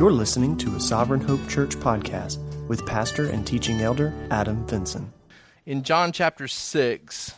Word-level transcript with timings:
You're 0.00 0.12
listening 0.12 0.56
to 0.56 0.76
a 0.76 0.80
Sovereign 0.80 1.20
Hope 1.20 1.46
Church 1.46 1.76
podcast 1.76 2.38
with 2.68 2.86
pastor 2.86 3.28
and 3.28 3.46
teaching 3.46 3.82
elder 3.82 4.14
Adam 4.30 4.66
Vinson. 4.66 5.12
In 5.66 5.82
John 5.82 6.10
chapter 6.10 6.48
6, 6.48 7.34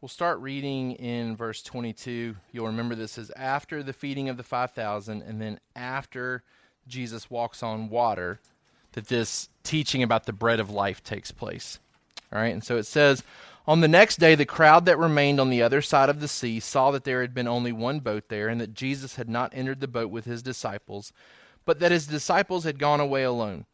we'll 0.00 0.08
start 0.08 0.40
reading 0.40 0.92
in 0.92 1.36
verse 1.36 1.62
22. 1.62 2.34
You'll 2.52 2.66
remember 2.66 2.94
this 2.94 3.18
is 3.18 3.30
after 3.36 3.82
the 3.82 3.92
feeding 3.92 4.30
of 4.30 4.38
the 4.38 4.42
5,000 4.42 5.20
and 5.20 5.38
then 5.38 5.60
after 5.76 6.44
Jesus 6.88 7.30
walks 7.30 7.62
on 7.62 7.90
water 7.90 8.40
that 8.92 9.08
this 9.08 9.50
teaching 9.62 10.02
about 10.02 10.24
the 10.24 10.32
bread 10.32 10.60
of 10.60 10.70
life 10.70 11.04
takes 11.04 11.30
place. 11.30 11.78
All 12.32 12.40
right, 12.40 12.54
and 12.54 12.64
so 12.64 12.78
it 12.78 12.86
says, 12.86 13.22
On 13.70 13.80
the 13.80 13.86
next 13.86 14.18
day, 14.18 14.34
the 14.34 14.44
crowd 14.44 14.84
that 14.86 14.98
remained 14.98 15.38
on 15.38 15.48
the 15.48 15.62
other 15.62 15.80
side 15.80 16.08
of 16.08 16.18
the 16.18 16.26
sea 16.26 16.58
saw 16.58 16.90
that 16.90 17.04
there 17.04 17.20
had 17.20 17.32
been 17.32 17.46
only 17.46 17.70
one 17.70 18.00
boat 18.00 18.24
there, 18.28 18.48
and 18.48 18.60
that 18.60 18.74
Jesus 18.74 19.14
had 19.14 19.28
not 19.28 19.52
entered 19.54 19.78
the 19.78 19.86
boat 19.86 20.10
with 20.10 20.24
his 20.24 20.42
disciples, 20.42 21.12
but 21.64 21.78
that 21.78 21.92
his 21.92 22.08
disciples 22.08 22.64
had 22.64 22.80
gone 22.80 22.98
away 22.98 23.22
alone. 23.22 23.66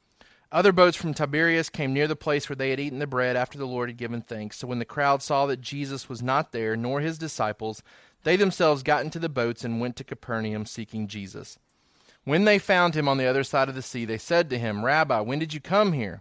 Other 0.52 0.70
boats 0.70 0.98
from 0.98 1.14
Tiberias 1.14 1.70
came 1.70 1.95
near 1.95 2.06
the 2.06 2.14
place 2.14 2.46
where 2.46 2.56
they 2.56 2.69
had 2.69 2.78
eaten 2.78 2.98
the 2.98 3.06
bread 3.06 3.36
after 3.36 3.56
the 3.56 3.66
Lord 3.66 3.88
had 3.88 3.96
given 3.96 4.20
thanks. 4.20 4.59
So 4.59 4.66
when 4.66 4.80
the 4.80 4.84
crowd 4.84 5.22
saw 5.22 5.46
that 5.46 5.62
Jesus 5.62 6.10
was 6.10 6.22
not 6.22 6.52
there, 6.52 6.77
nor 6.77 7.00
his 7.00 7.16
disciples, 7.16 7.83
they 8.22 8.36
themselves 8.36 8.83
got 8.83 9.02
into 9.02 9.19
the 9.19 9.30
boats 9.30 9.64
and 9.64 9.80
went 9.80 9.97
to 9.97 10.05
Capernaum 10.05 10.66
seeking 10.66 11.08
Jesus. 11.08 11.58
When 12.24 12.44
they 12.44 12.58
found 12.58 12.94
him 12.94 13.08
on 13.08 13.16
the 13.16 13.24
other 13.24 13.44
side 13.44 13.70
of 13.70 13.74
the 13.74 13.80
sea, 13.80 14.05
they 14.05 14.19
said 14.19 14.50
to 14.50 14.58
him, 14.58 14.84
Rabbi, 14.84 15.20
when 15.20 15.38
did 15.38 15.55
you 15.55 15.60
come 15.62 15.94
here? 15.94 16.20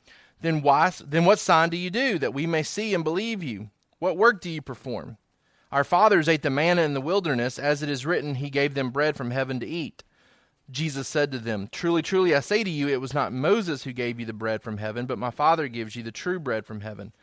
then 0.41 0.61
why 0.61 0.91
then 1.05 1.25
what 1.25 1.39
sign 1.39 1.69
do 1.69 1.77
you 1.77 1.89
do 1.89 2.19
that 2.19 2.33
we 2.33 2.45
may 2.45 2.63
see 2.63 2.93
and 2.93 3.03
believe 3.03 3.41
you? 3.41 3.69
What 3.99 4.17
work 4.17 4.41
do 4.41 4.49
you 4.49 4.61
perform? 4.61 5.17
Our 5.71 5.83
fathers 5.83 6.27
ate 6.27 6.41
the 6.41 6.49
manna 6.49 6.81
in 6.81 6.93
the 6.93 7.01
wilderness, 7.01 7.57
as 7.57 7.81
it 7.81 7.89
is 7.89 8.05
written, 8.05 8.35
He 8.35 8.49
gave 8.49 8.73
them 8.73 8.89
bread 8.89 9.15
from 9.15 9.31
heaven 9.31 9.59
to 9.61 9.65
eat. 9.65 10.03
Jesus 10.69 11.07
said 11.07 11.31
to 11.31 11.39
them, 11.39 11.69
Truly, 11.71 12.01
truly, 12.01 12.35
I 12.35 12.39
say 12.39 12.63
to 12.63 12.69
you, 12.69 12.87
it 12.87 12.99
was 12.99 13.13
not 13.13 13.31
Moses 13.31 13.83
who 13.83 13.93
gave 13.93 14.19
you 14.19 14.25
the 14.25 14.33
bread 14.33 14.61
from 14.61 14.77
heaven, 14.77 15.05
but 15.05 15.17
my 15.17 15.29
Father 15.29 15.67
gives 15.67 15.95
you 15.95 16.03
the 16.03 16.11
true 16.11 16.39
bread 16.39 16.65
from 16.65 16.81
heaven. 16.81 17.13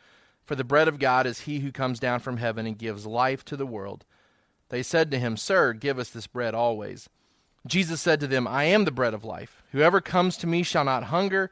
For 0.45 0.55
the 0.55 0.63
bread 0.63 0.87
of 0.87 0.99
God 0.99 1.27
is 1.27 1.41
he 1.41 1.59
who 1.59 1.71
comes 1.71 1.99
down 1.99 2.21
from 2.21 2.37
heaven 2.37 2.65
and 2.65 2.77
gives 2.77 3.05
life 3.05 3.45
to 3.45 3.57
the 3.57 3.67
world. 3.67 4.05
They 4.69 4.81
said 4.81 5.11
to 5.11 5.19
him, 5.19 5.37
Sir, 5.37 5.73
give 5.73 5.99
us 5.99 6.09
this 6.09 6.27
bread 6.27 6.55
always. 6.55 7.09
Jesus 7.67 8.01
said 8.01 8.19
to 8.21 8.27
them, 8.27 8.47
I 8.47 8.63
am 8.65 8.85
the 8.85 8.91
bread 8.91 9.13
of 9.13 9.23
life. 9.23 9.63
Whoever 9.71 10.01
comes 10.01 10.37
to 10.37 10.47
me 10.47 10.63
shall 10.63 10.85
not 10.85 11.05
hunger, 11.05 11.51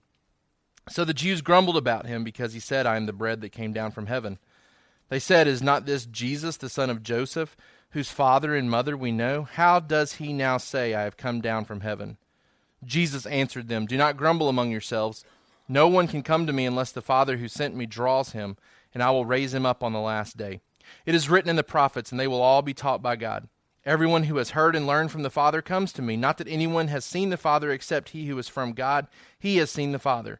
So 0.91 1.05
the 1.05 1.13
Jews 1.13 1.41
grumbled 1.41 1.77
about 1.77 2.05
him 2.05 2.25
because 2.25 2.51
he 2.51 2.59
said, 2.59 2.85
I 2.85 2.97
am 2.97 3.05
the 3.05 3.13
bread 3.13 3.39
that 3.41 3.53
came 3.53 3.71
down 3.71 3.91
from 3.91 4.07
heaven. 4.07 4.39
They 5.07 5.19
said, 5.19 5.47
Is 5.47 5.63
not 5.63 5.85
this 5.85 6.05
Jesus, 6.05 6.57
the 6.57 6.67
son 6.67 6.89
of 6.89 7.01
Joseph, 7.01 7.55
whose 7.91 8.11
father 8.11 8.53
and 8.53 8.69
mother 8.69 8.97
we 8.97 9.13
know? 9.13 9.43
How 9.43 9.79
does 9.79 10.13
he 10.15 10.33
now 10.33 10.57
say, 10.57 10.93
I 10.93 11.03
have 11.03 11.15
come 11.15 11.39
down 11.39 11.63
from 11.63 11.79
heaven? 11.79 12.17
Jesus 12.83 13.25
answered 13.25 13.69
them, 13.69 13.85
Do 13.85 13.95
not 13.95 14.17
grumble 14.17 14.49
among 14.49 14.69
yourselves. 14.69 15.23
No 15.67 15.87
one 15.87 16.09
can 16.09 16.23
come 16.23 16.45
to 16.45 16.53
me 16.53 16.65
unless 16.65 16.91
the 16.91 17.01
Father 17.01 17.37
who 17.37 17.47
sent 17.47 17.73
me 17.73 17.85
draws 17.85 18.33
him, 18.33 18.57
and 18.93 19.01
I 19.01 19.11
will 19.11 19.25
raise 19.25 19.53
him 19.53 19.65
up 19.65 19.83
on 19.83 19.93
the 19.93 19.99
last 19.99 20.35
day. 20.35 20.59
It 21.05 21.15
is 21.15 21.29
written 21.29 21.49
in 21.49 21.55
the 21.55 21.63
prophets, 21.63 22.11
and 22.11 22.19
they 22.19 22.27
will 22.27 22.41
all 22.41 22.61
be 22.61 22.73
taught 22.73 23.01
by 23.01 23.15
God. 23.15 23.47
Everyone 23.85 24.23
who 24.23 24.37
has 24.37 24.51
heard 24.51 24.75
and 24.75 24.85
learned 24.85 25.11
from 25.11 25.23
the 25.23 25.29
Father 25.29 25.61
comes 25.61 25.93
to 25.93 26.01
me. 26.01 26.17
Not 26.17 26.37
that 26.37 26.47
anyone 26.47 26.89
has 26.89 27.05
seen 27.05 27.29
the 27.29 27.37
Father 27.37 27.71
except 27.71 28.09
he 28.09 28.27
who 28.27 28.37
is 28.37 28.47
from 28.47 28.73
God. 28.73 29.07
He 29.39 29.57
has 29.57 29.71
seen 29.71 29.91
the 29.91 29.99
Father. 29.99 30.39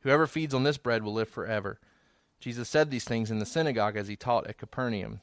Whoever 0.00 0.26
feeds 0.26 0.54
on 0.54 0.62
this 0.62 0.78
bread 0.78 1.02
will 1.02 1.12
live 1.12 1.28
forever. 1.28 1.78
Jesus 2.40 2.68
said 2.68 2.90
these 2.90 3.04
things 3.04 3.30
in 3.30 3.38
the 3.38 3.46
synagogue 3.46 3.96
as 3.96 4.08
he 4.08 4.16
taught 4.16 4.46
at 4.46 4.58
Capernaum. 4.58 5.20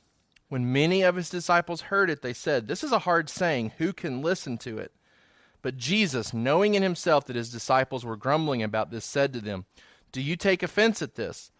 When 0.49 0.71
many 0.71 1.01
of 1.01 1.15
his 1.15 1.29
disciples 1.29 1.81
heard 1.81 2.09
it, 2.09 2.21
they 2.21 2.33
said, 2.33 2.67
This 2.67 2.83
is 2.83 2.91
a 2.91 2.99
hard 2.99 3.29
saying. 3.29 3.73
Who 3.79 3.91
can 3.91 4.21
listen 4.21 4.57
to 4.59 4.77
it? 4.77 4.91
But 5.61 5.77
Jesus, 5.77 6.33
knowing 6.33 6.75
in 6.75 6.83
himself 6.83 7.25
that 7.25 7.35
his 7.35 7.51
disciples 7.51 8.05
were 8.05 8.15
grumbling 8.15 8.63
about 8.63 8.91
this, 8.91 9.03
said 9.03 9.33
to 9.33 9.41
them, 9.41 9.65
Do 10.11 10.21
you 10.21 10.35
take 10.35 10.63
offense 10.63 11.01
at 11.01 11.15
this? 11.15 11.51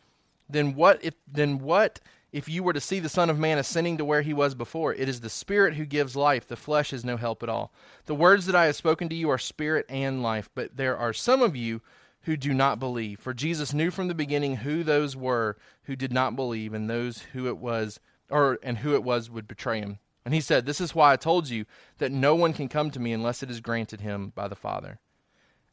Then 0.50 0.76
what 0.76 1.04
if 1.04 1.16
then 1.28 1.60
what 1.60 2.00
if 2.32 2.48
you 2.48 2.64
were 2.64 2.74
to 2.74 2.80
see 2.80 3.00
the 3.00 3.10
Son 3.10 3.30
of 3.30 3.40
Man 3.40 3.58
ascending 3.58 3.98
to 3.98 4.06
where 4.06 4.22
he 4.22 4.34
was 4.34 4.56
before? 4.56 4.94
It 4.94 5.10
is 5.10 5.20
the 5.20 5.30
Spirit 5.30 5.74
who 5.74 5.86
gives 5.86 6.16
life, 6.16 6.48
the 6.48 6.56
flesh 6.56 6.94
is 6.94 7.04
no 7.04 7.18
help 7.18 7.44
at 7.44 7.50
all. 7.50 7.74
The 8.06 8.16
words 8.16 8.46
that 8.46 8.56
I 8.56 8.66
have 8.68 8.76
spoken 8.76 9.10
to 9.10 9.16
you 9.16 9.30
are 9.30 9.38
spirit 9.38 9.86
and 9.90 10.24
life, 10.24 10.50
but 10.56 10.78
there 10.78 10.96
are 10.96 11.12
some 11.12 11.42
of 11.42 11.56
you 11.56 11.82
who 12.24 12.38
do 12.38 12.54
not 12.54 12.80
believe. 12.80 13.20
For 13.20 13.34
Jesus 13.34 13.74
knew 13.74 13.92
from 13.92 14.08
the 14.08 14.16
beginning 14.16 14.58
who 14.58 14.84
those 14.84 15.16
were 15.16 15.58
who 15.84 15.96
did 15.96 16.12
not 16.12 16.36
believe 16.36 16.74
and 16.74 16.90
those 16.90 17.20
who 17.34 17.48
it 17.48 17.58
was 17.58 18.00
or 18.30 18.60
and 18.64 18.80
who 18.80 18.94
it 18.96 19.04
was 19.04 19.30
would 19.30 19.48
betray 19.48 19.80
him. 19.80 20.00
And 20.26 20.34
he 20.34 20.42
said, 20.42 20.66
This 20.66 20.82
is 20.82 20.94
why 20.94 21.14
I 21.14 21.16
told 21.16 21.50
you 21.50 21.66
that 22.00 22.12
no 22.12 22.36
one 22.36 22.52
can 22.52 22.68
come 22.68 22.92
to 22.92 23.00
me 23.00 23.14
unless 23.14 23.42
it 23.42 23.50
is 23.50 23.62
granted 23.62 24.02
him 24.02 24.34
by 24.36 24.50
the 24.50 24.56
Father. 24.56 25.00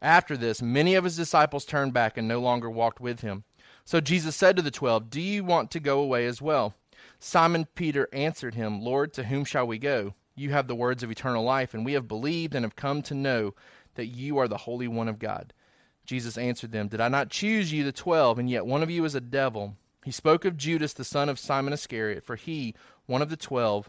After 0.01 0.37
this, 0.37 0.63
many 0.63 0.95
of 0.95 1.05
his 1.05 1.17
disciples 1.17 1.65
turned 1.65 1.93
back 1.93 2.17
and 2.17 2.29
no 2.29 2.41
longer 2.41 2.71
walked 2.71 3.01
with 3.01 3.21
him. 3.21 3.45
So 3.85 4.01
Jesus 4.01 4.37
said 4.37 4.55
to 4.57 4.63
the 4.63 4.71
twelve, 4.71 5.11
Do 5.11 5.21
you 5.21 5.43
want 5.45 5.71
to 5.73 5.81
go 5.81 5.99
away 5.99 6.27
as 6.27 6.41
well? 6.41 6.75
Simon 7.19 7.67
Peter 7.75 8.09
answered 8.13 8.55
him, 8.55 8.81
Lord, 8.81 9.13
to 9.15 9.25
whom 9.25 9.45
shall 9.45 9.67
we 9.67 9.79
go? 9.79 10.15
You 10.37 10.51
have 10.51 10.69
the 10.69 10.75
words 10.75 11.03
of 11.03 11.11
eternal 11.11 11.43
life, 11.43 11.75
and 11.75 11.85
we 11.85 11.95
have 11.95 12.07
believed 12.07 12.55
and 12.55 12.65
have 12.65 12.77
come 12.77 13.03
to 13.03 13.15
know 13.15 13.55
that 13.95 14.07
you 14.07 14.39
are 14.39 14.49
the 14.49 14.59
Holy 14.59 14.89
One 14.89 15.09
of 15.09 15.19
God. 15.19 15.53
Jesus 16.05 16.37
answered 16.37 16.73
them, 16.73 16.89
Did 16.89 17.01
I 17.01 17.09
not 17.09 17.31
choose 17.31 17.73
you, 17.73 17.85
the 17.85 17.93
twelve, 17.93 18.39
and 18.39 18.49
yet 18.49 18.67
one 18.67 18.83
of 18.83 18.91
you 18.91 19.05
is 19.05 19.15
a 19.15 19.21
devil? 19.21 19.77
He 20.05 20.11
spoke 20.11 20.45
of 20.45 20.57
Judas, 20.57 20.93
the 20.93 21.05
son 21.05 21.29
of 21.29 21.39
Simon 21.39 21.73
Iscariot, 21.73 22.25
for 22.25 22.37
he, 22.37 22.75
one 23.07 23.23
of 23.23 23.31
the 23.31 23.37
twelve, 23.37 23.89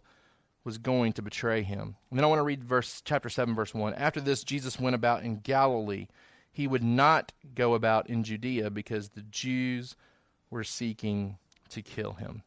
was 0.64 0.78
going 0.78 1.14
to 1.14 1.22
betray 1.22 1.62
him. 1.62 1.96
And 2.10 2.18
then 2.18 2.24
I 2.24 2.28
want 2.28 2.40
to 2.40 2.44
read 2.44 2.64
verse 2.64 3.02
chapter 3.06 3.30
7 3.30 3.54
verse 3.54 3.74
1. 3.74 3.94
After 3.94 4.20
this 4.20 4.44
Jesus 4.44 4.80
went 4.80 4.96
about 4.96 5.24
in 5.24 5.40
Galilee. 5.40 6.08
He 6.52 6.68
would 6.68 6.84
not 6.84 7.34
go 7.54 7.74
about 7.74 8.10
in 8.10 8.24
Judea 8.24 8.70
because 8.70 9.10
the 9.10 9.22
Jews 9.22 9.98
were 10.50 10.64
seeking 10.64 11.38
to 11.68 11.82
kill 11.82 12.14
him. 12.14 12.44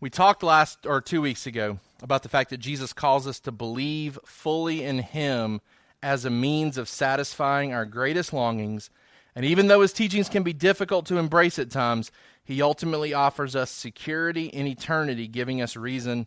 We 0.00 0.10
talked 0.10 0.42
last 0.42 0.86
or 0.86 1.00
two 1.00 1.20
weeks 1.20 1.46
ago 1.46 1.78
about 2.02 2.22
the 2.22 2.28
fact 2.28 2.50
that 2.50 2.58
Jesus 2.58 2.92
calls 2.92 3.26
us 3.26 3.40
to 3.40 3.52
believe 3.52 4.18
fully 4.24 4.84
in 4.84 4.98
Him 4.98 5.60
as 6.06 6.24
a 6.24 6.30
means 6.30 6.78
of 6.78 6.88
satisfying 6.88 7.72
our 7.72 7.84
greatest 7.84 8.32
longings. 8.32 8.90
And 9.34 9.44
even 9.44 9.66
though 9.66 9.80
His 9.80 9.92
teachings 9.92 10.28
can 10.28 10.44
be 10.44 10.52
difficult 10.52 11.04
to 11.06 11.18
embrace 11.18 11.58
at 11.58 11.70
times, 11.70 12.12
He 12.44 12.62
ultimately 12.62 13.12
offers 13.12 13.56
us 13.56 13.70
security 13.70 14.46
in 14.46 14.66
eternity, 14.66 15.26
giving 15.26 15.60
us 15.60 15.76
reason 15.76 16.26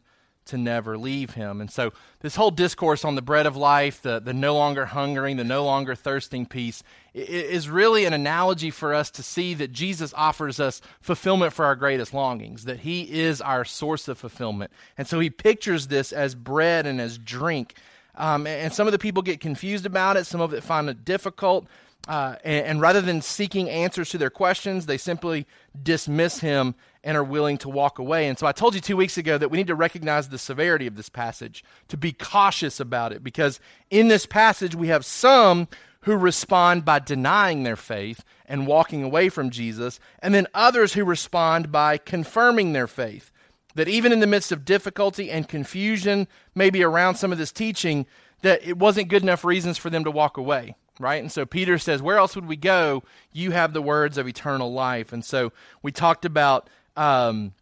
to 0.50 0.58
never 0.58 0.98
leave 0.98 1.36
him. 1.36 1.62
And 1.62 1.72
so, 1.72 1.94
this 2.22 2.36
whole 2.36 2.52
discourse 2.52 3.06
on 3.06 3.16
the 3.16 3.22
bread 3.22 3.46
of 3.46 3.56
life, 3.56 4.02
the, 4.02 4.20
the 4.20 4.34
no 4.34 4.56
longer 4.56 4.88
hungering, 4.88 5.38
the 5.38 5.44
no 5.44 5.64
longer 5.64 5.96
thirsting 5.96 6.46
piece, 6.46 6.84
is 7.14 7.70
really 7.70 8.06
an 8.06 8.14
analogy 8.14 8.72
for 8.72 8.94
us 8.94 9.12
to 9.12 9.24
see 9.24 9.54
that 9.56 9.72
Jesus 9.72 10.14
offers 10.16 10.60
us 10.60 10.82
fulfillment 11.02 11.54
for 11.54 11.66
our 11.66 11.76
greatest 11.76 12.14
longings, 12.14 12.66
that 12.66 12.80
he 12.80 13.04
is 13.04 13.42
our 13.42 13.64
source 13.64 14.08
of 14.08 14.18
fulfillment. 14.18 14.72
And 14.98 15.08
so, 15.08 15.20
he 15.20 15.30
pictures 15.30 15.88
this 15.88 16.12
as 16.12 16.36
bread 16.36 16.86
and 16.86 17.00
as 17.00 17.18
drink. 17.18 17.76
Um, 18.20 18.46
and 18.46 18.72
some 18.74 18.86
of 18.86 18.92
the 18.92 19.00
people 19.00 19.24
get 19.24 19.40
confused 19.40 19.86
about 19.86 20.18
it, 20.18 20.26
some 20.26 20.42
of 20.42 20.54
it 20.54 20.62
find 20.62 20.90
it 20.90 21.06
difficult. 21.06 21.68
Uh, 22.08 22.36
and, 22.44 22.66
and, 22.66 22.82
rather 22.82 23.02
than 23.02 23.22
seeking 23.22 23.70
answers 23.70 24.10
to 24.10 24.18
their 24.18 24.30
questions, 24.30 24.86
they 24.86 24.98
simply 24.98 25.46
dismiss 25.84 26.40
him 26.40 26.74
and 27.04 27.16
are 27.16 27.24
willing 27.24 27.58
to 27.58 27.70
walk 27.70 28.00
away. 28.00 28.28
And 28.28 28.38
so 28.38 28.48
I 28.48 28.52
told 28.52 28.74
you 28.74 28.82
two 28.82 28.98
weeks 28.98 29.18
ago 29.18 29.38
that 29.38 29.50
we 29.50 29.58
need 29.58 29.68
to 29.68 29.76
recognize 29.76 30.30
the 30.30 30.38
severity 30.38 30.88
of 30.88 30.96
this 30.96 31.10
passage, 31.10 31.64
to 31.88 31.98
be 31.98 32.12
cautious 32.12 32.80
about 32.80 33.12
it, 33.12 33.24
because 33.24 33.60
in 33.90 34.08
this 34.08 34.26
passage 34.26 34.76
we 34.76 34.88
have 34.88 35.06
some 35.06 35.68
who 36.02 36.16
respond 36.16 36.86
by 36.86 37.00
denying 37.00 37.64
their 37.64 37.76
faith 37.76 38.24
and 38.46 38.66
walking 38.66 39.04
away 39.04 39.30
from 39.30 39.50
Jesus, 39.50 40.00
and 40.22 40.34
then 40.34 40.48
others 40.54 40.94
who 40.94 41.04
respond 41.04 41.72
by 41.72 41.98
confirming 41.98 42.74
their 42.74 42.88
faith. 42.88 43.32
That 43.76 43.88
even 43.88 44.12
in 44.12 44.20
the 44.20 44.28
midst 44.28 44.52
of 44.52 44.66
difficulty 44.66 45.30
and 45.30 45.48
confusion, 45.48 46.28
maybe 46.56 46.84
around 46.84 47.16
some 47.16 47.32
of 47.32 47.38
this 47.38 47.52
teaching, 47.52 48.06
that 48.42 48.66
it 48.66 48.78
wasn't 48.78 49.10
good 49.10 49.24
enough 49.24 49.46
reasons 49.46 49.78
for 49.78 49.90
them 49.90 50.04
to 50.04 50.12
walk 50.12 50.38
away 50.38 50.76
right? 51.00 51.22
And 51.22 51.32
so 51.32 51.46
Peter 51.46 51.78
says, 51.78 52.02
Where 52.02 52.18
else 52.18 52.36
would 52.36 52.48
we 52.48 52.58
go? 52.58 53.04
You 53.32 53.52
have 53.52 53.74
the 53.74 53.82
words 53.82 54.18
of 54.18 54.28
eternal 54.28 54.72
life. 54.72 55.12
And 55.14 55.24
so 55.24 55.52
we 55.82 55.92
talked 55.92 56.26
about 56.26 56.70
um, 56.98 57.54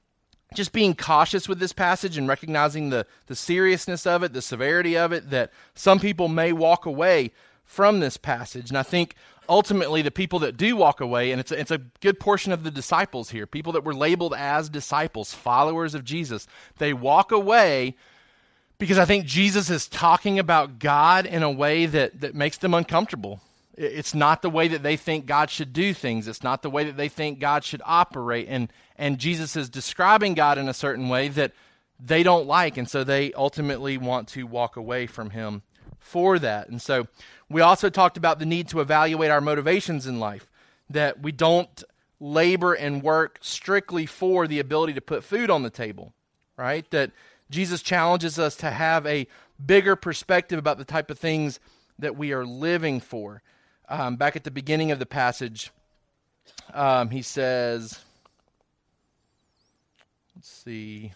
just 0.53 0.73
being 0.73 0.95
cautious 0.95 1.47
with 1.47 1.59
this 1.59 1.73
passage 1.73 2.17
and 2.17 2.27
recognizing 2.27 2.89
the, 2.89 3.05
the 3.27 3.35
seriousness 3.35 4.05
of 4.05 4.23
it, 4.23 4.33
the 4.33 4.41
severity 4.41 4.97
of 4.97 5.11
it, 5.11 5.29
that 5.29 5.51
some 5.75 5.99
people 5.99 6.27
may 6.27 6.51
walk 6.51 6.85
away 6.85 7.31
from 7.63 7.99
this 7.99 8.17
passage. 8.17 8.69
And 8.69 8.77
I 8.77 8.83
think 8.83 9.15
ultimately 9.49 10.01
the 10.01 10.11
people 10.11 10.39
that 10.39 10.57
do 10.57 10.75
walk 10.75 11.01
away, 11.01 11.31
and 11.31 11.39
it's 11.39 11.51
a, 11.51 11.59
it's 11.59 11.71
a 11.71 11.79
good 12.01 12.19
portion 12.19 12.51
of 12.51 12.63
the 12.63 12.71
disciples 12.71 13.29
here, 13.29 13.47
people 13.47 13.73
that 13.73 13.83
were 13.83 13.93
labeled 13.93 14.33
as 14.33 14.69
disciples, 14.69 15.33
followers 15.33 15.95
of 15.95 16.03
Jesus, 16.03 16.47
they 16.77 16.93
walk 16.93 17.31
away 17.31 17.95
because 18.79 18.99
I 18.99 19.05
think 19.05 19.25
Jesus 19.25 19.69
is 19.69 19.87
talking 19.87 20.37
about 20.37 20.79
God 20.79 21.25
in 21.25 21.41
a 21.41 21.51
way 21.51 21.87
that, 21.87 22.21
that 22.21 22.35
makes 22.35 22.57
them 22.57 22.73
uncomfortable. 22.73 23.41
It's 23.75 24.13
not 24.13 24.41
the 24.41 24.49
way 24.49 24.67
that 24.67 24.83
they 24.83 24.97
think 24.97 25.25
God 25.25 25.49
should 25.49 25.73
do 25.73 25.93
things. 25.93 26.27
It's 26.27 26.43
not 26.43 26.61
the 26.61 26.69
way 26.69 26.83
that 26.83 26.97
they 26.97 27.09
think 27.09 27.39
God 27.39 27.63
should 27.63 27.81
operate. 27.85 28.47
And, 28.49 28.71
and 28.95 29.19
Jesus 29.19 29.55
is 29.55 29.69
describing 29.69 30.33
God 30.33 30.57
in 30.57 30.67
a 30.67 30.73
certain 30.73 31.09
way 31.09 31.27
that 31.29 31.53
they 31.99 32.23
don't 32.23 32.47
like. 32.47 32.77
And 32.77 32.89
so 32.89 33.03
they 33.03 33.33
ultimately 33.33 33.97
want 33.97 34.29
to 34.29 34.45
walk 34.45 34.77
away 34.77 35.07
from 35.07 35.31
Him 35.31 35.63
for 36.07 36.39
that. 36.39 36.69
And 36.69 36.81
so 36.81 37.07
we 37.49 37.61
also 37.61 37.89
talked 37.89 38.17
about 38.17 38.39
the 38.39 38.45
need 38.45 38.67
to 38.69 38.79
evaluate 38.79 39.29
our 39.29 39.41
motivations 39.41 40.07
in 40.07 40.19
life, 40.19 40.49
that 40.89 41.21
we 41.21 41.31
don't 41.31 41.83
labor 42.19 42.73
and 42.73 43.03
work 43.03 43.37
strictly 43.41 44.05
for 44.05 44.47
the 44.47 44.59
ability 44.59 44.93
to 44.93 45.01
put 45.01 45.23
food 45.23 45.49
on 45.49 45.63
the 45.63 45.69
table, 45.69 46.13
right? 46.55 46.89
That 46.91 47.11
Jesus 47.49 47.81
challenges 47.81 48.39
us 48.39 48.55
to 48.57 48.71
have 48.71 49.05
a 49.05 49.27
bigger 49.63 49.95
perspective 49.95 50.57
about 50.57 50.77
the 50.77 50.85
type 50.85 51.11
of 51.11 51.19
things 51.19 51.59
that 51.99 52.17
we 52.17 52.31
are 52.33 52.45
living 52.45 52.99
for. 52.99 53.41
Um, 53.89 54.15
back 54.15 54.35
at 54.35 54.43
the 54.43 54.51
beginning 54.51 54.91
of 54.91 54.99
the 54.99 55.05
passage, 55.05 55.71
um, 56.73 57.09
he 57.09 57.21
says, 57.21 57.99
let's 60.35 60.49
see, 60.49 61.13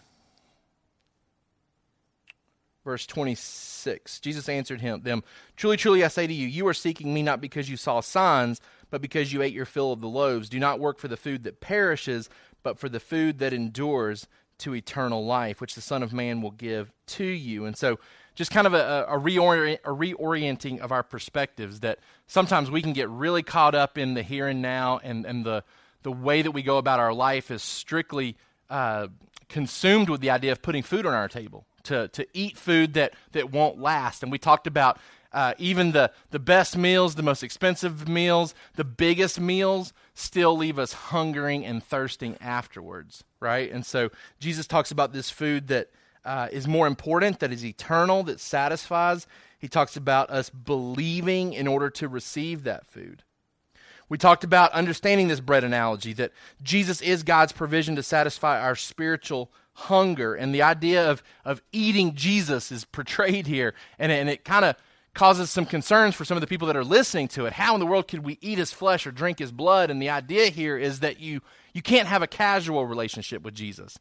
verse 2.84 3.06
26. 3.06 4.20
Jesus 4.20 4.48
answered 4.48 4.80
him, 4.80 5.02
them, 5.02 5.22
Truly, 5.56 5.76
truly, 5.76 6.04
I 6.04 6.08
say 6.08 6.26
to 6.26 6.32
you, 6.32 6.46
you 6.46 6.66
are 6.66 6.74
seeking 6.74 7.12
me 7.14 7.22
not 7.22 7.40
because 7.40 7.68
you 7.70 7.76
saw 7.76 8.00
signs, 8.00 8.60
but 8.90 9.00
because 9.00 9.32
you 9.32 9.42
ate 9.42 9.52
your 9.52 9.64
fill 9.64 9.92
of 9.92 10.00
the 10.00 10.08
loaves. 10.08 10.48
Do 10.48 10.58
not 10.58 10.80
work 10.80 10.98
for 10.98 11.08
the 11.08 11.16
food 11.16 11.44
that 11.44 11.60
perishes, 11.60 12.28
but 12.62 12.78
for 12.78 12.88
the 12.88 13.00
food 13.00 13.38
that 13.38 13.52
endures 13.52 14.26
to 14.58 14.74
eternal 14.74 15.24
life, 15.24 15.60
which 15.60 15.74
the 15.74 15.80
Son 15.80 16.02
of 16.02 16.12
Man 16.12 16.40
will 16.40 16.50
give 16.52 16.92
to 17.06 17.24
you. 17.24 17.64
And 17.64 17.76
so, 17.76 17.98
just 18.34 18.50
kind 18.50 18.66
of 18.66 18.74
a, 18.74 19.06
a, 19.08 19.18
reorient, 19.18 19.80
a 19.84 19.90
reorienting 19.90 20.80
of 20.80 20.90
our 20.92 21.02
perspectives 21.02 21.80
that 21.80 21.98
sometimes 22.26 22.70
we 22.70 22.80
can 22.80 22.92
get 22.92 23.08
really 23.10 23.42
caught 23.42 23.74
up 23.74 23.98
in 23.98 24.14
the 24.14 24.22
here 24.22 24.48
and 24.48 24.62
now, 24.62 25.00
and, 25.02 25.26
and 25.26 25.44
the, 25.44 25.64
the 26.02 26.12
way 26.12 26.40
that 26.40 26.52
we 26.52 26.62
go 26.62 26.78
about 26.78 26.98
our 26.98 27.12
life 27.12 27.50
is 27.50 27.62
strictly 27.62 28.36
uh, 28.70 29.08
consumed 29.48 30.08
with 30.08 30.20
the 30.20 30.30
idea 30.30 30.52
of 30.52 30.62
putting 30.62 30.82
food 30.82 31.04
on 31.04 31.12
our 31.12 31.28
table, 31.28 31.66
to, 31.84 32.08
to 32.08 32.26
eat 32.32 32.56
food 32.56 32.94
that, 32.94 33.14
that 33.32 33.50
won't 33.50 33.80
last. 33.80 34.22
And 34.22 34.30
we 34.30 34.38
talked 34.38 34.66
about 34.66 34.98
uh, 35.32 35.54
even 35.58 35.92
the, 35.92 36.10
the 36.30 36.38
best 36.38 36.76
meals, 36.76 37.14
the 37.14 37.22
most 37.22 37.42
expensive 37.42 38.08
meals, 38.08 38.54
the 38.74 38.84
biggest 38.84 39.40
meals 39.40 39.92
still 40.14 40.56
leave 40.56 40.78
us 40.78 40.92
hungering 40.92 41.64
and 41.64 41.82
thirsting 41.82 42.36
afterwards, 42.40 43.24
right? 43.40 43.72
And 43.72 43.84
so 43.86 44.10
Jesus 44.38 44.66
talks 44.66 44.90
about 44.90 45.12
this 45.12 45.30
food 45.30 45.68
that 45.68 45.88
uh, 46.24 46.48
is 46.52 46.68
more 46.68 46.86
important, 46.86 47.40
that 47.40 47.52
is 47.52 47.64
eternal, 47.64 48.22
that 48.24 48.40
satisfies. 48.40 49.26
He 49.58 49.68
talks 49.68 49.96
about 49.96 50.30
us 50.30 50.50
believing 50.50 51.52
in 51.52 51.66
order 51.66 51.88
to 51.90 52.08
receive 52.08 52.64
that 52.64 52.86
food. 52.86 53.22
We 54.08 54.18
talked 54.18 54.44
about 54.44 54.72
understanding 54.72 55.28
this 55.28 55.40
bread 55.40 55.64
analogy, 55.64 56.12
that 56.14 56.32
Jesus 56.62 57.00
is 57.00 57.22
God's 57.22 57.52
provision 57.52 57.96
to 57.96 58.02
satisfy 58.02 58.60
our 58.60 58.76
spiritual 58.76 59.50
hunger. 59.74 60.34
And 60.34 60.54
the 60.54 60.62
idea 60.62 61.10
of, 61.10 61.22
of 61.44 61.62
eating 61.72 62.14
Jesus 62.14 62.72
is 62.72 62.84
portrayed 62.84 63.46
here. 63.46 63.74
And, 63.98 64.12
and 64.12 64.28
it 64.28 64.44
kind 64.44 64.64
of 64.64 64.76
causes 65.14 65.50
some 65.50 65.66
concerns 65.66 66.14
for 66.14 66.24
some 66.24 66.36
of 66.36 66.40
the 66.40 66.46
people 66.46 66.66
that 66.68 66.76
are 66.76 66.84
listening 66.84 67.28
to 67.28 67.46
it. 67.46 67.52
How 67.52 67.74
in 67.74 67.80
the 67.80 67.86
world 67.86 68.08
could 68.08 68.24
we 68.24 68.38
eat 68.40 68.58
his 68.58 68.72
flesh 68.72 69.06
or 69.06 69.10
drink 69.10 69.38
his 69.38 69.52
blood? 69.52 69.90
And 69.90 70.00
the 70.00 70.10
idea 70.10 70.46
here 70.46 70.78
is 70.78 71.00
that 71.00 71.20
you, 71.20 71.42
you 71.74 71.82
can't 71.82 72.08
have 72.08 72.22
a 72.22 72.26
casual 72.26 72.86
relationship 72.86 73.42
with 73.42 73.54
Jesus. 73.54 73.98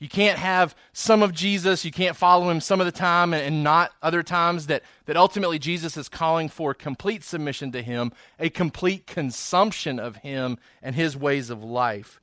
You 0.00 0.08
can't 0.08 0.38
have 0.38 0.74
some 0.92 1.22
of 1.22 1.32
Jesus, 1.32 1.84
you 1.84 1.92
can't 1.92 2.16
follow 2.16 2.50
him 2.50 2.60
some 2.60 2.80
of 2.80 2.86
the 2.86 2.92
time 2.92 3.32
and 3.32 3.62
not 3.62 3.92
other 4.02 4.22
times, 4.22 4.66
that, 4.66 4.82
that 5.06 5.16
ultimately 5.16 5.58
Jesus 5.58 5.96
is 5.96 6.08
calling 6.08 6.48
for 6.48 6.74
complete 6.74 7.22
submission 7.22 7.70
to 7.72 7.80
him, 7.80 8.12
a 8.38 8.50
complete 8.50 9.06
consumption 9.06 10.00
of 10.00 10.16
him 10.16 10.58
and 10.82 10.96
his 10.96 11.16
ways 11.16 11.48
of 11.48 11.62
life. 11.62 12.20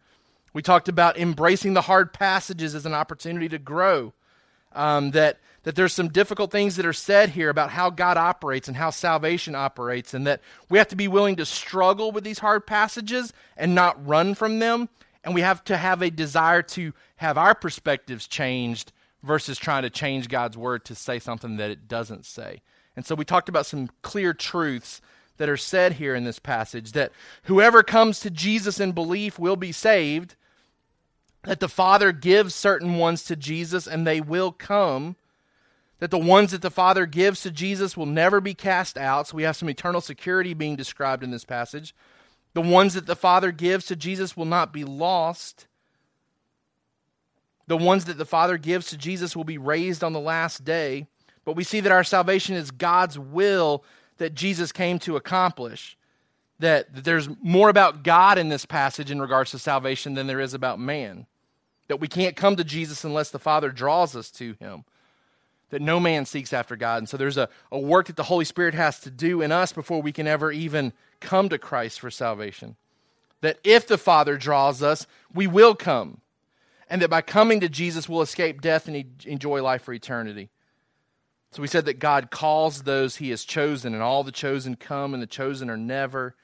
We 0.54 0.62
talked 0.62 0.90
about 0.90 1.18
embracing 1.18 1.74
the 1.74 1.82
hard 1.82 2.14
passages 2.14 2.76
as 2.76 2.86
an 2.86 2.94
opportunity 2.94 3.50
to 3.50 3.60
grow. 3.60 4.14
Um, 4.74 5.12
that 5.12 5.40
that 5.64 5.76
there's 5.76 5.94
some 5.94 6.10
difficult 6.10 6.52
things 6.52 6.76
that 6.76 6.86
are 6.86 6.94
said 6.94 7.30
here 7.30 7.50
about 7.50 7.70
how 7.70 7.90
God 7.92 8.18
operates 8.18 8.68
and 8.68 8.78
how 8.78 8.90
salvation 8.90 9.54
operates, 9.54 10.14
and 10.14 10.26
that 10.26 10.42
we 10.70 10.78
have 10.78 10.88
to 10.88 10.96
be 10.96 11.08
willing 11.08 11.36
to 11.36 11.46
struggle 11.46 12.12
with 12.12 12.24
these 12.24 12.40
hard 12.40 12.66
passages 12.66 13.32
and 13.56 13.76
not 13.76 14.06
run 14.08 14.34
from 14.34 14.60
them. 14.60 14.90
And 15.24 15.36
we 15.36 15.42
have 15.42 15.64
to 15.66 15.78
have 15.78 16.02
a 16.02 16.10
desire 16.10 16.64
to 16.64 16.94
have 17.18 17.38
our 17.38 17.54
perspectives 17.54 18.28
changed 18.28 18.92
versus 19.22 19.60
trying 19.60 19.84
to 19.84 19.92
change 19.92 20.30
God's 20.30 20.58
word 20.58 20.84
to 20.86 20.96
say 20.96 21.20
something 21.20 21.58
that 21.58 21.70
it 21.70 21.88
doesn't 21.88 22.26
say. 22.26 22.62
And 22.96 23.06
so 23.06 23.14
we 23.14 23.24
talked 23.24 23.50
about 23.50 23.68
some 23.68 23.90
clear 24.02 24.34
truths 24.34 25.00
that 25.38 25.48
are 25.48 25.58
said 25.58 25.94
here 25.94 26.16
in 26.16 26.24
this 26.24 26.40
passage 26.40 26.94
that 26.94 27.12
whoever 27.44 27.84
comes 27.84 28.20
to 28.22 28.32
Jesus 28.32 28.80
in 28.80 28.94
belief 28.94 29.38
will 29.38 29.56
be 29.56 29.72
saved, 29.72 30.36
that 31.44 31.60
the 31.60 31.70
Father 31.70 32.12
gives 32.12 32.54
certain 32.54 32.98
ones 32.98 33.24
to 33.24 33.36
Jesus 33.36 33.88
and 33.88 34.06
they 34.06 34.22
will 34.22 34.52
come, 34.52 35.16
that 36.00 36.12
the 36.12 36.18
ones 36.18 36.52
that 36.52 36.62
the 36.62 36.72
Father 36.72 37.06
gives 37.06 37.42
to 37.42 37.52
Jesus 37.52 37.96
will 37.96 38.06
never 38.06 38.42
be 38.42 38.54
cast 38.54 38.98
out. 38.98 39.28
So 39.28 39.38
we 39.38 39.44
have 39.44 39.56
some 39.56 39.70
eternal 39.70 40.02
security 40.02 40.54
being 40.54 40.76
described 40.76 41.24
in 41.24 41.32
this 41.32 41.46
passage. 41.46 41.96
The 42.54 42.62
ones 42.62 42.94
that 42.94 43.06
the 43.06 43.16
Father 43.16 43.52
gives 43.52 43.86
to 43.88 43.96
Jesus 43.96 44.36
will 44.36 44.46
not 44.46 44.74
be 44.74 44.84
lost. 44.84 45.68
The 47.68 47.78
ones 47.78 48.06
that 48.06 48.18
the 48.18 48.26
Father 48.26 48.58
gives 48.58 48.90
to 48.90 48.98
Jesus 48.98 49.36
will 49.36 49.44
be 49.44 49.58
raised 49.58 50.04
on 50.04 50.14
the 50.14 50.20
last 50.20 50.64
day. 50.64 51.08
But 51.46 51.56
we 51.56 51.64
see 51.64 51.80
that 51.80 51.92
our 51.92 52.04
salvation 52.04 52.56
is 52.56 52.72
God's 52.72 53.18
will 53.18 53.84
that 54.18 54.36
Jesus 54.36 54.72
came 54.72 55.00
to 55.00 55.16
accomplish. 55.16 55.98
That, 56.60 57.04
there's 57.04 57.30
more 57.42 57.70
about 57.70 58.04
God 58.04 58.38
in 58.38 58.50
this 58.50 58.66
passage 58.68 59.10
in 59.10 59.20
regards 59.22 59.52
to 59.52 59.60
salvation 59.60 60.14
than 60.14 60.28
there 60.28 60.40
is 60.40 60.54
about 60.54 60.80
man. 60.80 61.26
That 61.92 62.00
we 62.00 62.08
can't 62.08 62.38
come 62.38 62.56
to 62.56 62.64
Jesus 62.64 63.04
unless 63.04 63.32
the 63.32 63.38
Father 63.38 63.70
draws 63.70 64.16
us 64.16 64.32
to 64.32 64.56
him 64.62 64.86
that 65.72 65.82
no 65.82 66.00
man 66.00 66.26
seeks 66.26 66.54
after 66.54 66.76
God. 66.76 67.00
And 67.00 67.10
so 67.10 67.18
there's 67.18 67.38
a, 67.38 67.50
a 67.72 67.80
work 67.80 68.08
that 68.08 68.16
the 68.18 68.24
Holy 68.24 68.46
Spirit 68.46 68.74
has 68.74 69.00
to 69.02 69.10
do 69.10 69.42
in 69.42 69.52
us 69.52 69.72
before 69.72 70.02
we 70.02 70.12
can 70.12 70.28
ever 70.28 70.52
even 70.52 70.94
come 71.22 71.50
to 71.50 71.58
Christ 71.58 72.00
for 72.00 72.12
salvation. 72.12 72.76
That 73.40 73.58
if 73.64 73.88
the 73.88 73.98
Father 73.98 74.38
draws 74.38 74.84
us, 74.84 75.08
we 75.34 75.48
will 75.48 75.76
come. 75.76 76.22
and 76.92 77.02
that 77.02 77.10
by 77.10 77.22
coming 77.22 77.62
to 77.62 77.70
Jesus, 77.70 78.10
we'll 78.10 78.22
escape 78.22 78.60
death 78.60 78.86
and 78.86 79.06
enjoy 79.26 79.64
life 79.64 79.82
for 79.84 79.94
eternity. 79.94 80.50
So 81.52 81.62
we 81.62 81.68
said 81.70 81.86
that 81.86 82.00
God 82.00 82.32
calls 82.32 82.84
those 82.84 83.16
he 83.16 83.30
has 83.30 83.46
chosen, 83.46 83.94
and 83.94 84.04
all 84.04 84.26
the 84.26 84.32
chosen 84.32 84.76
come, 84.76 85.14
and 85.14 85.24
the 85.24 85.28
chosen 85.28 85.70
are 85.70 85.78
never 85.78 86.36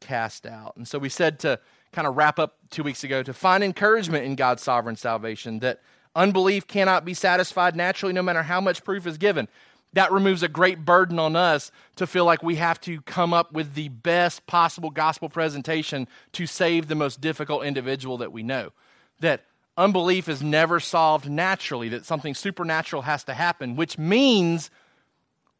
cast 0.00 0.46
out. 0.46 0.76
And 0.76 0.86
so 0.86 1.00
we 1.00 1.08
said 1.08 1.40
to 1.40 1.58
kind 1.92 2.06
of 2.06 2.16
wrap 2.16 2.38
up 2.38 2.56
two 2.70 2.82
weeks 2.82 3.04
ago 3.04 3.22
to 3.22 3.32
find 3.32 3.62
encouragement 3.62 4.24
in 4.24 4.34
God's 4.34 4.62
sovereign 4.62 4.96
salvation, 4.96 5.60
that 5.60 5.80
unbelief 6.14 6.66
cannot 6.66 7.04
be 7.04 7.14
satisfied 7.14 7.76
naturally 7.76 8.12
no 8.12 8.22
matter 8.22 8.42
how 8.42 8.60
much 8.60 8.84
proof 8.84 9.06
is 9.06 9.18
given. 9.18 9.48
That 9.94 10.10
removes 10.10 10.42
a 10.42 10.48
great 10.48 10.86
burden 10.86 11.18
on 11.18 11.36
us 11.36 11.70
to 11.96 12.06
feel 12.06 12.24
like 12.24 12.42
we 12.42 12.56
have 12.56 12.80
to 12.82 13.02
come 13.02 13.34
up 13.34 13.52
with 13.52 13.74
the 13.74 13.88
best 13.88 14.46
possible 14.46 14.90
gospel 14.90 15.28
presentation 15.28 16.08
to 16.32 16.46
save 16.46 16.88
the 16.88 16.94
most 16.94 17.20
difficult 17.20 17.64
individual 17.64 18.16
that 18.18 18.32
we 18.32 18.42
know. 18.42 18.72
That 19.20 19.44
unbelief 19.76 20.28
is 20.28 20.42
never 20.42 20.80
solved 20.80 21.28
naturally, 21.28 21.90
that 21.90 22.06
something 22.06 22.34
supernatural 22.34 23.02
has 23.02 23.24
to 23.24 23.34
happen, 23.34 23.76
which 23.76 23.98
means 23.98 24.70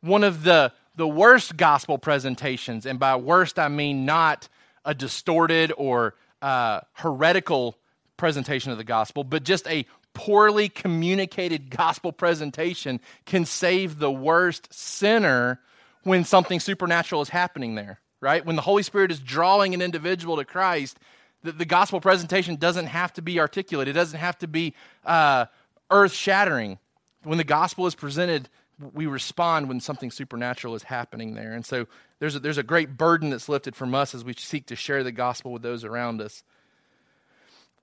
one 0.01 0.25
of 0.25 0.45
the, 0.45 0.73
the 0.97 1.09
worst 1.09 1.59
gospel 1.59 1.99
presentations, 1.99 2.87
and 2.87 2.99
by 2.99 3.17
worst 3.17 3.59
I 3.59 3.69
mean 3.69 4.07
not 4.07 4.49
a 4.85 4.95
distorted 4.95 5.73
or 5.77 6.15
uh, 6.43 6.81
heretical 6.93 7.79
presentation 8.17 8.71
of 8.71 8.79
the 8.79 8.85
gospel, 8.85 9.25
but 9.25 9.45
just 9.45 9.67
a 9.69 9.87
poorly 10.15 10.69
communicated 10.69 11.71
gospel 11.71 12.13
presentation 12.13 13.01
can 13.25 13.45
save 13.45 13.99
the 13.99 14.11
worst 14.11 14.73
sinner 14.73 15.61
when 16.03 16.25
something 16.25 16.61
supernatural 16.61 17.23
is 17.23 17.31
happening 17.31 17.75
there, 17.75 18.01
right? 18.21 18.45
When 18.45 18.57
the 18.57 18.63
Holy 18.63 18.83
Spirit 18.83 19.11
is 19.11 19.21
drawing 19.21 19.73
an 19.73 19.81
individual 19.81 20.37
to 20.37 20.45
Christ, 20.45 20.99
the, 21.43 21.53
the 21.53 21.65
gospel 21.65 22.01
presentation 22.01 22.57
doesn't 22.57 22.87
have 22.87 23.13
to 23.15 23.23
be 23.23 23.41
articulate, 23.41 23.89
it 23.89 23.95
doesn't 23.95 24.19
have 24.19 24.39
to 24.39 24.49
be 24.49 24.75
uh, 25.05 25.47
earth 25.91 26.13
shattering. 26.13 26.79
When 27.23 27.39
the 27.39 27.45
gospel 27.45 27.87
is 27.87 27.95
presented, 27.95 28.49
we 28.93 29.07
respond 29.07 29.69
when 29.69 29.81
something 29.81 30.11
supernatural 30.11 30.75
is 30.75 30.85
happening 30.85 31.35
there. 31.35 31.53
And 31.53 31.65
so 31.65 31.87
there's 32.19 32.37
a, 32.37 32.41
there's 32.41 32.59
a 32.59 32.63
great 32.63 32.97
burden 32.97 33.31
that's 33.31 33.49
lifted 33.49 33.77
from 33.77 33.95
us 33.95 34.15
as 34.15 34.25
we 34.25 34.35
seek 34.35 34.67
to 34.67 34.77
share 34.77 35.05
the 35.05 35.13
gospel 35.13 35.53
with 35.53 35.63
those 35.63 35.85
around 35.85 36.21
us. 36.21 36.43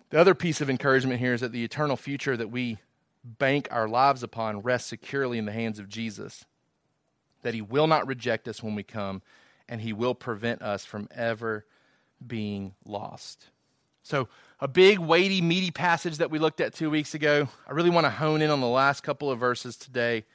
The 0.09 0.19
other 0.19 0.33
piece 0.33 0.59
of 0.61 0.69
encouragement 0.69 1.19
here 1.19 1.33
is 1.33 1.41
that 1.41 1.51
the 1.51 1.63
eternal 1.63 1.95
future 1.95 2.35
that 2.35 2.49
we 2.49 2.79
bank 3.23 3.67
our 3.69 3.87
lives 3.87 4.23
upon 4.23 4.61
rests 4.61 4.89
securely 4.89 5.37
in 5.37 5.45
the 5.45 5.51
hands 5.51 5.77
of 5.77 5.87
Jesus. 5.87 6.45
That 7.43 7.53
he 7.53 7.61
will 7.61 7.87
not 7.87 8.07
reject 8.07 8.47
us 8.47 8.63
when 8.63 8.75
we 8.75 8.83
come, 8.83 9.21
and 9.67 9.81
he 9.81 9.93
will 9.93 10.15
prevent 10.15 10.61
us 10.61 10.83
from 10.83 11.07
ever 11.15 11.65
being 12.25 12.73
lost. 12.85 13.49
So, 14.01 14.27
a 14.59 14.67
big, 14.67 14.99
weighty, 14.99 15.41
meaty 15.41 15.71
passage 15.71 16.17
that 16.17 16.31
we 16.31 16.39
looked 16.39 16.59
at 16.59 16.73
two 16.73 16.89
weeks 16.89 17.13
ago. 17.13 17.47
I 17.65 17.71
really 17.71 17.89
want 17.89 18.05
to 18.05 18.11
hone 18.11 18.41
in 18.41 18.49
on 18.49 18.59
the 18.59 18.67
last 18.67 19.03
couple 19.03 19.31
of 19.31 19.39
verses 19.39 19.77
today 19.77 20.25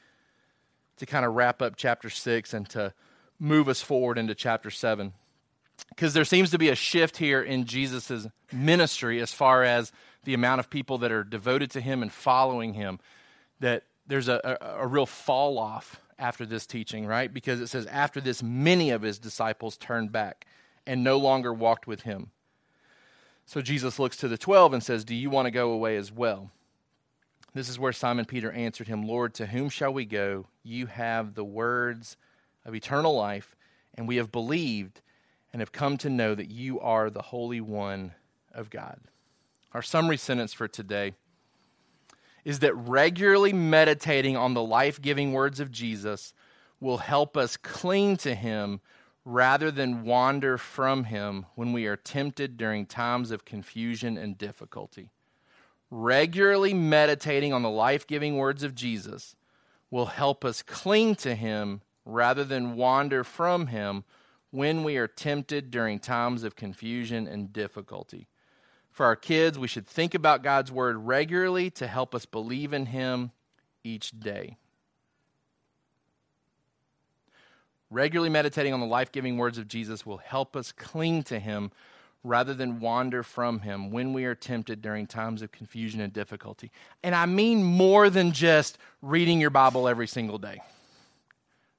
to 0.99 1.07
kind 1.07 1.25
of 1.25 1.35
wrap 1.35 1.61
up 1.63 1.75
chapter 1.77 2.11
6 2.11 2.55
and 2.55 2.69
to 2.71 2.93
move 3.39 3.69
us 3.69 3.81
forward 3.81 4.19
into 4.19 4.35
chapter 4.35 4.71
7. 4.71 5.13
Because 5.89 6.15
there 6.15 6.25
seems 6.25 6.51
to 6.51 6.59
be 6.59 6.69
a 6.69 6.75
shift 6.75 7.17
here 7.17 7.43
in 7.43 7.65
Jesus' 7.65 8.27
ministry 8.53 9.21
as 9.21 9.33
far 9.33 9.65
as 9.65 9.93
the 10.25 10.35
amount 10.35 10.61
of 10.61 10.71
people 10.71 10.99
that 10.99 11.13
are 11.13 11.25
devoted 11.25 11.71
to 11.73 11.81
him 11.81 12.03
and 12.03 12.13
following 12.13 12.75
him, 12.75 13.01
that 13.61 13.85
there's 14.07 14.29
a, 14.29 14.59
a, 14.61 14.83
a 14.83 14.87
real 14.87 15.07
fall 15.07 15.59
off 15.59 16.01
after 16.19 16.47
this 16.47 16.67
teaching, 16.67 17.07
right? 17.07 17.33
Because 17.33 17.61
it 17.61 17.67
says, 17.69 17.87
after 17.87 18.21
this, 18.21 18.43
many 18.43 18.91
of 18.91 19.03
his 19.03 19.19
disciples 19.19 19.77
turned 19.77 20.13
back 20.13 20.47
and 20.87 21.03
no 21.03 21.19
longer 21.19 21.53
walked 21.53 21.87
with 21.87 22.03
him. 22.03 22.31
So 23.47 23.61
Jesus 23.61 23.99
looks 23.99 24.17
to 24.19 24.29
the 24.29 24.39
twelve 24.39 24.73
and 24.73 24.83
says, 24.83 25.05
Do 25.05 25.15
you 25.15 25.29
want 25.29 25.47
to 25.47 25.51
go 25.51 25.71
away 25.71 25.97
as 25.97 26.11
well? 26.11 26.51
This 27.55 27.69
is 27.69 27.79
where 27.79 27.93
Simon 27.93 28.25
Peter 28.25 28.51
answered 28.51 28.89
him, 28.89 29.07
Lord, 29.07 29.33
to 29.35 29.47
whom 29.47 29.69
shall 29.69 29.93
we 29.93 30.05
go? 30.05 30.47
You 30.65 30.87
have 30.87 31.35
the 31.35 31.45
words 31.45 32.17
of 32.65 32.75
eternal 32.75 33.15
life, 33.15 33.55
and 33.95 34.09
we 34.09 34.17
have 34.17 34.33
believed 34.33 35.01
and 35.53 35.61
have 35.61 35.71
come 35.73 35.97
to 35.99 36.11
know 36.11 36.35
that 36.35 36.51
you 36.51 36.81
are 36.81 37.11
the 37.11 37.23
Holy 37.23 37.61
One 37.61 38.13
of 38.53 38.71
God. 38.71 38.99
Our 39.73 39.83
summary 39.83 40.17
sentence 40.17 40.53
for 40.53 40.67
today 40.67 41.15
is 42.45 42.59
that 42.59 42.75
regularly 42.75 43.53
meditating 43.53 44.37
on 44.37 44.55
the 44.55 44.63
life 44.63 45.01
giving 45.01 45.33
words 45.33 45.61
of 45.61 45.71
Jesus 45.71 46.35
will 46.81 46.99
help 46.99 47.37
us 47.37 47.57
cling 47.57 48.17
to 48.19 48.35
him 48.35 48.81
rather 49.25 49.71
than 49.71 50.05
wander 50.05 50.59
from 50.59 51.05
Him 51.05 51.47
when 51.55 51.73
we 51.73 51.87
are 51.87 51.97
tempted 51.97 52.57
during 52.57 52.87
times 52.87 53.31
of 53.31 53.45
confusion 53.45 54.19
and 54.19 54.37
difficulty. 54.37 55.11
Regularly 55.97 56.75
meditating 56.75 57.53
on 57.53 57.63
the 57.63 57.71
life 57.71 58.05
giving 58.05 58.37
words 58.37 58.65
of 58.65 58.75
Jesus 58.75 59.37
will 59.93 60.07
help 60.07 60.45
us 60.45 60.61
cling 60.61 61.15
to 61.15 61.37
Him 61.37 61.83
rather 62.05 62.43
than 62.43 62.75
wander 62.75 63.23
from 63.23 63.69
Him 63.69 64.03
when 64.51 64.83
we 64.83 64.97
are 64.97 65.07
tempted 65.07 65.71
during 65.71 66.01
times 66.01 66.43
of 66.43 66.57
confusion 66.57 67.29
and 67.29 67.53
difficulty. 67.53 68.27
For 68.91 69.07
our 69.07 69.15
kids, 69.15 69.57
we 69.57 69.69
should 69.69 69.87
think 69.87 70.17
about 70.17 70.43
God's 70.43 70.73
Word 70.73 70.97
regularly 70.97 71.71
to 71.71 71.87
help 71.87 72.13
us 72.13 72.27
believe 72.27 72.73
in 72.73 72.87
Him 72.87 73.31
each 73.85 74.19
day. 74.19 74.57
Regularly 77.89 78.31
meditating 78.31 78.75
on 78.75 78.81
the 78.81 78.87
life 78.87 79.13
giving 79.13 79.39
words 79.39 79.59
of 79.59 79.69
Jesus 79.69 80.05
will 80.05 80.17
help 80.17 80.57
us 80.57 80.73
cling 80.73 81.23
to 81.23 81.39
him 81.39 81.71
rather 82.25 82.54
than 82.54 82.81
wander 82.81 83.23
from 83.23 83.61
him 83.61 83.90
when 83.90 84.14
we 84.14 84.25
are 84.25 84.35
tempted 84.35 84.81
during 84.81 85.07
times 85.07 85.43
of 85.43 85.52
confusion 85.52 86.00
and 86.00 86.12
difficulty. 86.12 86.73
And 87.02 87.14
I 87.14 87.26
mean 87.26 87.62
more 87.62 88.09
than 88.09 88.33
just 88.33 88.78
reading 89.02 89.40
your 89.40 89.50
Bible 89.50 89.87
every 89.87 90.09
single 90.09 90.38
day. 90.38 90.61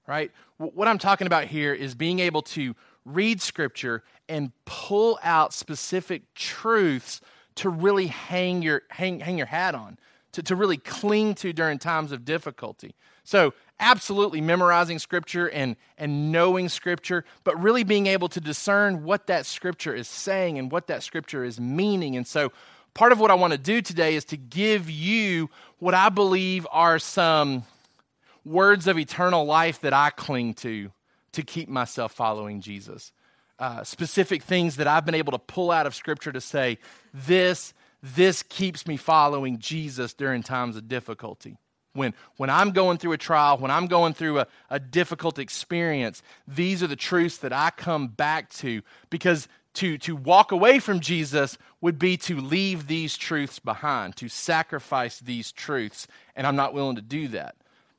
Right? 0.08 0.32
What 0.58 0.88
I'm 0.88 1.00
talking 1.00 1.26
about 1.26 1.46
here 1.46 1.74
is 1.74 1.96
being 1.96 2.20
able 2.20 2.44
to 2.44 2.76
read 3.06 3.42
scripture 3.42 4.04
and 4.30 4.52
pull 4.66 5.18
out 5.24 5.52
specific 5.52 6.32
truths 6.36 7.22
to 7.56 7.70
really 7.70 8.08
hang 8.08 8.62
your 8.62 8.84
hang, 8.90 9.20
hang 9.20 9.38
your 9.38 9.48
hat 9.48 9.74
on, 9.74 9.98
to, 10.34 10.44
to 10.44 10.56
really 10.56 10.78
cling 10.78 11.34
to 11.36 11.54
during 11.54 11.80
times 11.80 12.12
of 12.12 12.24
difficulty. 12.24 12.94
So 13.24 13.54
absolutely 13.80 14.42
memorizing 14.42 15.00
scripture 15.00 15.48
and, 15.48 15.76
and 15.98 16.32
knowing 16.32 16.70
scripture, 16.70 17.26
but 17.44 17.62
really 17.62 17.84
being 17.84 18.08
able 18.08 18.30
to 18.30 18.40
discern 18.40 19.04
what 19.04 19.28
that 19.28 19.46
scripture 19.46 19.94
is 19.94 20.08
saying 20.08 20.58
and 20.58 20.72
what 20.72 20.88
that 20.88 21.04
scripture 21.04 21.44
is 21.44 21.60
meaning. 21.60 22.16
And 22.16 22.26
so, 22.26 22.52
part 22.94 23.12
of 23.12 23.20
what 23.20 23.32
I 23.32 23.36
want 23.36 23.52
to 23.52 23.60
do 23.60 23.82
today 23.82 24.16
is 24.16 24.26
to 24.26 24.38
give 24.38 24.90
you 24.90 25.50
what 25.80 25.94
I 25.94 26.10
believe 26.10 26.66
are 26.72 27.00
some 27.00 27.66
words 28.46 28.88
of 28.88 28.98
eternal 28.98 29.46
life 29.46 29.82
that 29.82 29.94
I 29.94 30.12
cling 30.12 30.54
to 30.56 30.92
to 31.34 31.44
keep 31.44 31.68
myself 31.68 32.14
following 32.14 32.62
Jesus. 32.62 33.12
Uh, 33.60 33.84
specific 33.84 34.44
things 34.44 34.78
that 34.78 34.88
I've 34.88 35.06
been 35.06 35.16
able 35.16 35.32
to 35.32 35.40
pull 35.40 35.72
out 35.72 35.86
of 35.86 35.96
scripture 35.96 36.32
to 36.32 36.42
say, 36.42 36.78
this, 37.14 37.74
this 38.02 38.44
keeps 38.44 38.88
me 38.88 38.98
following 38.98 39.60
Jesus 39.60 40.14
during 40.14 40.44
times 40.44 40.76
of 40.78 40.88
difficulty. 40.88 41.58
When, 41.96 42.14
when 42.38 42.50
I'm 42.50 42.72
going 42.72 42.98
through 42.98 43.14
a 43.14 43.18
trial, 43.18 43.58
when 43.58 43.72
I'm 43.72 43.88
going 43.88 44.14
through 44.14 44.40
a, 44.40 44.48
a 44.70 44.80
difficult 44.80 45.40
experience, 45.40 46.22
these 46.48 46.84
are 46.84 46.88
the 46.88 46.96
truths 46.96 47.38
that 47.38 47.54
I 47.54 47.72
come 47.72 48.08
back 48.08 48.50
to 48.56 48.82
because 49.10 49.48
to, 49.76 49.98
to 50.00 50.16
walk 50.16 50.52
away 50.52 50.80
from 50.80 51.00
Jesus 51.00 51.58
would 51.82 52.00
be 52.00 52.18
to 52.18 52.40
leave 52.40 52.88
these 52.88 53.18
truths 53.18 53.60
behind, 53.60 54.16
to 54.18 54.30
sacrifice 54.30 55.20
these 55.20 55.52
truths. 55.52 56.08
And 56.36 56.46
I'm 56.48 56.56
not 56.56 56.74
willing 56.74 56.96
to 56.96 57.02
do 57.02 57.28
that. 57.30 57.56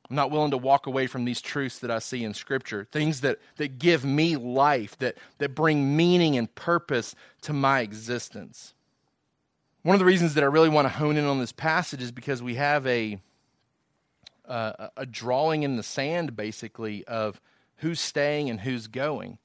I'm 0.09 0.17
not 0.17 0.31
willing 0.31 0.53
to 0.53 0.59
walk 0.59 0.87
away 0.87 1.07
from 1.07 1.25
these 1.25 1.41
truths 1.41 1.81
that 1.81 1.91
I 1.91 1.99
see 1.99 2.23
in 2.23 2.33
Scripture, 2.33 2.87
things 2.93 3.23
that, 3.23 3.39
that 3.57 3.79
give 3.79 4.05
me 4.05 4.37
life, 4.37 4.97
that, 4.99 5.17
that 5.39 5.55
bring 5.55 5.97
meaning 5.97 6.37
and 6.37 6.53
purpose 6.55 7.15
to 7.43 7.53
my 7.53 7.81
existence. 7.81 8.75
One 9.83 9.95
of 9.95 10.01
the 10.01 10.05
reasons 10.05 10.35
that 10.35 10.45
I 10.45 10.49
really 10.49 10.69
want 10.69 10.87
to 10.87 10.95
hone 10.95 11.17
in 11.17 11.25
on 11.25 11.41
this 11.41 11.53
passage 11.53 12.03
is 12.03 12.13
because 12.13 12.43
we 12.43 12.55
have 12.55 12.87
a, 12.87 13.21
uh, 14.47 14.89
a 14.97 15.07
drawing 15.07 15.63
in 15.63 15.77
the 15.77 15.83
sand, 15.83 16.37
basically, 16.37 17.05
of 17.07 17.41
who's 17.77 18.01
staying 18.01 18.51
and 18.51 18.61
who's 18.61 18.87
going. 18.87 19.39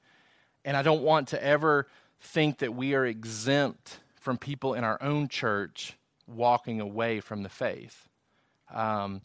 And 0.64 0.78
I 0.78 0.82
don't 0.82 1.02
want 1.02 1.30
to 1.30 1.44
ever 1.44 1.88
think 2.20 2.60
that 2.60 2.76
we 2.76 2.94
are 2.94 3.06
exempt 3.06 4.00
from 4.16 4.38
people 4.38 4.74
in 4.74 4.84
our 4.84 5.02
own 5.02 5.28
church 5.28 5.98
walking 6.28 6.80
away 6.80 7.20
from 7.20 7.44
the 7.44 7.50
faith. 7.50 8.08
Um, 8.74 9.22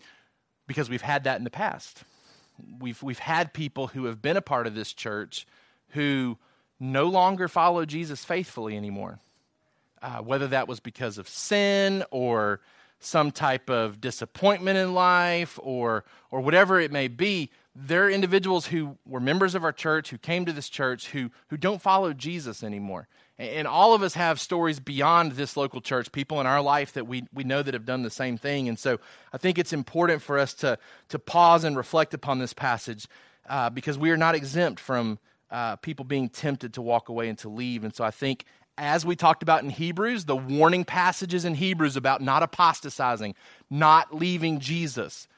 because 0.67 0.91
we've 0.91 1.03
had 1.03 1.25
that 1.25 1.39
in 1.39 1.45
the 1.45 1.51
past. 1.51 2.03
We've, 2.81 3.01
we've 3.03 3.19
had 3.19 3.53
people 3.53 3.89
who 3.89 4.07
have 4.07 4.21
been 4.21 4.37
a 4.37 4.43
part 4.43 4.67
of 4.67 4.75
this 4.75 4.93
church 4.93 5.47
who 5.91 6.39
no 6.81 7.05
longer 7.09 7.49
follow 7.49 7.85
Jesus 7.85 8.25
faithfully 8.25 8.77
anymore. 8.77 9.21
Uh, 10.03 10.19
whether 10.19 10.47
that 10.49 10.69
was 10.69 10.81
because 10.81 11.19
of 11.19 11.29
sin 11.29 12.05
or 12.11 12.61
some 12.99 13.31
type 13.31 13.71
of 13.71 14.01
disappointment 14.01 14.79
in 14.79 14.95
life 14.95 15.59
or 15.63 16.05
or 16.31 16.41
whatever 16.41 16.81
it 16.81 16.91
may 16.91 17.09
be 17.09 17.51
there 17.75 18.07
are 18.07 18.11
individuals 18.11 18.67
who 18.67 18.97
were 19.05 19.21
members 19.21 19.55
of 19.55 19.63
our 19.63 19.73
church 19.73 20.11
who 20.11 20.19
came 20.19 20.47
to 20.47 20.53
this 20.53 20.69
church 20.69 21.11
who 21.11 21.31
who 21.49 21.57
don't 21.57 21.83
follow 21.83 22.13
Jesus 22.13 22.63
anymore 22.63 23.07
And 23.39 23.67
all 23.69 23.93
of 23.93 24.03
us 24.03 24.15
have 24.15 24.41
stories 24.41 24.81
beyond 24.81 25.33
this 25.33 25.57
local 25.59 25.83
church, 25.83 26.11
people 26.11 26.41
in 26.41 26.47
our 26.47 26.63
life 26.63 26.95
that 26.95 27.07
we, 27.07 27.25
we 27.35 27.45
know 27.45 27.63
that 27.63 27.75
have 27.75 27.85
done 27.85 28.03
the 28.03 28.11
same 28.11 28.39
thing. 28.39 28.67
And 28.67 28.79
so 28.79 28.99
I 29.31 29.37
think 29.37 29.59
it's 29.59 29.75
important 29.75 30.23
for 30.23 30.39
us 30.39 30.55
to, 30.55 30.79
to 31.11 31.19
pause 31.19 31.63
and 31.63 31.77
reflect 31.77 32.15
upon 32.15 32.39
this 32.39 32.55
passage 32.55 33.07
uh, 33.49 33.69
because 33.69 33.99
we 33.99 34.11
are 34.11 34.17
not 34.17 34.35
exempt 34.35 34.81
from 34.81 35.19
uh, 35.51 35.77
people 35.77 36.05
being 36.05 36.31
tempted 36.31 36.73
to 36.75 36.83
walk 36.83 37.11
away 37.11 37.29
and 37.29 37.39
to 37.39 37.51
leave. 37.51 37.85
And 37.85 37.95
so 37.95 38.05
I 38.05 38.11
think, 38.11 38.47
as 38.79 39.07
we 39.07 39.17
talked 39.17 39.43
about 39.43 39.63
in 39.63 39.71
Hebrews, 39.71 40.25
the 40.25 40.37
warning 40.37 40.85
passages 40.85 41.45
in 41.45 41.55
Hebrews 41.55 41.97
about 41.97 42.21
not 42.21 42.43
apostatizing, 42.43 43.35
not 43.71 44.15
leaving 44.15 44.61
Jesus, 44.61 45.29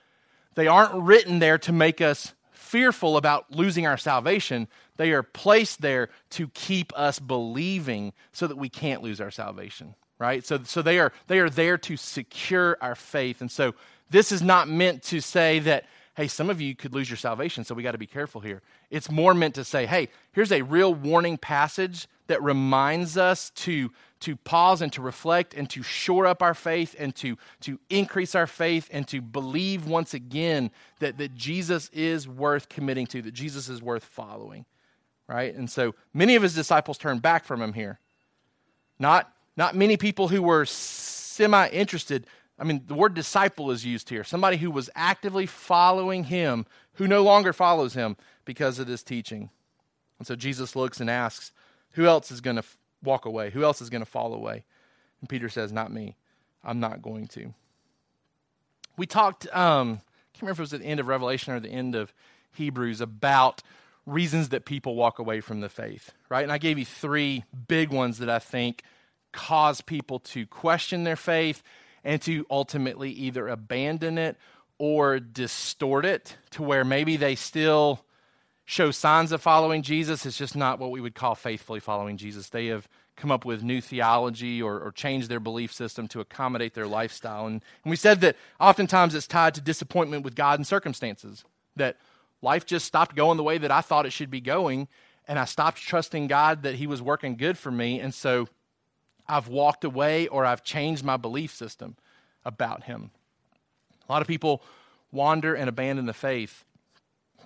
they 0.54 0.66
aren't 0.66 0.95
written 0.95 1.38
there 1.38 1.59
to 1.59 1.73
make 1.73 2.00
us 2.00 2.35
fearful 2.50 3.16
about 3.16 3.50
losing 3.50 3.87
our 3.87 3.97
salvation. 3.97 4.68
They 4.97 5.12
are 5.12 5.23
placed 5.23 5.80
there 5.80 6.11
to 6.30 6.49
keep 6.49 6.92
us 6.99 7.18
believing 7.18 8.12
so 8.33 8.47
that 8.47 8.59
we 8.59 8.68
can't 8.68 9.02
lose 9.02 9.21
our 9.21 9.30
salvation, 9.30 9.95
right? 10.18 10.45
So, 10.45 10.62
so 10.64 10.83
they, 10.83 10.99
are, 10.99 11.12
they 11.28 11.38
are 11.38 11.49
there 11.49 11.78
to 11.78 11.97
secure 11.97 12.76
our 12.80 12.95
faith. 12.95 13.40
And 13.40 13.50
so 13.50 13.75
this 14.11 14.33
is 14.33 14.42
not 14.42 14.68
meant 14.68 15.02
to 15.04 15.21
say 15.21 15.61
that 15.61 15.85
hey, 16.19 16.27
some 16.27 16.51
of 16.51 16.61
you 16.61 16.75
could 16.75 16.93
lose 16.93 17.09
your 17.09 17.17
salvation, 17.17 17.63
so 17.63 17.77
we 17.77 17.85
got 17.85 17.93
to 17.93 17.99
be 17.99 18.05
careful 18.05 18.41
here. 18.41 18.61
It's 18.91 19.09
more 19.09 19.35
meant 19.35 19.55
to 19.55 19.63
say, 19.63 19.87
hey, 19.87 20.09
here's 20.33 20.51
a 20.51 20.63
real 20.63 20.93
warning 20.93 21.39
passage 21.39 22.09
that 22.27 22.43
reminds 22.43 23.17
us 23.17 23.51
to, 23.51 23.93
to 24.19 24.35
pause 24.35 24.83
and 24.83 24.93
to 24.95 25.01
reflect 25.01 25.55
and 25.55 25.71
to 25.71 25.85
shore 25.85 26.27
up 26.27 26.43
our 26.43 26.55
faith 26.55 26.97
and 26.99 27.15
to, 27.15 27.39
to 27.61 27.79
increase 27.89 28.35
our 28.35 28.49
faith 28.49 28.89
and 28.91 29.07
to 29.07 29.21
believe 29.21 29.87
once 29.87 30.13
again 30.13 30.73
that, 30.99 31.19
that 31.19 31.37
Jesus 31.37 31.89
is 31.93 32.27
worth 32.27 32.69
committing 32.69 33.07
to, 33.07 33.23
that 33.23 33.33
Jesus 33.33 33.69
is 33.69 33.81
worth 33.81 34.03
following. 34.03 34.65
Right? 35.29 35.55
And 35.55 35.71
so 35.71 35.95
many 36.13 36.35
of 36.35 36.43
his 36.43 36.53
disciples 36.53 36.99
turned 36.99 37.23
back 37.23 37.45
from 37.45 37.63
him 37.63 37.75
here. 37.75 38.01
Not, 38.99 39.33
not 39.57 39.77
many 39.77 39.97
people 39.97 40.27
who 40.27 40.43
were 40.43 40.65
semi 40.65 41.69
interested 41.69 42.27
I 42.59 42.65
mean, 42.65 42.83
the 42.87 42.95
word 42.95 43.15
disciple 43.15 43.71
is 43.71 43.85
used 43.85 44.09
here. 44.09 44.25
Somebody 44.25 44.57
who 44.57 44.71
was 44.71 44.91
actively 44.97 45.47
following 45.47 46.25
him, 46.25 46.67
who 46.95 47.07
no 47.07 47.23
longer 47.23 47.53
follows 47.53 47.95
him 47.95 48.17
because 48.45 48.79
of 48.79 48.87
this 48.87 49.03
teaching. 49.03 49.50
And 50.19 50.27
so 50.27 50.35
Jesus 50.35 50.75
looks 50.75 51.00
and 51.00 51.09
asks, 51.09 51.53
Who 51.93 52.07
else 52.07 52.31
is 52.31 52.41
going 52.41 52.57
to 52.57 52.65
walk 53.03 53.25
away? 53.25 53.50
Who 53.50 53.62
else 53.62 53.81
is 53.81 53.91
going 53.91 54.03
to 54.03 54.11
fall 54.11 54.35
away? 54.35 54.65
And 55.21 55.29
Peter 55.29 55.49
says, 55.49 55.73
Not 55.73 55.93
me. 55.93 56.17
I'm 56.65 56.81
not 56.81 57.00
going 57.00 57.29
to. 57.29 57.55
We 58.97 59.07
talked, 59.07 59.47
um, 59.55 60.00
I 60.00 60.31
can't 60.35 60.43
remember 60.43 60.53
if 60.53 60.59
it 60.59 60.62
was 60.62 60.75
at 60.75 60.81
the 60.81 60.87
end 60.87 60.99
of 60.99 61.07
Revelation 61.07 61.53
or 61.53 61.61
the 61.61 61.69
end 61.69 61.95
of 61.95 62.12
Hebrews, 62.53 63.00
about 63.00 63.62
reasons 64.07 64.49
that 64.49 64.65
people 64.65 64.97
walk 64.97 65.21
away 65.21 65.41
from 65.41 65.61
the 65.61 65.69
faith, 65.69 66.12
right? 66.29 66.43
And 66.43 66.50
I 66.50 66.59
gave 66.59 66.79
you 66.79 66.85
three 66.85 67.45
big 67.69 67.91
ones 67.91 68.19
that 68.19 68.29
I 68.29 68.41
think 68.41 68.83
cause 69.33 69.81
people 69.81 70.19
to 70.19 70.47
question 70.47 71.05
their 71.05 71.15
faith 71.15 71.62
and 72.09 72.23
to 72.23 72.47
ultimately 72.49 73.11
either 73.11 73.49
abandon 73.49 74.17
it 74.17 74.38
or 74.79 75.21
distort 75.21 76.07
it 76.07 76.38
to 76.49 76.62
where 76.62 76.83
maybe 76.83 77.19
they 77.19 77.35
still 77.35 78.03
show 78.65 78.91
signs 78.91 79.31
of 79.31 79.43
following 79.43 79.83
Jesus. 79.83 80.25
It's 80.25 80.38
just 80.38 80.57
not 80.57 80.79
what 80.79 80.91
we 80.91 81.03
would 81.03 81.15
call 81.15 81.35
faithfully 81.35 81.81
following 81.81 82.17
Jesus. 82.17 82.49
They 82.49 82.69
have 82.69 82.88
come 83.15 83.31
up 83.31 83.45
with 83.45 83.62
new 83.62 83.83
theology 83.83 84.62
or, 84.62 84.81
or 84.81 84.91
changed 84.91 85.29
their 85.29 85.38
belief 85.38 85.71
system 85.71 86.09
to 86.09 86.21
accommodate 86.21 86.73
their 86.73 86.87
lifestyle. 86.87 87.45
And, 87.47 87.62
and 87.85 87.91
we 87.91 87.97
said 87.97 88.23
that 88.23 88.37
oftentimes 88.59 89.15
it's 89.15 89.27
tied 89.27 89.55
to 89.57 89.61
disappointment 89.61 90.25
with 90.25 90.35
God 90.35 90.59
and 90.59 90.67
circumstances, 90.67 91.45
that 91.77 91.99
life 92.41 92.65
just 92.65 92.87
stopped 92.87 93.17
going 93.17 93.37
the 93.37 93.43
way 93.43 93.59
that 93.59 93.71
I 93.71 93.83
thought 93.83 94.07
it 94.07 94.15
should 94.15 94.31
be 94.31 94.41
going, 94.41 94.88
and 95.27 95.38
I 95.38 95.45
stopped 95.45 95.83
trusting 95.83 96.29
God 96.29 96.62
that 96.62 96.77
He 96.77 96.87
was 96.87 97.03
working 97.03 97.37
good 97.37 97.59
for 97.59 97.71
me. 97.71 98.00
And 98.00 98.15
so 98.15 98.49
I've 99.28 99.49
walked 99.49 99.85
away 99.85 100.28
or 100.28 100.44
I've 100.44 100.64
changed 100.64 101.04
my 101.04 101.16
belief 101.16 101.54
system 101.54 101.97
about 102.44 102.85
him. 102.85 103.11
A 104.08 104.12
lot 104.12 104.23
of 104.23 104.28
people 104.28 104.62
wander 105.12 105.54
and 105.54 105.69
abandon 105.69 106.06
the 106.06 106.14
faith 106.14 106.64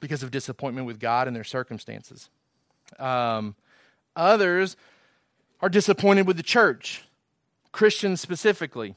because 0.00 0.22
of 0.22 0.30
disappointment 0.30 0.86
with 0.86 1.00
God 1.00 1.26
and 1.26 1.34
their 1.34 1.44
circumstances. 1.44 2.28
Um, 2.98 3.54
others 4.14 4.76
are 5.60 5.68
disappointed 5.68 6.26
with 6.26 6.36
the 6.36 6.42
church, 6.42 7.04
Christians 7.70 8.20
specifically. 8.20 8.96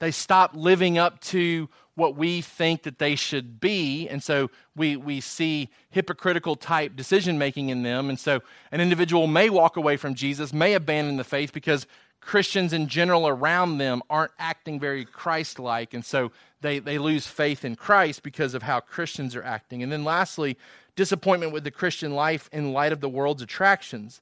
They 0.00 0.10
stop 0.10 0.54
living 0.54 0.98
up 0.98 1.20
to 1.22 1.68
what 1.98 2.16
we 2.16 2.40
think 2.40 2.84
that 2.84 3.00
they 3.00 3.16
should 3.16 3.58
be. 3.58 4.08
And 4.08 4.22
so 4.22 4.50
we, 4.76 4.96
we 4.96 5.20
see 5.20 5.68
hypocritical 5.90 6.54
type 6.54 6.94
decision 6.94 7.38
making 7.38 7.70
in 7.70 7.82
them. 7.82 8.08
And 8.08 8.18
so 8.18 8.40
an 8.70 8.80
individual 8.80 9.26
may 9.26 9.50
walk 9.50 9.76
away 9.76 9.96
from 9.96 10.14
Jesus, 10.14 10.52
may 10.52 10.74
abandon 10.74 11.16
the 11.16 11.24
faith 11.24 11.52
because 11.52 11.88
Christians 12.20 12.72
in 12.72 12.86
general 12.86 13.26
around 13.26 13.78
them 13.78 14.02
aren't 14.08 14.30
acting 14.38 14.78
very 14.78 15.04
Christ 15.04 15.58
like. 15.58 15.92
And 15.92 16.04
so 16.04 16.30
they, 16.60 16.78
they 16.78 16.98
lose 16.98 17.26
faith 17.26 17.64
in 17.64 17.74
Christ 17.74 18.22
because 18.22 18.54
of 18.54 18.62
how 18.62 18.78
Christians 18.78 19.34
are 19.34 19.42
acting. 19.42 19.82
And 19.82 19.90
then 19.90 20.04
lastly, 20.04 20.56
disappointment 20.94 21.52
with 21.52 21.64
the 21.64 21.72
Christian 21.72 22.14
life 22.14 22.48
in 22.52 22.72
light 22.72 22.92
of 22.92 23.00
the 23.00 23.08
world's 23.08 23.42
attractions. 23.42 24.20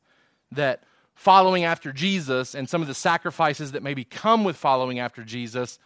That 0.50 0.82
following 1.14 1.64
after 1.64 1.92
Jesus 1.92 2.54
and 2.54 2.70
some 2.70 2.80
of 2.80 2.88
the 2.88 2.94
sacrifices 2.94 3.72
that 3.72 3.82
maybe 3.82 4.04
come 4.04 4.44
with 4.44 4.56
following 4.56 4.98
after 4.98 5.22
Jesus 5.22 5.78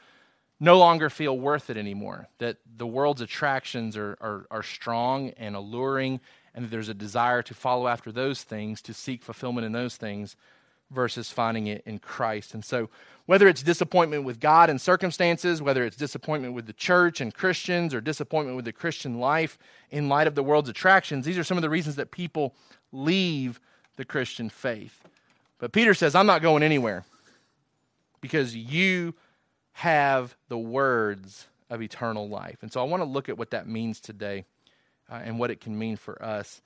no 0.61 0.79
longer 0.79 1.09
feel 1.09 1.39
worth 1.39 1.71
it 1.71 1.79
anymore. 1.79 2.29
That 2.39 2.59
the 2.77 2.87
world's 2.87 3.23
attractions 3.23 3.97
are, 3.97 4.17
are, 4.21 4.47
are 4.51 4.63
strong 4.63 5.31
and 5.31 5.57
alluring, 5.57 6.21
and 6.55 6.65
that 6.65 6.71
there's 6.71 6.91
a 6.91 6.95
desire 6.95 7.43
to 7.43 7.55
follow 7.55 7.89
after 7.89 8.13
those 8.13 8.43
things, 8.43 8.83
to 8.83 8.95
seek 8.95 9.23
fulfillment 9.23 9.65
in 9.65 9.73
those 9.73 9.97
things, 9.97 10.37
versus 10.91 11.31
finding 11.31 11.67
it 11.67 11.83
in 11.87 11.99
Christ. 11.99 12.53
And 12.53 12.65
so, 12.65 12.91
whether 13.27 13.47
it's 13.47 13.63
disappointment 13.63 14.25
with 14.25 14.41
God 14.41 14.69
and 14.69 14.81
circumstances, 14.81 15.63
whether 15.63 15.85
it's 15.85 15.97
disappointment 15.97 16.53
with 16.53 16.67
the 16.67 16.73
church 16.73 17.21
and 17.21 17.33
Christians, 17.33 17.95
or 17.95 18.01
disappointment 18.01 18.57
with 18.57 18.65
the 18.65 18.73
Christian 18.73 19.21
life 19.21 19.57
in 19.91 20.09
light 20.09 20.27
of 20.27 20.35
the 20.35 20.43
world's 20.43 20.69
attractions, 20.69 21.25
these 21.25 21.39
are 21.39 21.45
some 21.45 21.57
of 21.57 21.63
the 21.63 21.71
reasons 21.71 21.97
that 21.97 22.11
people 22.11 22.55
leave 22.93 23.61
the 23.97 24.05
Christian 24.05 24.51
faith. 24.51 25.05
But 25.59 25.73
Peter 25.73 25.95
says, 25.95 26.15
I'm 26.15 26.27
not 26.27 26.43
going 26.43 26.63
anywhere 26.63 27.05
because 28.21 28.57
you 28.57 29.15
have 29.73 30.37
the 30.49 30.59
words 30.59 31.47
of 31.69 31.81
eternal 31.81 32.29
life. 32.29 32.59
And 32.63 32.73
so 32.73 32.81
I 32.81 32.85
want 32.85 33.03
to 33.03 33.09
look 33.09 33.29
at 33.29 33.39
what 33.39 33.51
that 33.51 33.69
means 33.69 34.01
today 34.01 34.45
uh, 35.11 35.21
and 35.25 35.39
what 35.39 35.51
it 35.51 35.61
can 35.61 35.79
mean 35.79 35.97
for 35.97 36.23
us. 36.23 36.61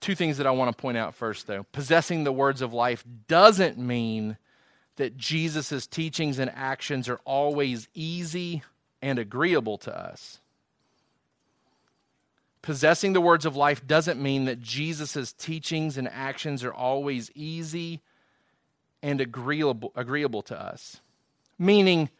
Two 0.00 0.14
things 0.14 0.38
that 0.38 0.46
I 0.46 0.50
want 0.50 0.76
to 0.76 0.80
point 0.80 0.98
out 0.98 1.14
first, 1.14 1.46
though. 1.46 1.64
Possessing 1.72 2.24
the 2.24 2.32
words 2.32 2.62
of 2.62 2.72
life 2.72 3.04
doesn't 3.26 3.78
mean 3.78 4.36
that 4.96 5.16
Jesus' 5.16 5.86
teachings 5.86 6.38
and 6.38 6.50
actions 6.54 7.08
are 7.08 7.20
always 7.24 7.88
easy 7.94 8.62
and 9.00 9.18
agreeable 9.18 9.78
to 9.78 9.96
us. 9.96 10.40
Possessing 12.62 13.12
the 13.12 13.20
words 13.20 13.46
of 13.46 13.56
life 13.56 13.86
doesn't 13.86 14.20
mean 14.20 14.44
that 14.46 14.60
Jesus' 14.60 15.32
teachings 15.32 15.96
and 15.96 16.08
actions 16.08 16.64
are 16.64 16.74
always 16.74 17.30
easy 17.34 18.02
and 19.02 19.20
agreeable, 19.20 19.92
agreeable 19.94 20.42
to 20.42 20.60
us 20.60 21.00
meaning 21.58 22.10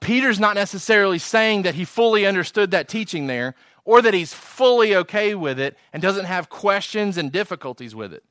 Peter's 0.00 0.40
not 0.40 0.54
necessarily 0.54 1.18
saying 1.18 1.62
that 1.62 1.74
he 1.74 1.84
fully 1.84 2.26
understood 2.26 2.70
that 2.72 2.88
teaching 2.88 3.26
there 3.26 3.54
or 3.84 4.02
that 4.02 4.12
he's 4.12 4.34
fully 4.34 4.94
okay 4.94 5.34
with 5.34 5.58
it 5.58 5.76
and 5.92 6.02
doesn't 6.02 6.26
have 6.26 6.50
questions 6.50 7.16
and 7.16 7.32
difficulties 7.32 7.94
with 7.94 8.12
it. 8.12 8.22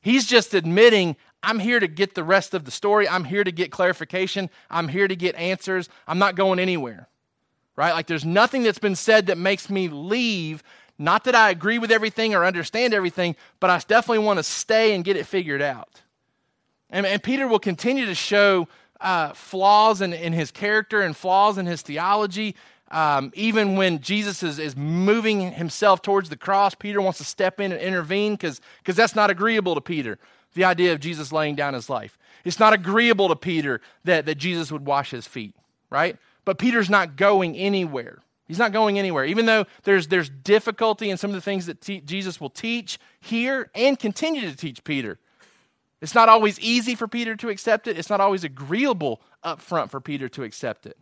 He's 0.00 0.26
just 0.26 0.54
admitting, 0.54 1.16
I'm 1.42 1.58
here 1.58 1.80
to 1.80 1.88
get 1.88 2.14
the 2.14 2.24
rest 2.24 2.54
of 2.54 2.64
the 2.64 2.70
story. 2.70 3.08
I'm 3.08 3.24
here 3.24 3.44
to 3.44 3.52
get 3.52 3.70
clarification. 3.70 4.50
I'm 4.70 4.88
here 4.88 5.06
to 5.06 5.16
get 5.16 5.36
answers. 5.36 5.88
I'm 6.06 6.18
not 6.18 6.34
going 6.34 6.58
anywhere. 6.58 7.08
Right? 7.76 7.92
Like 7.92 8.08
there's 8.08 8.24
nothing 8.24 8.64
that's 8.64 8.80
been 8.80 8.96
said 8.96 9.26
that 9.26 9.38
makes 9.38 9.70
me 9.70 9.88
leave. 9.88 10.64
Not 10.98 11.24
that 11.24 11.36
I 11.36 11.50
agree 11.50 11.78
with 11.78 11.92
everything 11.92 12.34
or 12.34 12.44
understand 12.44 12.92
everything, 12.92 13.36
but 13.60 13.70
I 13.70 13.78
definitely 13.86 14.24
want 14.24 14.40
to 14.40 14.42
stay 14.42 14.94
and 14.94 15.04
get 15.04 15.16
it 15.16 15.26
figured 15.26 15.62
out. 15.62 16.02
And, 16.90 17.06
and 17.06 17.22
Peter 17.22 17.46
will 17.46 17.60
continue 17.60 18.06
to 18.06 18.16
show 18.16 18.66
uh, 19.00 19.32
flaws 19.32 20.00
in, 20.00 20.12
in 20.12 20.32
his 20.32 20.50
character 20.50 21.00
and 21.00 21.16
flaws 21.16 21.58
in 21.58 21.66
his 21.66 21.82
theology. 21.82 22.54
Um, 22.90 23.32
even 23.34 23.76
when 23.76 24.00
Jesus 24.00 24.42
is, 24.42 24.58
is 24.58 24.76
moving 24.76 25.52
himself 25.52 26.00
towards 26.00 26.30
the 26.30 26.36
cross, 26.36 26.74
Peter 26.74 27.00
wants 27.00 27.18
to 27.18 27.24
step 27.24 27.60
in 27.60 27.72
and 27.72 27.80
intervene 27.80 28.34
because 28.34 28.60
that's 28.84 29.14
not 29.14 29.30
agreeable 29.30 29.74
to 29.74 29.80
Peter, 29.80 30.18
the 30.54 30.64
idea 30.64 30.92
of 30.92 31.00
Jesus 31.00 31.30
laying 31.30 31.54
down 31.54 31.74
his 31.74 31.90
life. 31.90 32.18
It's 32.44 32.58
not 32.58 32.72
agreeable 32.72 33.28
to 33.28 33.36
Peter 33.36 33.80
that, 34.04 34.26
that 34.26 34.36
Jesus 34.36 34.72
would 34.72 34.86
wash 34.86 35.10
his 35.10 35.26
feet, 35.26 35.54
right? 35.90 36.16
But 36.44 36.58
Peter's 36.58 36.88
not 36.88 37.16
going 37.16 37.56
anywhere. 37.56 38.20
He's 38.46 38.58
not 38.58 38.72
going 38.72 38.98
anywhere. 38.98 39.26
Even 39.26 39.44
though 39.44 39.66
there's, 39.82 40.08
there's 40.08 40.30
difficulty 40.30 41.10
in 41.10 41.18
some 41.18 41.30
of 41.30 41.34
the 41.34 41.42
things 41.42 41.66
that 41.66 41.82
te- 41.82 42.00
Jesus 42.00 42.40
will 42.40 42.48
teach 42.48 42.98
here 43.20 43.70
and 43.74 43.98
continue 43.98 44.40
to 44.40 44.56
teach 44.56 44.82
Peter. 44.84 45.18
It's 46.00 46.14
not 46.14 46.28
always 46.28 46.60
easy 46.60 46.94
for 46.94 47.08
Peter 47.08 47.34
to 47.36 47.48
accept 47.48 47.88
it. 47.88 47.98
It's 47.98 48.10
not 48.10 48.20
always 48.20 48.44
agreeable 48.44 49.20
up 49.42 49.60
front 49.60 49.90
for 49.90 50.00
Peter 50.00 50.28
to 50.30 50.44
accept 50.44 50.86
it. 50.86 50.96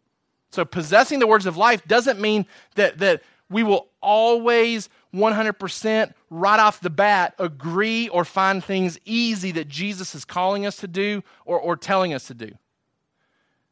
So 0.51 0.65
possessing 0.65 1.19
the 1.19 1.27
words 1.27 1.47
of 1.47 1.57
life 1.57 1.87
doesn't 1.87 2.21
mean 2.21 2.47
that, 2.77 2.99
that 2.99 3.23
we 3.51 3.63
will 3.63 3.89
always 4.01 4.89
100% 5.15 6.15
right 6.31 6.61
off 6.61 6.81
the 6.81 6.91
bat 6.91 7.35
agree 7.39 8.09
or 8.09 8.25
find 8.25 8.65
things 8.65 8.99
easy 9.05 9.53
that 9.53 9.69
Jesus 9.69 10.15
is 10.15 10.25
calling 10.25 10.67
us 10.67 10.77
to 10.77 10.89
do 10.89 11.23
or, 11.45 11.59
or 11.59 11.77
telling 11.77 12.15
us 12.15 12.27
to 12.29 12.35
do. 12.35 12.53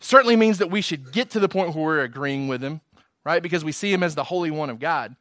Certainly 0.01 0.37
means 0.37 0.59
that 0.59 0.71
we 0.71 0.81
should 0.81 1.13
get 1.13 1.31
to 1.31 1.41
the 1.41 1.49
point 1.49 1.75
where 1.75 1.85
we're 1.85 2.03
agreeing 2.03 2.49
with 2.49 2.63
him, 2.63 2.81
right? 3.25 3.43
Because 3.43 3.65
we 3.65 3.73
see 3.73 3.93
him 3.93 4.03
as 4.03 4.15
the 4.15 4.25
Holy 4.25 4.51
One 4.51 4.71
of 4.71 4.79
God. 4.79 5.17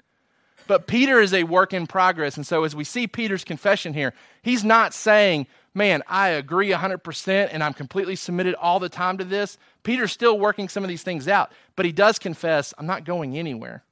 But 0.67 0.87
Peter 0.87 1.19
is 1.19 1.33
a 1.33 1.43
work 1.43 1.73
in 1.73 1.87
progress. 1.87 2.37
And 2.37 2.45
so 2.45 2.63
as 2.63 2.75
we 2.75 2.83
see 2.83 3.07
Peter's 3.07 3.43
confession 3.43 3.93
here, 3.93 4.13
he's 4.41 4.63
not 4.63 4.93
saying, 4.93 5.47
man, 5.73 6.03
I 6.07 6.29
agree 6.29 6.69
100% 6.69 7.49
and 7.51 7.63
I'm 7.63 7.73
completely 7.73 8.15
submitted 8.15 8.55
all 8.55 8.79
the 8.79 8.89
time 8.89 9.17
to 9.17 9.23
this. 9.23 9.57
Peter's 9.83 10.11
still 10.11 10.39
working 10.39 10.69
some 10.69 10.83
of 10.83 10.89
these 10.89 11.03
things 11.03 11.27
out, 11.27 11.51
but 11.75 11.85
he 11.85 11.91
does 11.91 12.19
confess, 12.19 12.73
I'm 12.77 12.85
not 12.85 13.05
going 13.05 13.37
anywhere. 13.37 13.83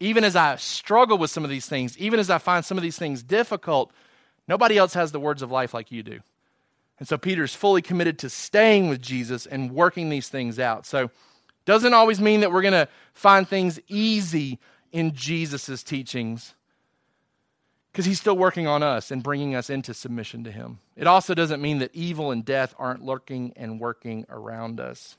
Even 0.00 0.24
as 0.24 0.36
I 0.36 0.56
struggle 0.56 1.18
with 1.18 1.30
some 1.30 1.44
of 1.44 1.50
these 1.50 1.66
things, 1.66 1.96
even 1.98 2.20
as 2.20 2.30
I 2.30 2.38
find 2.38 2.64
some 2.64 2.76
of 2.76 2.82
these 2.82 2.98
things 2.98 3.22
difficult, 3.22 3.92
nobody 4.48 4.76
else 4.76 4.94
has 4.94 5.12
the 5.12 5.20
words 5.20 5.42
of 5.42 5.50
life 5.50 5.74
like 5.74 5.92
you 5.92 6.02
do. 6.02 6.20
And 6.98 7.08
so 7.08 7.18
Peter's 7.18 7.54
fully 7.54 7.82
committed 7.82 8.18
to 8.20 8.30
staying 8.30 8.88
with 8.88 9.00
Jesus 9.00 9.46
and 9.46 9.72
working 9.72 10.08
these 10.08 10.28
things 10.28 10.58
out. 10.58 10.86
So 10.86 11.10
doesn't 11.64 11.94
always 11.94 12.20
mean 12.20 12.40
that 12.40 12.52
we're 12.52 12.62
going 12.62 12.72
to 12.72 12.88
find 13.14 13.46
things 13.48 13.80
easy 13.88 14.58
in 14.92 15.14
Jesus' 15.14 15.82
teachings 15.82 16.54
because 17.92 18.06
he's 18.06 18.20
still 18.20 18.36
working 18.36 18.66
on 18.66 18.82
us 18.82 19.10
and 19.10 19.22
bringing 19.22 19.54
us 19.54 19.68
into 19.68 19.92
submission 19.92 20.44
to 20.44 20.50
him. 20.50 20.78
It 20.96 21.06
also 21.06 21.34
doesn't 21.34 21.60
mean 21.60 21.78
that 21.80 21.94
evil 21.94 22.30
and 22.30 22.44
death 22.44 22.74
aren't 22.78 23.04
lurking 23.04 23.52
and 23.56 23.78
working 23.78 24.24
around 24.30 24.80
us. 24.80 25.16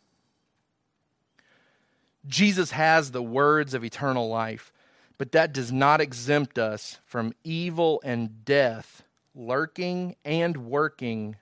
Jesus 2.25 2.71
has 2.71 3.11
the 3.11 3.21
words 3.21 3.73
of 3.73 3.83
eternal 3.83 4.27
life, 4.29 4.71
but 5.17 5.33
that 5.33 5.53
does 5.53 5.71
not 5.71 6.01
exempt 6.01 6.57
us 6.57 6.99
from 7.05 7.33
evil 7.43 8.01
and 8.03 8.43
death 8.43 9.03
lurking 9.35 10.15
and 10.23 10.57
working 10.57 11.35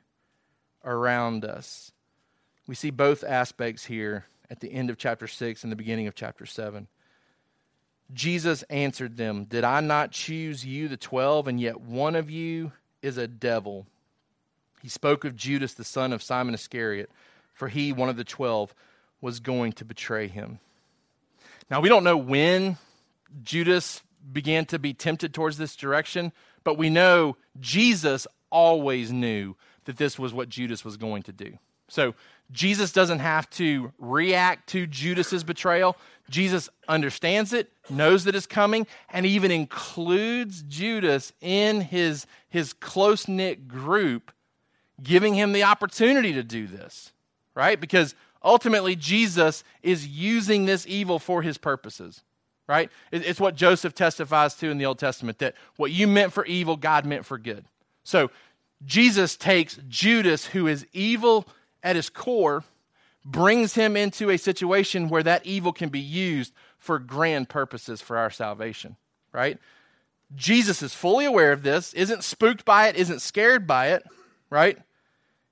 around 0.83 1.45
us. 1.45 1.91
We 2.67 2.75
see 2.75 2.89
both 2.89 3.23
aspects 3.23 3.85
here 3.85 4.25
at 4.49 4.59
the 4.59 4.71
end 4.71 4.89
of 4.89 4.97
chapter 4.97 5.27
6 5.27 5.63
and 5.63 5.71
the 5.71 5.77
beginning 5.77 6.07
of 6.07 6.15
chapter 6.15 6.45
7. 6.45 6.87
Jesus 8.13 8.63
answered 8.63 9.17
them, 9.17 9.45
Did 9.45 9.63
I 9.63 9.79
not 9.79 10.11
choose 10.11 10.65
you, 10.65 10.87
the 10.87 10.97
twelve, 10.97 11.47
and 11.47 11.59
yet 11.59 11.81
one 11.81 12.15
of 12.15 12.29
you 12.29 12.71
is 13.01 13.17
a 13.17 13.27
devil? 13.27 13.87
He 14.81 14.89
spoke 14.89 15.23
of 15.23 15.35
Judas, 15.35 15.73
the 15.73 15.83
son 15.83 16.11
of 16.11 16.23
Simon 16.23 16.53
Iscariot, 16.53 17.09
for 17.53 17.67
he, 17.67 17.93
one 17.93 18.09
of 18.09 18.17
the 18.17 18.23
twelve, 18.23 18.73
was 19.21 19.39
going 19.39 19.73
to 19.73 19.85
betray 19.85 20.27
him. 20.27 20.59
Now, 21.69 21.79
we 21.79 21.89
don't 21.89 22.03
know 22.03 22.17
when 22.17 22.77
Judas 23.43 24.01
began 24.31 24.65
to 24.65 24.79
be 24.79 24.93
tempted 24.93 25.33
towards 25.33 25.57
this 25.57 25.75
direction, 25.75 26.31
but 26.63 26.77
we 26.77 26.89
know 26.89 27.37
Jesus 27.59 28.27
always 28.49 29.11
knew 29.11 29.55
that 29.85 29.97
this 29.97 30.19
was 30.19 30.33
what 30.33 30.49
Judas 30.49 30.83
was 30.83 30.97
going 30.97 31.23
to 31.23 31.31
do. 31.31 31.57
So 31.87 32.13
Jesus 32.51 32.91
doesn't 32.91 33.19
have 33.19 33.49
to 33.51 33.91
react 33.97 34.69
to 34.69 34.85
Judas's 34.85 35.43
betrayal. 35.43 35.95
Jesus 36.29 36.69
understands 36.87 37.53
it, 37.53 37.71
knows 37.89 38.23
that 38.23 38.35
it's 38.35 38.47
coming, 38.47 38.87
and 39.09 39.25
even 39.25 39.51
includes 39.51 40.63
Judas 40.63 41.33
in 41.41 41.81
his, 41.81 42.25
his 42.49 42.73
close 42.73 43.27
knit 43.27 43.67
group, 43.67 44.31
giving 45.01 45.33
him 45.33 45.53
the 45.53 45.63
opportunity 45.63 46.33
to 46.33 46.43
do 46.43 46.67
this, 46.67 47.11
right? 47.55 47.79
Because 47.79 48.15
ultimately, 48.43 48.95
Jesus 48.95 49.63
is 49.83 50.07
using 50.07 50.65
this 50.65 50.85
evil 50.87 51.19
for 51.19 51.41
his 51.41 51.57
purposes, 51.57 52.23
right? 52.67 52.89
It's 53.11 53.39
what 53.39 53.55
Joseph 53.55 53.93
testifies 53.93 54.55
to 54.55 54.69
in 54.69 54.77
the 54.77 54.85
Old 54.85 54.99
Testament 54.99 55.39
that 55.39 55.55
what 55.75 55.91
you 55.91 56.07
meant 56.07 56.33
for 56.33 56.45
evil, 56.45 56.77
God 56.77 57.05
meant 57.05 57.25
for 57.25 57.37
good. 57.37 57.65
So 58.03 58.31
Jesus 58.85 59.37
takes 59.37 59.79
Judas, 59.87 60.45
who 60.45 60.67
is 60.67 60.87
evil 60.93 61.47
at 61.83 61.95
his 61.95 62.09
core, 62.09 62.63
brings 63.23 63.75
him 63.75 63.95
into 63.95 64.29
a 64.29 64.37
situation 64.37 65.09
where 65.09 65.23
that 65.23 65.45
evil 65.45 65.73
can 65.73 65.89
be 65.89 65.99
used 65.99 66.53
for 66.77 66.97
grand 66.99 67.49
purposes 67.49 68.01
for 68.01 68.17
our 68.17 68.31
salvation, 68.31 68.95
right? 69.31 69.59
Jesus 70.35 70.81
is 70.81 70.93
fully 70.93 71.25
aware 71.25 71.51
of 71.51 71.63
this, 71.63 71.93
isn't 71.93 72.23
spooked 72.23 72.65
by 72.65 72.87
it, 72.87 72.95
isn't 72.95 73.21
scared 73.21 73.67
by 73.67 73.89
it, 73.89 74.03
right? 74.49 74.77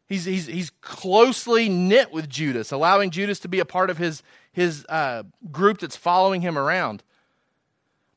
He's, 0.08 0.26
he's, 0.26 0.48
he's 0.48 0.72
closely 0.82 1.70
knit 1.70 2.12
with 2.12 2.30
Judas, 2.30 2.72
allowing 2.72 3.12
Judas 3.12 3.40
to 3.42 3.48
be 3.48 3.60
a 3.60 3.66
part 3.66 3.92
of 3.92 4.00
his, 4.00 4.24
his 4.52 4.86
uh, 4.90 5.24
group 5.52 5.78
that's 5.80 5.96
following 5.96 6.42
him 6.42 6.58
around. 6.58 7.04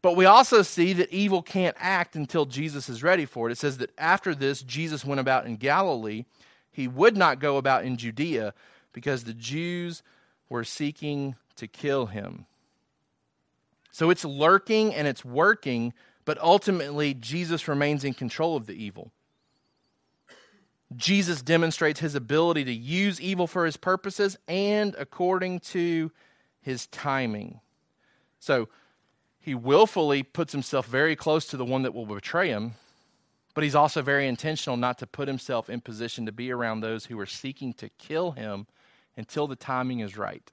But 0.00 0.16
we 0.16 0.24
also 0.24 0.62
see 0.62 0.94
that 0.94 1.12
evil 1.12 1.42
can't 1.42 1.76
act 1.78 2.16
until 2.16 2.46
Jesus 2.46 2.88
is 2.88 3.02
ready 3.02 3.26
for 3.26 3.48
it. 3.48 3.52
It 3.52 3.58
says 3.58 3.78
that 3.78 3.90
after 3.98 4.34
this, 4.34 4.62
Jesus 4.62 5.04
went 5.04 5.20
about 5.20 5.46
in 5.46 5.56
Galilee. 5.56 6.24
He 6.72 6.88
would 6.88 7.16
not 7.16 7.38
go 7.38 7.58
about 7.58 7.84
in 7.84 7.96
Judea 7.96 8.54
because 8.92 9.24
the 9.24 9.34
Jews 9.34 10.02
were 10.48 10.64
seeking 10.64 11.36
to 11.56 11.66
kill 11.68 12.06
him. 12.06 12.46
So 13.90 14.10
it's 14.10 14.24
lurking 14.24 14.94
and 14.94 15.06
it's 15.06 15.24
working, 15.24 15.92
but 16.24 16.38
ultimately, 16.40 17.14
Jesus 17.14 17.68
remains 17.68 18.04
in 18.04 18.14
control 18.14 18.56
of 18.56 18.66
the 18.66 18.72
evil. 18.72 19.12
Jesus 20.96 21.42
demonstrates 21.42 22.00
his 22.00 22.14
ability 22.14 22.64
to 22.64 22.72
use 22.72 23.20
evil 23.20 23.46
for 23.46 23.64
his 23.64 23.76
purposes 23.76 24.38
and 24.48 24.94
according 24.98 25.60
to 25.60 26.10
his 26.60 26.86
timing. 26.88 27.60
So 28.38 28.68
he 29.40 29.54
willfully 29.54 30.22
puts 30.22 30.52
himself 30.52 30.86
very 30.86 31.16
close 31.16 31.46
to 31.46 31.56
the 31.56 31.64
one 31.64 31.82
that 31.82 31.94
will 31.94 32.06
betray 32.06 32.48
him, 32.48 32.74
but 33.54 33.64
he's 33.64 33.74
also 33.74 34.02
very 34.02 34.26
intentional 34.26 34.76
not 34.76 34.98
to 34.98 35.06
put 35.06 35.28
himself 35.28 35.68
in 35.68 35.80
position 35.80 36.26
to 36.26 36.32
be 36.32 36.50
around 36.50 36.80
those 36.80 37.06
who 37.06 37.18
are 37.18 37.26
seeking 37.26 37.72
to 37.74 37.88
kill 37.90 38.32
him 38.32 38.66
until 39.16 39.46
the 39.46 39.56
timing 39.56 40.00
is 40.00 40.16
right. 40.16 40.50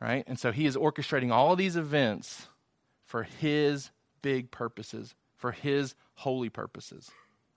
Right? 0.00 0.24
And 0.26 0.38
so 0.38 0.52
he 0.52 0.66
is 0.66 0.76
orchestrating 0.76 1.30
all 1.30 1.52
of 1.52 1.58
these 1.58 1.76
events 1.76 2.48
for 3.04 3.24
his 3.24 3.90
big 4.22 4.50
purposes, 4.50 5.14
for 5.36 5.52
his 5.52 5.94
holy 6.14 6.48
purposes. 6.48 7.10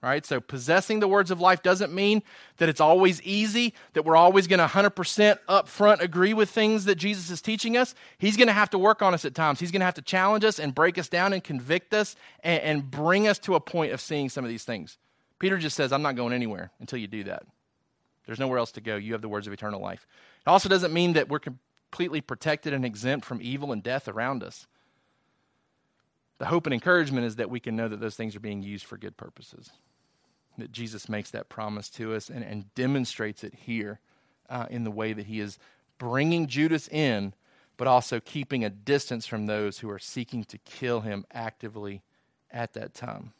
Right? 0.04 0.26
So 0.26 0.38
possessing 0.38 1.00
the 1.00 1.08
words 1.08 1.30
of 1.30 1.40
life 1.40 1.62
doesn't 1.62 1.90
mean 1.90 2.22
that 2.58 2.68
it's 2.68 2.80
always 2.80 3.22
easy, 3.22 3.72
that 3.94 4.04
we're 4.04 4.16
always 4.16 4.46
going 4.46 4.58
to 4.58 4.66
100% 4.66 5.38
up 5.48 5.66
front 5.66 6.02
agree 6.02 6.34
with 6.34 6.50
things 6.50 6.84
that 6.84 6.96
Jesus 6.96 7.30
is 7.30 7.40
teaching 7.40 7.78
us. 7.78 7.94
He's 8.18 8.36
going 8.36 8.48
to 8.48 8.52
have 8.52 8.68
to 8.70 8.78
work 8.78 9.00
on 9.00 9.14
us 9.14 9.24
at 9.24 9.34
times. 9.34 9.60
He's 9.60 9.70
going 9.70 9.80
to 9.80 9.86
have 9.86 9.94
to 9.94 10.02
challenge 10.02 10.44
us 10.44 10.58
and 10.58 10.74
break 10.74 10.98
us 10.98 11.08
down 11.08 11.32
and 11.32 11.42
convict 11.42 11.94
us 11.94 12.16
and, 12.42 12.60
and 12.62 12.90
bring 12.90 13.26
us 13.26 13.38
to 13.40 13.54
a 13.54 13.60
point 13.60 13.92
of 13.92 14.00
seeing 14.00 14.28
some 14.28 14.44
of 14.44 14.50
these 14.50 14.64
things. 14.64 14.98
Peter 15.38 15.56
just 15.56 15.74
says, 15.74 15.90
I'm 15.90 16.02
not 16.02 16.16
going 16.16 16.34
anywhere 16.34 16.70
until 16.80 16.98
you 16.98 17.06
do 17.06 17.24
that. 17.24 17.44
There's 18.26 18.38
nowhere 18.38 18.58
else 18.58 18.72
to 18.72 18.82
go. 18.82 18.96
You 18.96 19.14
have 19.14 19.22
the 19.22 19.28
words 19.30 19.46
of 19.46 19.54
eternal 19.54 19.80
life. 19.80 20.06
It 20.46 20.50
also 20.50 20.68
doesn't 20.68 20.92
mean 20.92 21.14
that 21.14 21.30
we're 21.30 21.38
completely 21.38 22.20
protected 22.20 22.74
and 22.74 22.84
exempt 22.84 23.24
from 23.24 23.40
evil 23.40 23.72
and 23.72 23.82
death 23.82 24.06
around 24.06 24.42
us. 24.42 24.66
The 26.36 26.44
hope 26.44 26.66
and 26.66 26.74
encouragement 26.74 27.24
is 27.24 27.36
that 27.36 27.48
we 27.48 27.58
can 27.58 27.74
know 27.74 27.88
that 27.88 28.00
those 28.00 28.16
things 28.16 28.36
are 28.36 28.40
being 28.40 28.62
used 28.62 28.84
for 28.84 28.98
good 28.98 29.16
purposes 29.16 29.70
that 30.58 30.72
Jesus 30.72 31.08
makes 31.08 31.30
that 31.30 31.48
promise 31.48 31.88
to 31.90 32.14
us 32.14 32.28
and, 32.28 32.44
and 32.44 32.72
demonstrates 32.74 33.44
it 33.44 33.54
here 33.54 34.00
uh, 34.48 34.66
in 34.70 34.84
the 34.84 34.90
way 34.90 35.12
that 35.12 35.26
he 35.26 35.40
is 35.40 35.58
bringing 35.98 36.46
Judas 36.46 36.88
in, 36.88 37.34
but 37.76 37.86
also 37.86 38.20
keeping 38.20 38.64
a 38.64 38.70
distance 38.70 39.26
from 39.26 39.46
those 39.46 39.78
who 39.78 39.90
are 39.90 39.98
seeking 39.98 40.44
to 40.44 40.58
kill 40.58 41.00
him 41.00 41.24
actively 41.32 42.02
at 42.50 42.72
that 42.74 42.94
time. 42.94 43.32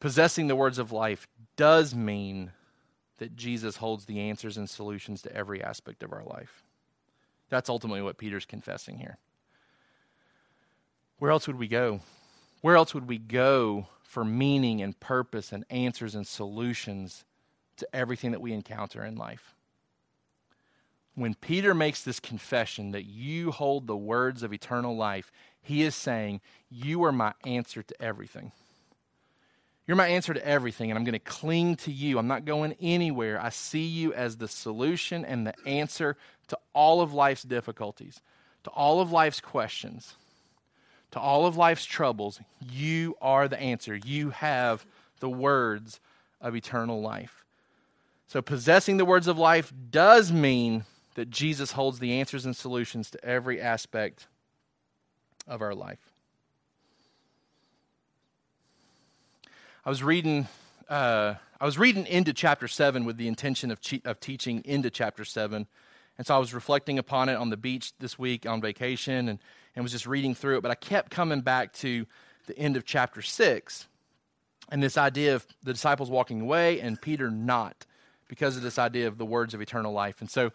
Possessing 0.00 0.48
the 0.48 0.56
words 0.56 0.78
of 0.78 0.90
life 0.90 1.28
does 1.56 1.94
mean 1.94 2.50
that 3.18 3.36
Jesus 3.36 3.76
holds 3.76 4.06
the 4.06 4.18
answers 4.18 4.56
and 4.56 4.68
solutions 4.68 5.22
to 5.22 5.36
every 5.36 5.62
aspect 5.62 6.02
of 6.02 6.12
our 6.12 6.24
life. 6.24 6.64
That's 7.50 7.68
ultimately 7.68 8.02
what 8.02 8.18
Peter's 8.18 8.46
confessing 8.46 8.98
here. 8.98 9.18
Where 11.18 11.30
else 11.30 11.46
would 11.46 11.58
we 11.58 11.68
go? 11.68 12.00
Where 12.62 12.76
else 12.76 12.94
would 12.94 13.08
we 13.08 13.18
go 13.18 13.88
for 14.04 14.24
meaning 14.24 14.80
and 14.80 14.98
purpose 14.98 15.52
and 15.52 15.64
answers 15.68 16.14
and 16.14 16.26
solutions 16.26 17.24
to 17.76 17.88
everything 17.94 18.30
that 18.30 18.40
we 18.40 18.52
encounter 18.52 19.04
in 19.04 19.16
life? 19.16 19.54
When 21.14 21.34
Peter 21.34 21.74
makes 21.74 22.02
this 22.02 22.20
confession 22.20 22.92
that 22.92 23.04
you 23.04 23.50
hold 23.50 23.86
the 23.86 23.96
words 23.96 24.42
of 24.42 24.52
eternal 24.52 24.96
life, 24.96 25.30
he 25.60 25.82
is 25.82 25.94
saying, 25.94 26.40
You 26.70 27.02
are 27.04 27.12
my 27.12 27.34
answer 27.44 27.82
to 27.82 28.02
everything. 28.02 28.52
You're 29.84 29.96
my 29.96 30.08
answer 30.08 30.32
to 30.32 30.46
everything, 30.46 30.90
and 30.90 30.96
I'm 30.96 31.04
going 31.04 31.12
to 31.14 31.18
cling 31.18 31.74
to 31.76 31.90
you. 31.90 32.16
I'm 32.16 32.28
not 32.28 32.44
going 32.44 32.76
anywhere. 32.80 33.42
I 33.42 33.48
see 33.48 33.84
you 33.84 34.14
as 34.14 34.36
the 34.36 34.46
solution 34.46 35.24
and 35.24 35.44
the 35.44 35.54
answer 35.66 36.16
to 36.46 36.58
all 36.72 37.00
of 37.00 37.12
life's 37.12 37.42
difficulties, 37.42 38.20
to 38.62 38.70
all 38.70 39.00
of 39.00 39.10
life's 39.10 39.40
questions 39.40 40.14
to 41.12 41.20
all 41.20 41.46
of 41.46 41.56
life's 41.56 41.84
troubles, 41.84 42.40
you 42.60 43.16
are 43.20 43.46
the 43.46 43.60
answer. 43.60 43.98
You 44.04 44.30
have 44.30 44.84
the 45.20 45.28
words 45.28 46.00
of 46.40 46.56
eternal 46.56 47.00
life. 47.00 47.44
So, 48.26 48.42
possessing 48.42 48.96
the 48.96 49.04
words 49.04 49.28
of 49.28 49.38
life 49.38 49.72
does 49.90 50.32
mean 50.32 50.84
that 51.14 51.30
Jesus 51.30 51.72
holds 51.72 51.98
the 51.98 52.14
answers 52.14 52.46
and 52.46 52.56
solutions 52.56 53.10
to 53.10 53.22
every 53.24 53.60
aspect 53.60 54.26
of 55.46 55.60
our 55.60 55.74
life. 55.74 56.00
I 59.84 59.90
was 59.90 60.02
reading. 60.02 60.48
Uh, 60.88 61.34
I 61.60 61.64
was 61.64 61.78
reading 61.78 62.06
into 62.06 62.32
chapter 62.32 62.66
seven 62.66 63.04
with 63.04 63.18
the 63.18 63.28
intention 63.28 63.70
of, 63.70 63.80
che- 63.80 64.02
of 64.04 64.18
teaching 64.18 64.62
into 64.64 64.90
chapter 64.90 65.24
seven, 65.24 65.66
and 66.16 66.26
so 66.26 66.34
I 66.34 66.38
was 66.38 66.54
reflecting 66.54 66.98
upon 66.98 67.28
it 67.28 67.34
on 67.34 67.50
the 67.50 67.56
beach 67.56 67.92
this 67.98 68.18
week 68.18 68.46
on 68.46 68.60
vacation, 68.60 69.28
and, 69.28 69.38
and 69.74 69.82
was 69.82 69.92
just 69.92 70.06
reading 70.06 70.34
through 70.34 70.58
it. 70.58 70.60
But 70.62 70.70
I 70.70 70.74
kept 70.74 71.10
coming 71.10 71.40
back 71.40 71.72
to 71.74 72.06
the 72.46 72.58
end 72.58 72.76
of 72.76 72.84
chapter 72.84 73.22
six, 73.22 73.86
and 74.70 74.82
this 74.82 74.98
idea 74.98 75.34
of 75.34 75.46
the 75.62 75.72
disciples 75.72 76.10
walking 76.10 76.40
away 76.40 76.80
and 76.80 77.00
Peter 77.00 77.30
not, 77.30 77.86
because 78.28 78.56
of 78.56 78.62
this 78.62 78.78
idea 78.78 79.08
of 79.08 79.18
the 79.18 79.26
words 79.26 79.54
of 79.54 79.60
eternal 79.60 79.92
life. 79.92 80.20
And 80.20 80.30
so, 80.30 80.52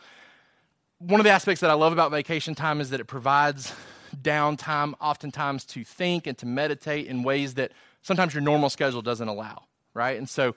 one 1.00 1.20
of 1.20 1.26
the 1.26 1.30
aspects 1.30 1.62
that 1.62 1.70
I 1.70 1.74
love 1.74 1.94
about 1.94 2.10
vacation 2.10 2.56
time 2.56 2.82
is 2.82 2.90
that 2.90 3.00
it 3.00 3.06
provides 3.06 3.72
downtime, 4.20 4.94
oftentimes 5.00 5.64
to 5.66 5.84
think 5.84 6.26
and 6.26 6.38
to 6.40 6.46
meditate 6.46 7.06
in 7.08 7.22
ways 7.22 7.54
that 7.56 7.72
sometimes 8.02 8.34
your 8.34 8.42
normal 8.42 8.70
schedule 8.70 9.02
doesn't 9.02 9.28
allow, 9.28 9.64
right? 9.94 10.18
And 10.18 10.28
so 10.28 10.56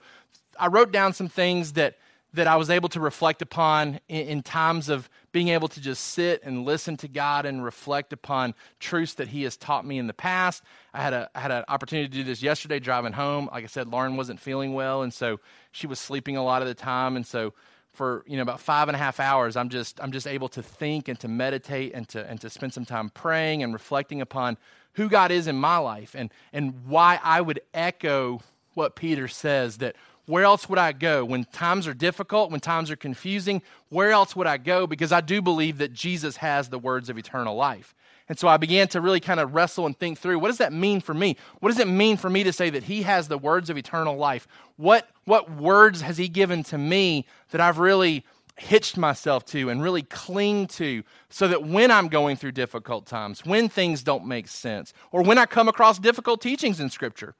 I 0.59 0.67
wrote 0.67 0.91
down 0.91 1.13
some 1.13 1.27
things 1.27 1.73
that 1.73 1.97
that 2.33 2.47
I 2.47 2.55
was 2.55 2.69
able 2.69 2.87
to 2.89 2.99
reflect 3.01 3.41
upon 3.41 3.99
in, 4.07 4.27
in, 4.27 4.41
times 4.41 4.87
of 4.87 5.09
being 5.31 5.49
able 5.49 5.67
to 5.69 5.81
just 5.81 6.03
sit 6.07 6.41
and 6.43 6.65
listen 6.65 6.97
to 6.97 7.07
God 7.07 7.45
and 7.45 7.63
reflect 7.63 8.13
upon 8.13 8.53
truths 8.79 9.13
that 9.15 9.29
He 9.29 9.43
has 9.43 9.57
taught 9.57 9.85
me 9.85 9.97
in 9.97 10.07
the 10.07 10.13
past. 10.13 10.63
I 10.93 11.01
had 11.01 11.13
a 11.13 11.29
I 11.33 11.39
had 11.39 11.51
an 11.51 11.63
opportunity 11.67 12.07
to 12.07 12.13
do 12.13 12.23
this 12.23 12.41
yesterday 12.41 12.79
driving 12.79 13.13
home. 13.13 13.49
Like 13.51 13.63
I 13.63 13.67
said, 13.67 13.87
Lauren 13.87 14.17
wasn't 14.17 14.39
feeling 14.39 14.73
well, 14.73 15.03
and 15.03 15.13
so 15.13 15.39
she 15.71 15.87
was 15.87 15.99
sleeping 15.99 16.37
a 16.37 16.43
lot 16.43 16.61
of 16.61 16.67
the 16.67 16.73
time, 16.73 17.15
and 17.15 17.25
so 17.25 17.53
for 17.93 18.23
you 18.25 18.35
know 18.37 18.41
about 18.41 18.59
five 18.59 18.87
and 18.87 18.95
a 18.95 18.97
half 18.97 19.19
hours 19.19 19.55
i'm 19.55 19.69
just 19.69 19.99
i'm 20.01 20.11
just 20.11 20.27
able 20.27 20.47
to 20.47 20.63
think 20.63 21.07
and 21.07 21.19
to 21.19 21.27
meditate 21.27 21.93
and 21.93 22.07
to 22.07 22.25
and 22.29 22.39
to 22.39 22.49
spend 22.49 22.73
some 22.73 22.85
time 22.85 23.09
praying 23.09 23.63
and 23.63 23.73
reflecting 23.73 24.21
upon 24.21 24.57
who 24.93 25.09
god 25.09 25.31
is 25.31 25.47
in 25.47 25.55
my 25.55 25.77
life 25.77 26.15
and 26.17 26.31
and 26.53 26.85
why 26.85 27.19
i 27.23 27.41
would 27.41 27.59
echo 27.73 28.39
what 28.75 28.95
peter 28.95 29.27
says 29.27 29.77
that 29.77 29.95
where 30.25 30.43
else 30.43 30.69
would 30.69 30.79
i 30.79 30.91
go 30.91 31.23
when 31.25 31.43
times 31.45 31.87
are 31.87 31.93
difficult 31.93 32.51
when 32.51 32.59
times 32.59 32.91
are 32.91 32.95
confusing 32.95 33.61
where 33.89 34.11
else 34.11 34.35
would 34.35 34.47
i 34.47 34.57
go 34.57 34.85
because 34.87 35.11
i 35.11 35.21
do 35.21 35.41
believe 35.41 35.77
that 35.77 35.93
jesus 35.93 36.37
has 36.37 36.69
the 36.69 36.79
words 36.79 37.09
of 37.09 37.17
eternal 37.17 37.55
life 37.55 37.93
and 38.31 38.39
so 38.39 38.47
I 38.47 38.55
began 38.55 38.87
to 38.89 39.01
really 39.01 39.19
kind 39.19 39.41
of 39.41 39.53
wrestle 39.53 39.85
and 39.85 39.97
think 39.97 40.17
through 40.17 40.39
what 40.39 40.47
does 40.47 40.59
that 40.59 40.71
mean 40.71 41.01
for 41.01 41.13
me? 41.13 41.35
What 41.59 41.67
does 41.67 41.79
it 41.79 41.87
mean 41.89 42.15
for 42.15 42.29
me 42.29 42.45
to 42.45 42.53
say 42.53 42.69
that 42.69 42.83
He 42.83 43.01
has 43.01 43.27
the 43.27 43.37
words 43.37 43.69
of 43.69 43.77
eternal 43.77 44.15
life? 44.15 44.47
What, 44.77 45.09
what 45.25 45.51
words 45.51 45.99
has 45.99 46.17
He 46.17 46.29
given 46.29 46.63
to 46.63 46.77
me 46.77 47.25
that 47.49 47.59
I've 47.59 47.77
really 47.77 48.23
hitched 48.55 48.95
myself 48.95 49.43
to 49.47 49.69
and 49.69 49.81
really 49.83 50.03
cling 50.03 50.67
to 50.67 51.03
so 51.29 51.47
that 51.49 51.67
when 51.67 51.91
I'm 51.91 52.07
going 52.07 52.37
through 52.37 52.53
difficult 52.53 53.05
times, 53.05 53.45
when 53.45 53.67
things 53.67 54.01
don't 54.01 54.25
make 54.25 54.47
sense, 54.47 54.93
or 55.11 55.23
when 55.23 55.37
I 55.37 55.45
come 55.45 55.67
across 55.67 55.99
difficult 55.99 56.41
teachings 56.41 56.79
in 56.79 56.89
Scripture, 56.89 57.35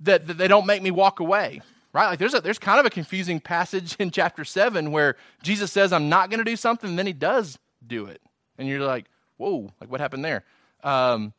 that, 0.00 0.26
that 0.26 0.38
they 0.38 0.48
don't 0.48 0.66
make 0.66 0.82
me 0.82 0.90
walk 0.90 1.20
away? 1.20 1.60
Right? 1.92 2.06
Like 2.06 2.18
there's, 2.18 2.34
a, 2.34 2.40
there's 2.40 2.58
kind 2.58 2.80
of 2.80 2.86
a 2.86 2.90
confusing 2.90 3.40
passage 3.40 3.96
in 3.98 4.10
chapter 4.10 4.44
7 4.44 4.92
where 4.92 5.16
Jesus 5.42 5.72
says, 5.72 5.92
I'm 5.92 6.08
not 6.08 6.30
going 6.30 6.38
to 6.38 6.44
do 6.44 6.56
something, 6.56 6.90
and 6.90 6.98
then 6.98 7.06
He 7.06 7.12
does 7.12 7.58
do 7.86 8.06
it. 8.06 8.20
And 8.58 8.68
you're 8.68 8.80
like, 8.80 9.06
whoa, 9.36 9.70
like 9.80 9.90
what 9.90 10.00
happened 10.00 10.24
there? 10.24 10.44
Um, 10.82 11.32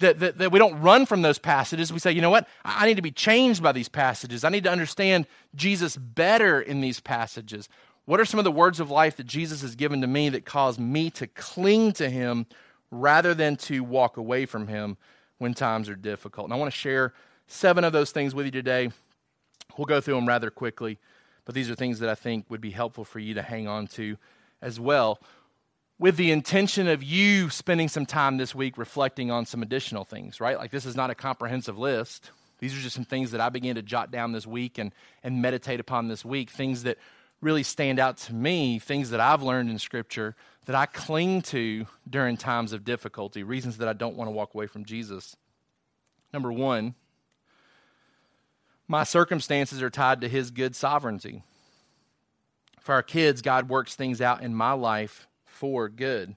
that, 0.00 0.18
that, 0.20 0.38
that, 0.38 0.50
we 0.50 0.58
don't 0.58 0.80
run 0.80 1.04
from 1.04 1.22
those 1.22 1.38
passages. 1.38 1.92
We 1.92 1.98
say, 1.98 2.12
you 2.12 2.22
know 2.22 2.30
what? 2.30 2.48
I 2.64 2.86
need 2.86 2.96
to 2.96 3.02
be 3.02 3.10
changed 3.10 3.62
by 3.62 3.72
these 3.72 3.88
passages. 3.88 4.44
I 4.44 4.48
need 4.48 4.64
to 4.64 4.70
understand 4.70 5.26
Jesus 5.54 5.96
better 5.96 6.60
in 6.60 6.80
these 6.80 7.00
passages. 7.00 7.68
What 8.06 8.18
are 8.18 8.24
some 8.24 8.40
of 8.40 8.44
the 8.44 8.50
words 8.50 8.80
of 8.80 8.90
life 8.90 9.16
that 9.18 9.26
Jesus 9.26 9.60
has 9.60 9.76
given 9.76 10.00
to 10.00 10.06
me 10.06 10.30
that 10.30 10.44
cause 10.46 10.78
me 10.78 11.10
to 11.10 11.26
cling 11.26 11.92
to 11.92 12.08
him 12.08 12.46
rather 12.90 13.34
than 13.34 13.56
to 13.56 13.84
walk 13.84 14.16
away 14.16 14.46
from 14.46 14.68
him 14.68 14.96
when 15.38 15.52
times 15.52 15.88
are 15.88 15.94
difficult? 15.94 16.46
And 16.46 16.54
I 16.54 16.56
want 16.56 16.72
to 16.72 16.78
share 16.78 17.12
seven 17.50 17.84
of 17.84 17.92
those 17.92 18.12
things 18.12 18.34
with 18.34 18.46
you 18.46 18.52
today. 18.52 18.90
We'll 19.76 19.86
go 19.86 20.00
through 20.00 20.14
them 20.14 20.26
rather 20.26 20.50
quickly, 20.50 20.98
but 21.44 21.54
these 21.54 21.70
are 21.70 21.74
things 21.74 21.98
that 22.00 22.08
I 22.08 22.14
think 22.14 22.46
would 22.48 22.60
be 22.60 22.70
helpful 22.70 23.04
for 23.04 23.18
you 23.18 23.34
to 23.34 23.42
hang 23.42 23.68
on 23.68 23.86
to 23.88 24.16
as 24.62 24.78
well 24.78 25.20
with 26.00 26.16
the 26.16 26.32
intention 26.32 26.88
of 26.88 27.02
you 27.02 27.50
spending 27.50 27.86
some 27.86 28.06
time 28.06 28.38
this 28.38 28.54
week 28.54 28.78
reflecting 28.78 29.30
on 29.30 29.44
some 29.44 29.62
additional 29.62 30.02
things, 30.02 30.40
right? 30.40 30.56
Like 30.56 30.70
this 30.70 30.86
is 30.86 30.96
not 30.96 31.10
a 31.10 31.14
comprehensive 31.14 31.78
list. 31.78 32.30
These 32.58 32.76
are 32.76 32.80
just 32.80 32.96
some 32.96 33.04
things 33.04 33.32
that 33.32 33.40
I 33.40 33.50
began 33.50 33.74
to 33.74 33.82
jot 33.82 34.10
down 34.10 34.32
this 34.32 34.46
week 34.46 34.78
and, 34.78 34.92
and 35.22 35.42
meditate 35.42 35.78
upon 35.78 36.08
this 36.08 36.24
week, 36.24 36.48
things 36.48 36.84
that 36.84 36.96
really 37.42 37.62
stand 37.62 37.98
out 37.98 38.16
to 38.16 38.34
me, 38.34 38.78
things 38.78 39.10
that 39.10 39.20
I've 39.20 39.42
learned 39.42 39.70
in 39.70 39.78
Scripture 39.78 40.34
that 40.64 40.74
I 40.74 40.86
cling 40.86 41.42
to 41.42 41.86
during 42.08 42.38
times 42.38 42.72
of 42.72 42.82
difficulty, 42.82 43.42
reasons 43.42 43.76
that 43.78 43.88
I 43.88 43.92
don't 43.92 44.16
want 44.16 44.28
to 44.28 44.32
walk 44.32 44.54
away 44.54 44.66
from 44.66 44.86
Jesus. 44.86 45.36
Number 46.32 46.50
one, 46.50 46.94
my 48.90 49.04
circumstances 49.04 49.82
are 49.82 49.88
tied 49.88 50.20
to 50.20 50.28
His 50.28 50.50
good 50.50 50.74
sovereignty. 50.74 51.44
For 52.80 52.92
our 52.92 53.04
kids, 53.04 53.40
God 53.40 53.68
works 53.68 53.94
things 53.94 54.20
out 54.20 54.42
in 54.42 54.52
my 54.52 54.72
life 54.72 55.28
for 55.44 55.88
good. 55.88 56.34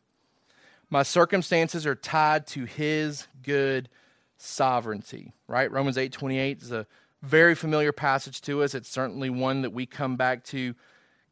My 0.88 1.02
circumstances 1.02 1.88
are 1.88 1.96
tied 1.96 2.46
to 2.48 2.66
his 2.66 3.28
good 3.42 3.90
sovereignty, 4.38 5.34
right? 5.48 5.72
Romans 5.72 5.98
8:28 5.98 6.62
is 6.62 6.72
a 6.72 6.86
very 7.24 7.56
familiar 7.56 7.92
passage 7.92 8.40
to 8.42 8.62
us. 8.62 8.76
It's 8.76 8.88
certainly 8.88 9.32
one 9.32 9.64
that 9.64 9.74
we 9.74 9.88
come 9.88 10.16
back 10.16 10.44
to 10.46 10.76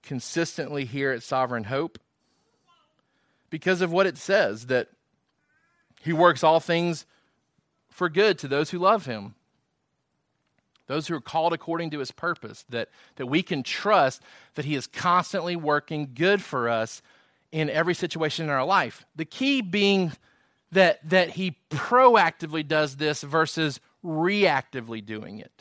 consistently 0.01 0.85
here 0.85 1.11
at 1.11 1.21
Sovereign 1.21 1.65
Hope 1.65 1.99
because 3.51 3.81
of 3.81 3.91
what 3.91 4.07
it 4.07 4.17
says 4.17 4.65
that 4.65 4.87
he 6.01 6.13
works 6.13 6.43
all 6.43 6.59
things 6.59 7.05
for 7.91 8.09
good 8.09 8.39
to 8.39 8.47
those 8.47 8.71
who 8.71 8.79
love 8.79 9.05
him. 9.05 9.35
Those 10.91 11.07
who 11.07 11.15
are 11.15 11.21
called 11.21 11.53
according 11.53 11.91
to 11.91 11.99
his 11.99 12.11
purpose, 12.11 12.65
that, 12.67 12.89
that 13.15 13.27
we 13.27 13.43
can 13.43 13.63
trust 13.63 14.21
that 14.55 14.65
he 14.65 14.75
is 14.75 14.87
constantly 14.87 15.55
working 15.55 16.11
good 16.13 16.41
for 16.41 16.67
us 16.67 17.01
in 17.49 17.69
every 17.69 17.93
situation 17.93 18.43
in 18.43 18.51
our 18.51 18.65
life. 18.65 19.05
The 19.15 19.23
key 19.23 19.61
being 19.61 20.11
that, 20.73 20.99
that 21.09 21.29
he 21.29 21.55
proactively 21.69 22.67
does 22.67 22.97
this 22.97 23.21
versus 23.21 23.79
reactively 24.03 25.05
doing 25.05 25.39
it 25.39 25.51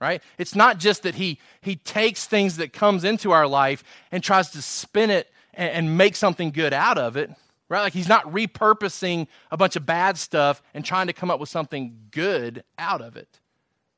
right? 0.00 0.22
It's 0.36 0.54
not 0.54 0.78
just 0.78 1.02
that 1.02 1.16
he 1.16 1.40
he 1.60 1.74
takes 1.74 2.24
things 2.24 2.58
that 2.58 2.72
comes 2.72 3.02
into 3.02 3.32
our 3.32 3.48
life 3.48 3.82
and 4.12 4.22
tries 4.22 4.50
to 4.50 4.62
spin 4.62 5.10
it 5.10 5.28
and, 5.54 5.70
and 5.70 5.98
make 5.98 6.14
something 6.14 6.52
good 6.52 6.72
out 6.72 6.98
of 6.98 7.16
it 7.16 7.32
right? 7.68 7.82
Like 7.82 7.94
he's 7.94 8.08
not 8.08 8.24
repurposing 8.32 9.26
a 9.50 9.56
bunch 9.56 9.74
of 9.74 9.84
bad 9.84 10.16
stuff 10.16 10.62
and 10.72 10.84
trying 10.84 11.08
to 11.08 11.12
come 11.12 11.32
up 11.32 11.40
with 11.40 11.48
something 11.48 11.96
good 12.12 12.62
out 12.78 13.00
of 13.00 13.16
it 13.16 13.40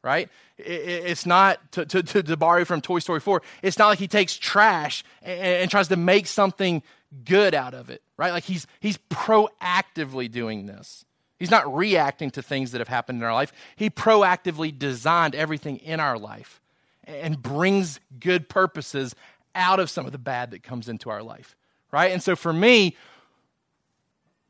right 0.03 0.29
it's 0.59 1.27
not 1.27 1.59
to, 1.73 1.85
to, 1.85 2.03
to, 2.03 2.37
borrow 2.37 2.65
from 2.65 2.81
toy 2.81 2.99
story 2.99 3.21
4 3.21 3.43
it's 3.63 3.79
not 3.79 3.89
like 3.89 3.99
he 3.99 4.09
takes 4.09 4.37
trash 4.37 5.05
and, 5.23 5.41
and 5.41 5.71
tries 5.71 5.89
to 5.89 5.97
make 5.97 6.27
something 6.27 6.83
good 7.25 7.55
out 7.55 7.75
of 7.75 7.91
it, 7.91 8.03
right? 8.17 8.33
Like 8.33 8.45
he's, 8.45 8.67
he's 8.81 8.99
proactively 9.11 10.31
doing 10.31 10.67
this. 10.67 11.05
He's 11.39 11.51
not 11.51 11.75
reacting 11.75 12.31
to 12.33 12.43
things 12.43 12.73
that 12.73 12.81
have 12.81 12.89
happened 12.89 13.19
in 13.19 13.25
our 13.25 13.33
life. 13.33 13.53
He 13.77 13.89
proactively 13.89 14.77
designed 14.77 15.35
everything 15.35 15.79
in 15.79 15.99
our 15.99 16.19
life 16.19 16.61
and 17.05 17.43
brings 17.43 17.99
good 18.19 18.49
purposes 18.49 19.15
out 19.55 19.81
of 19.81 19.91
some 19.91 20.07
of 20.07 20.13
the 20.13 20.19
bad 20.19 20.51
that 20.51 20.63
comes 20.63 20.89
into 20.89 21.11
our 21.11 21.23
life, 21.23 21.57
right? 21.91 22.13
And 22.13 22.23
so 22.23 22.37
for 22.37 22.53
me, 22.53 22.95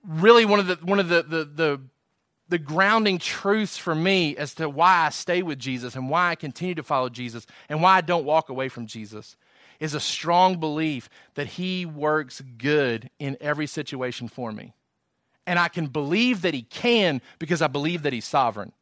really 0.06 0.44
one 0.44 0.58
of 0.58 0.66
the 0.66 0.76
one 0.82 0.98
of 0.98 1.08
the 1.08 1.22
the, 1.22 1.44
the 1.44 1.80
the 2.50 2.58
grounding 2.58 3.18
truths 3.18 3.78
for 3.78 3.94
me 3.94 4.36
as 4.36 4.54
to 4.54 4.68
why 4.68 5.06
I 5.06 5.10
stay 5.10 5.42
with 5.42 5.58
Jesus 5.58 5.94
and 5.94 6.10
why 6.10 6.30
I 6.30 6.34
continue 6.34 6.74
to 6.74 6.82
follow 6.82 7.08
Jesus 7.08 7.46
and 7.68 7.80
why 7.80 7.96
I 7.96 8.00
don't 8.00 8.24
walk 8.24 8.48
away 8.48 8.68
from 8.68 8.86
Jesus 8.86 9.36
is 9.78 9.94
a 9.94 10.00
strong 10.00 10.58
belief 10.58 11.08
that 11.34 11.46
He 11.46 11.86
works 11.86 12.42
good 12.58 13.08
in 13.18 13.36
every 13.40 13.66
situation 13.66 14.28
for 14.28 14.52
me. 14.52 14.74
And 15.46 15.58
I 15.58 15.68
can 15.68 15.86
believe 15.86 16.42
that 16.42 16.52
He 16.52 16.62
can 16.62 17.22
because 17.38 17.62
I 17.62 17.68
believe 17.68 18.02
that 18.02 18.12
He's 18.12 18.26
sovereign. 18.26 18.72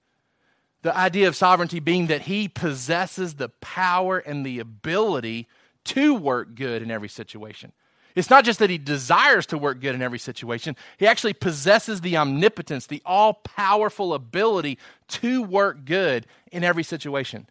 The 0.83 0.97
idea 0.97 1.29
of 1.29 1.37
sovereignty 1.37 1.79
being 1.79 2.07
that 2.09 2.23
He 2.23 2.49
possesses 2.49 3.35
the 3.35 3.51
power 3.61 4.19
and 4.19 4.45
the 4.45 4.59
ability 4.59 5.47
to 5.85 6.15
work 6.15 6.55
good 6.55 6.83
in 6.83 6.91
every 6.91 7.09
situation. 7.09 7.73
It's 8.19 8.31
not 8.31 8.45
just 8.45 8.59
that 8.59 8.69
he 8.69 8.79
desires 8.79 9.47
to 9.47 9.57
work 9.57 9.81
good 9.81 9.95
in 9.95 10.03
every 10.03 10.19
situation, 10.19 10.75
he 10.97 11.07
actually 11.07 11.35
possesses 11.35 12.01
the 12.01 12.17
omnipotence, 12.17 12.89
the 12.89 13.01
all 13.07 13.35
powerful 13.35 14.13
ability 14.13 14.77
to 15.09 15.41
work 15.45 15.85
good 15.85 16.27
in 16.51 16.65
every 16.65 16.83
situation. 16.83 17.47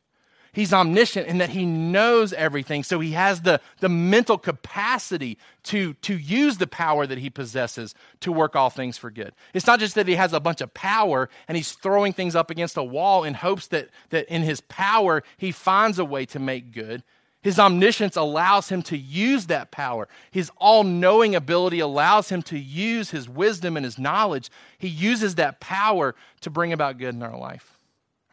He's 0.51 0.73
omniscient 0.73 1.27
in 1.27 1.37
that 1.37 1.51
he 1.51 1.65
knows 1.65 2.33
everything. 2.33 2.83
So 2.83 2.99
he 2.99 3.11
has 3.11 3.43
the, 3.43 3.61
the 3.79 3.87
mental 3.87 4.37
capacity 4.37 5.37
to, 5.65 5.93
to 5.93 6.17
use 6.17 6.57
the 6.57 6.67
power 6.67 7.07
that 7.07 7.19
he 7.19 7.29
possesses 7.29 7.95
to 8.21 8.33
work 8.33 8.55
all 8.55 8.69
things 8.69 8.97
for 8.97 9.09
good. 9.09 9.33
It's 9.53 9.67
not 9.67 9.79
just 9.79 9.95
that 9.95 10.07
he 10.07 10.15
has 10.15 10.33
a 10.33 10.39
bunch 10.41 10.59
of 10.59 10.73
power 10.73 11.29
and 11.47 11.55
he's 11.55 11.71
throwing 11.73 12.11
things 12.11 12.35
up 12.35 12.51
against 12.51 12.75
a 12.75 12.83
wall 12.83 13.23
in 13.23 13.35
hopes 13.35 13.67
that, 13.67 13.89
that 14.09 14.27
in 14.27 14.41
his 14.41 14.59
power 14.61 15.23
he 15.37 15.53
finds 15.53 15.97
a 15.97 16.05
way 16.05 16.25
to 16.25 16.39
make 16.39 16.73
good. 16.73 17.03
His 17.47 17.59
omniscience 17.59 18.17
allows 18.17 18.67
him 18.67 18.81
to 18.81 18.97
use 18.97 19.45
that 19.45 19.71
power. 19.71 20.09
His 20.31 20.51
all 20.57 20.83
knowing 20.83 21.33
ability 21.33 21.79
allows 21.79 22.27
him 22.27 22.41
to 22.41 22.59
use 22.59 23.11
his 23.11 23.29
wisdom 23.29 23.77
and 23.77 23.85
his 23.85 23.97
knowledge. 23.97 24.49
He 24.77 24.89
uses 24.89 25.35
that 25.35 25.61
power 25.61 26.13
to 26.41 26.49
bring 26.49 26.73
about 26.73 26.97
good 26.97 27.15
in 27.15 27.23
our 27.23 27.37
life, 27.37 27.77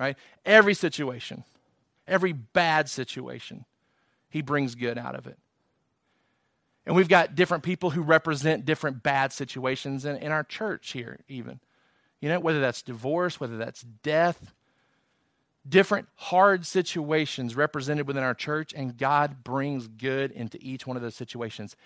right? 0.01 0.17
Every 0.45 0.75
situation, 0.75 1.45
every 2.09 2.33
bad 2.33 2.91
situation, 2.91 3.67
he 4.31 4.43
brings 4.43 4.75
good 4.75 4.99
out 4.99 5.15
of 5.15 5.29
it. 5.29 5.39
And 6.85 6.97
we've 6.97 7.07
got 7.09 7.37
different 7.37 7.63
people 7.63 7.91
who 7.91 8.03
represent 8.03 8.67
different 8.67 9.05
bad 9.05 9.33
situations 9.33 10.05
in, 10.05 10.17
in 10.17 10.33
our 10.33 10.43
church 10.43 10.91
here, 10.91 11.21
even. 11.29 11.61
You 12.21 12.31
know, 12.31 12.41
whether 12.41 12.61
that's 12.61 12.83
divorce, 12.83 13.39
whether 13.39 13.59
that's 13.59 13.83
death, 14.03 14.53
different 15.69 16.09
hard 16.17 16.67
situations 16.67 17.57
represented 17.57 18.07
within 18.07 18.23
our 18.23 18.35
church, 18.35 18.73
and 18.75 18.97
God 18.97 19.43
brings 19.45 19.89
good 19.89 20.31
into 20.31 20.59
each 20.61 20.87
one 20.87 20.97
of 20.97 21.03
those 21.03 21.15
situations. 21.15 21.77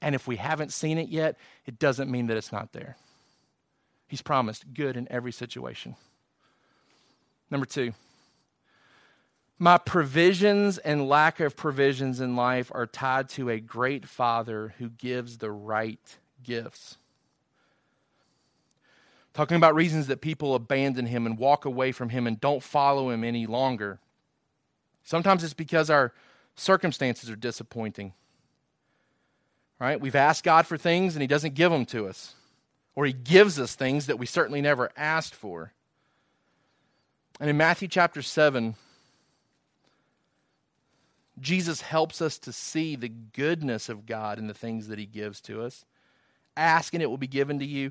And 0.00 0.14
if 0.14 0.26
we 0.26 0.36
haven't 0.36 0.72
seen 0.72 0.98
it 0.98 1.08
yet, 1.08 1.36
it 1.66 1.78
doesn't 1.78 2.10
mean 2.10 2.26
that 2.28 2.36
it's 2.36 2.52
not 2.52 2.72
there. 2.72 2.96
He's 4.06 4.22
promised 4.22 4.72
good 4.74 4.96
in 4.96 5.10
every 5.10 5.32
situation. 5.32 5.96
Number 7.50 7.66
two, 7.66 7.92
my 9.58 9.78
provisions 9.78 10.78
and 10.78 11.08
lack 11.08 11.40
of 11.40 11.56
provisions 11.56 12.20
in 12.20 12.36
life 12.36 12.70
are 12.74 12.86
tied 12.86 13.28
to 13.30 13.50
a 13.50 13.60
great 13.60 14.06
father 14.06 14.74
who 14.78 14.90
gives 14.90 15.38
the 15.38 15.50
right 15.50 16.18
gifts. 16.42 16.98
Talking 19.34 19.56
about 19.56 19.74
reasons 19.74 20.06
that 20.06 20.20
people 20.20 20.54
abandon 20.54 21.06
him 21.06 21.26
and 21.26 21.36
walk 21.36 21.64
away 21.64 21.92
from 21.92 22.08
him 22.08 22.26
and 22.26 22.40
don't 22.40 22.62
follow 22.62 23.10
him 23.10 23.24
any 23.24 23.46
longer. 23.46 23.98
Sometimes 25.02 25.44
it's 25.44 25.54
because 25.54 25.90
our 25.90 26.12
circumstances 26.54 27.28
are 27.28 27.36
disappointing. 27.36 28.12
Right? 29.80 30.00
We've 30.00 30.14
asked 30.14 30.44
God 30.44 30.66
for 30.66 30.78
things 30.78 31.14
and 31.14 31.20
he 31.20 31.26
doesn't 31.26 31.54
give 31.54 31.72
them 31.72 31.84
to 31.86 32.06
us. 32.06 32.34
Or 32.94 33.04
he 33.04 33.12
gives 33.12 33.58
us 33.58 33.74
things 33.74 34.06
that 34.06 34.20
we 34.20 34.26
certainly 34.26 34.60
never 34.62 34.90
asked 34.96 35.34
for. 35.34 35.72
And 37.40 37.50
in 37.50 37.56
Matthew 37.56 37.88
chapter 37.88 38.22
7, 38.22 38.76
Jesus 41.40 41.80
helps 41.80 42.22
us 42.22 42.38
to 42.38 42.52
see 42.52 42.96
the 42.96 43.08
goodness 43.08 43.88
of 43.88 44.06
God 44.06 44.38
in 44.38 44.46
the 44.46 44.54
things 44.54 44.88
that 44.88 44.98
He 44.98 45.06
gives 45.06 45.40
to 45.42 45.62
us. 45.62 45.84
Ask 46.56 46.94
and 46.94 47.02
it 47.02 47.10
will 47.10 47.18
be 47.18 47.26
given 47.26 47.58
to 47.58 47.66
you. 47.66 47.90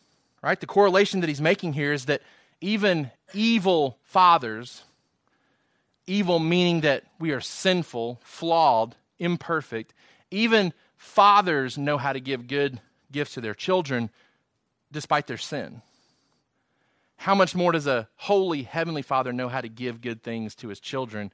Right? 0.41 0.59
The 0.59 0.65
correlation 0.65 1.19
that 1.21 1.27
he's 1.27 1.41
making 1.41 1.73
here 1.73 1.93
is 1.93 2.05
that 2.05 2.21
even 2.61 3.11
evil 3.33 3.97
fathers, 4.03 4.83
evil 6.07 6.39
meaning 6.39 6.81
that 6.81 7.03
we 7.19 7.31
are 7.31 7.41
sinful, 7.41 8.19
flawed, 8.23 8.95
imperfect, 9.19 9.93
even 10.31 10.73
fathers 10.97 11.77
know 11.77 11.97
how 11.97 12.13
to 12.13 12.19
give 12.19 12.47
good 12.47 12.79
gifts 13.11 13.35
to 13.35 13.41
their 13.41 13.53
children 13.53 14.09
despite 14.91 15.27
their 15.27 15.37
sin 15.37 15.81
how 17.21 17.35
much 17.35 17.53
more 17.53 17.71
does 17.71 17.85
a 17.85 18.07
holy 18.15 18.63
heavenly 18.63 19.03
father 19.03 19.31
know 19.31 19.47
how 19.47 19.61
to 19.61 19.69
give 19.69 20.01
good 20.01 20.23
things 20.23 20.55
to 20.55 20.69
his 20.69 20.79
children 20.79 21.31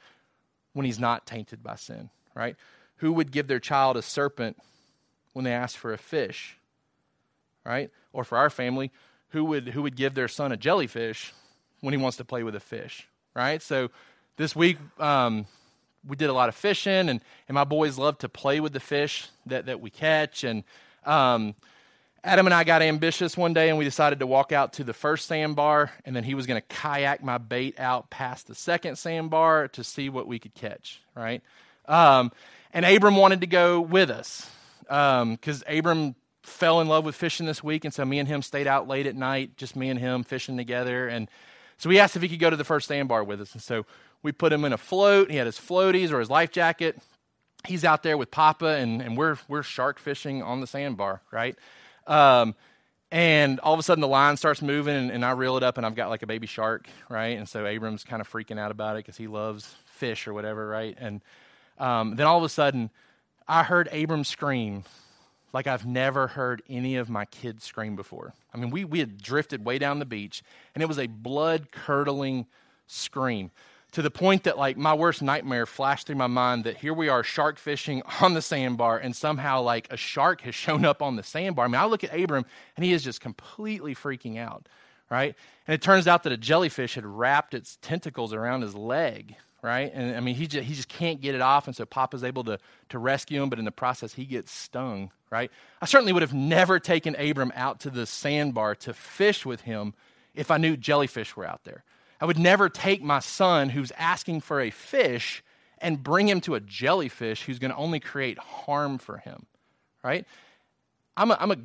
when 0.74 0.86
he's 0.86 1.00
not 1.00 1.26
tainted 1.26 1.64
by 1.64 1.76
sin, 1.76 2.10
right? 2.36 2.58
Who 2.98 3.14
would 3.14 3.32
give 3.32 3.48
their 3.48 3.62
child 3.62 3.96
a 3.96 4.02
serpent 4.02 4.58
when 5.32 5.46
they 5.46 5.54
ask 5.54 5.78
for 5.78 5.94
a 5.94 5.98
fish, 5.98 6.58
right? 7.68 7.92
Or 8.14 8.24
for 8.24 8.38
our 8.38 8.50
family, 8.50 8.92
who 9.30 9.44
would 9.46 9.70
who 9.70 9.82
would 9.84 9.96
give 9.96 10.14
their 10.16 10.28
son 10.28 10.52
a 10.52 10.58
jellyfish 10.58 11.34
when 11.82 11.94
he 11.94 11.98
wants 11.98 12.18
to 12.18 12.26
play 12.26 12.44
with 12.44 12.56
a 12.56 12.60
fish, 12.60 13.08
right? 13.36 13.62
So 13.62 13.90
this 14.38 14.56
week 14.56 14.78
um, 15.00 15.46
we 16.08 16.16
did 16.16 16.30
a 16.30 16.34
lot 16.34 16.50
of 16.50 16.56
fishing, 16.56 17.10
and, 17.10 17.22
and 17.48 17.56
my 17.56 17.66
boys 17.66 17.98
love 17.98 18.18
to 18.20 18.30
play 18.30 18.60
with 18.60 18.74
the 18.74 18.80
fish 18.80 19.28
that, 19.46 19.66
that 19.66 19.82
we 19.82 19.90
catch, 19.90 20.44
and 20.44 20.64
um, 21.06 21.54
Adam 22.24 22.48
and 22.48 22.54
I 22.54 22.64
got 22.64 22.82
ambitious 22.82 23.38
one 23.38 23.54
day 23.54 23.70
and 23.70 23.78
we 23.78 23.86
decided 23.86 24.20
to 24.20 24.28
walk 24.28 24.52
out 24.52 24.74
to 24.74 24.84
the 24.84 24.94
first 24.94 25.28
sandbar 25.28 25.92
and 26.04 26.14
then 26.16 26.26
he 26.26 26.36
was 26.36 26.46
going 26.46 26.60
to 26.60 26.68
kayak 26.68 27.24
my 27.24 27.38
bait 27.38 27.80
out 27.80 28.10
past 28.10 28.48
the 28.48 28.56
second 28.56 28.98
sandbar 28.98 29.70
to 29.70 29.84
see 29.84 30.10
what 30.10 30.28
we 30.28 30.38
could 30.38 30.54
catch, 30.54 31.00
right? 31.16 31.42
Um, 31.88 32.34
and 32.74 32.84
Abram 32.84 33.16
wanted 33.16 33.42
to 33.42 33.48
go 33.48 33.80
with 33.80 34.10
us 34.10 34.50
because 34.82 35.64
um, 35.64 35.78
Abram 35.78 36.16
fell 36.48 36.80
in 36.82 36.88
love 36.88 37.06
with 37.06 37.16
fishing 37.16 37.46
this 37.46 37.64
week 37.64 37.86
and 37.86 37.94
so 37.94 38.06
me 38.06 38.20
and 38.20 38.28
him 38.28 38.42
stayed 38.42 38.68
out 38.68 38.88
late 38.88 39.06
at 39.06 39.16
night, 39.16 39.58
just 39.58 39.76
me 39.76 39.90
and 39.90 40.00
him 40.00 40.24
fishing 40.24 40.58
together. 40.58 41.08
And 41.08 41.30
so 41.78 41.90
we 41.90 42.00
asked 42.00 42.16
if 42.16 42.22
he 42.22 42.30
could 42.30 42.40
go 42.40 42.50
to 42.50 42.56
the 42.56 42.64
first 42.64 42.88
sandbar 42.88 43.24
with 43.24 43.42
us. 43.42 43.54
And 43.54 43.62
so 43.62 43.86
we 44.24 44.32
put 44.32 44.54
him 44.54 44.66
in 44.66 44.74
a 44.74 44.78
float. 44.78 45.30
He 45.30 45.38
had 45.38 45.46
his 45.46 45.60
floaties 45.60 46.12
or 46.12 46.20
his 46.20 46.30
life 46.30 46.52
jacket. 46.52 47.00
He's 47.68 47.84
out 47.84 48.02
there 48.02 48.18
with 48.18 48.32
Papa 48.32 48.66
and, 48.66 49.02
and 49.02 49.18
we're, 49.18 49.38
we're 49.48 49.64
shark 49.64 50.00
fishing 50.00 50.42
on 50.42 50.62
the 50.62 50.68
sandbar, 50.68 51.22
right? 51.32 51.58
Um, 52.08 52.56
and 53.12 53.60
all 53.60 53.74
of 53.74 53.80
a 53.80 53.84
sudden 53.84 54.02
the 54.02 54.08
line 54.08 54.38
starts 54.38 54.62
moving 54.62 54.96
and, 54.96 55.12
and, 55.12 55.26
I 55.26 55.32
reel 55.32 55.58
it 55.58 55.64
up 55.64 55.78
and 55.78 55.86
I've 55.86 55.96
got 55.96 56.10
like 56.10 56.24
a 56.24 56.28
baby 56.28 56.48
shark, 56.48 56.88
right? 57.10 57.38
And 57.38 57.48
so 57.48 57.66
Abram's 57.66 58.04
kind 58.04 58.22
of 58.22 58.30
freaking 58.30 58.60
out 58.60 58.72
about 58.72 58.96
it 58.96 59.00
because 59.00 59.18
he 59.18 59.28
loves 59.28 59.76
fish 59.86 60.28
or 60.28 60.34
whatever, 60.34 60.68
right? 60.68 60.98
And 61.00 61.22
um, 61.78 62.16
then 62.16 62.26
all 62.26 62.38
of 62.38 62.44
a 62.44 62.50
sudden 62.50 62.90
I 63.48 63.64
heard 63.64 63.88
Abram 63.94 64.24
scream 64.24 64.84
like 65.54 65.68
I've 65.68 65.86
never 65.86 66.28
heard 66.28 66.62
any 66.70 66.98
of 66.98 67.10
my 67.10 67.26
kids 67.26 67.64
scream 67.64 67.96
before. 67.96 68.34
I 68.54 68.58
mean, 68.58 68.70
we, 68.70 68.86
we 68.86 69.00
had 69.00 69.22
drifted 69.22 69.66
way 69.66 69.78
down 69.78 70.00
the 70.00 70.06
beach 70.06 70.44
and 70.76 70.82
it 70.82 70.88
was 70.88 71.00
a 71.00 71.08
blood 71.08 71.72
curdling 71.72 72.46
scream 72.86 73.52
to 73.92 74.02
the 74.02 74.12
point 74.12 74.44
that 74.44 74.58
like 74.58 74.78
my 74.78 74.94
worst 74.94 75.22
nightmare 75.22 75.66
flashed 75.66 76.08
through 76.08 76.16
my 76.16 76.28
mind 76.28 76.66
that 76.66 76.78
here 76.78 76.94
we 76.94 77.10
are 77.10 77.24
shark 77.24 77.58
fishing 77.58 78.02
on 78.22 78.34
the 78.34 78.42
sandbar 78.42 78.98
and 78.98 79.16
somehow 79.16 79.62
like 79.62 79.88
a 79.92 79.98
shark 79.98 80.42
has 80.42 80.56
shown 80.56 80.86
up 80.86 81.02
on 81.02 81.16
the 81.16 81.24
sandbar. 81.24 81.66
I 81.66 81.68
mean, 81.68 81.82
I 81.82 81.86
look 81.86 82.04
at 82.04 82.18
Abram 82.18 82.46
and 82.76 82.86
he 82.86 82.94
is 82.94 83.04
just 83.04 83.22
completely 83.22 83.96
freaking 83.96 84.38
out, 84.38 84.68
right? 85.10 85.36
And 85.68 85.74
it 85.74 85.82
turns 85.82 86.08
out 86.08 86.24
that 86.24 86.34
a 86.34 86.38
jellyfish 86.38 86.96
had 86.96 87.06
wrapped 87.06 87.54
its 87.54 87.78
tentacles 87.82 88.34
around 88.34 88.62
his 88.62 88.76
leg, 88.76 89.36
right? 89.62 89.92
And 89.94 90.16
I 90.16 90.20
mean, 90.20 90.36
he 90.36 90.48
just, 90.48 90.66
he 90.66 90.74
just 90.76 90.88
can't 90.88 91.22
get 91.22 91.36
it 91.36 91.42
off. 91.42 91.68
And 91.68 91.76
so 91.76 91.86
Papa's 91.86 92.24
able 92.24 92.44
to, 92.46 92.60
to 92.90 93.00
rescue 93.00 93.42
him, 93.42 93.50
but 93.50 93.60
in 93.60 93.66
the 93.66 93.72
process, 93.72 94.14
he 94.14 94.26
gets 94.26 94.52
stung, 94.52 95.12
right? 95.30 95.52
I 95.82 95.86
certainly 95.86 96.14
would 96.14 96.22
have 96.22 96.34
never 96.34 96.80
taken 96.80 97.16
Abram 97.16 97.52
out 97.56 97.80
to 97.82 97.90
the 97.90 98.06
sandbar 98.06 98.76
to 98.76 98.94
fish 98.94 99.46
with 99.46 99.62
him 99.62 99.94
if 100.36 100.52
I 100.52 100.58
knew 100.58 100.78
jellyfish 100.78 101.36
were 101.36 101.46
out 101.46 101.64
there. 101.64 101.84
I 102.20 102.26
would 102.26 102.40
never 102.40 102.70
take 102.70 103.04
my 103.04 103.20
son 103.20 103.70
who's 103.70 103.92
asking 103.98 104.42
for 104.42 104.62
a 104.62 104.70
fish 104.70 105.44
and 105.80 106.02
bring 106.02 106.28
him 106.28 106.42
to 106.42 106.56
a 106.56 106.60
jellyfish 106.60 107.44
who's 107.44 107.60
going 107.60 107.72
to 107.72 107.78
only 107.78 108.00
create 108.00 108.40
harm 108.40 108.98
for 108.98 109.18
him, 109.18 109.46
right? 110.04 110.26
I'm 111.16 111.32
a, 111.32 111.38
I'm 111.40 111.52
a 111.52 111.58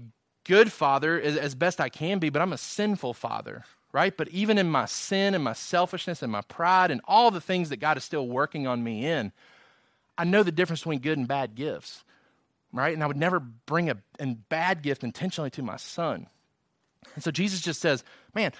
good 0.44 0.72
father 0.72 1.20
as, 1.20 1.36
as 1.36 1.54
best 1.54 1.80
I 1.80 1.88
can 1.88 2.18
be, 2.18 2.28
but 2.28 2.42
I'm 2.42 2.52
a 2.52 2.58
sinful 2.58 3.14
father, 3.14 3.64
right? 3.92 4.16
But 4.16 4.28
even 4.28 4.58
in 4.58 4.68
my 4.68 4.86
sin 4.86 5.34
and 5.34 5.44
my 5.44 5.52
selfishness 5.52 6.22
and 6.22 6.32
my 6.32 6.40
pride 6.42 6.90
and 6.90 7.00
all 7.06 7.30
the 7.30 7.40
things 7.40 7.68
that 7.68 7.78
God 7.78 7.96
is 7.96 8.04
still 8.04 8.26
working 8.26 8.66
on 8.66 8.82
me 8.82 9.06
in, 9.06 9.32
I 10.16 10.24
know 10.24 10.42
the 10.42 10.52
difference 10.52 10.80
between 10.80 11.00
good 11.00 11.18
and 11.18 11.28
bad 11.28 11.54
gifts, 11.54 12.04
right? 12.72 12.94
And 12.94 13.02
I 13.02 13.06
would 13.06 13.16
never 13.16 13.40
bring 13.40 13.90
a, 13.90 13.96
a 14.18 14.26
bad 14.26 14.82
gift 14.82 15.04
intentionally 15.04 15.50
to 15.50 15.62
my 15.62 15.76
son. 15.76 16.26
And 17.14 17.22
so 17.22 17.30
Jesus 17.30 17.60
just 17.60 17.80
says, 17.80 18.04
man, 18.34 18.52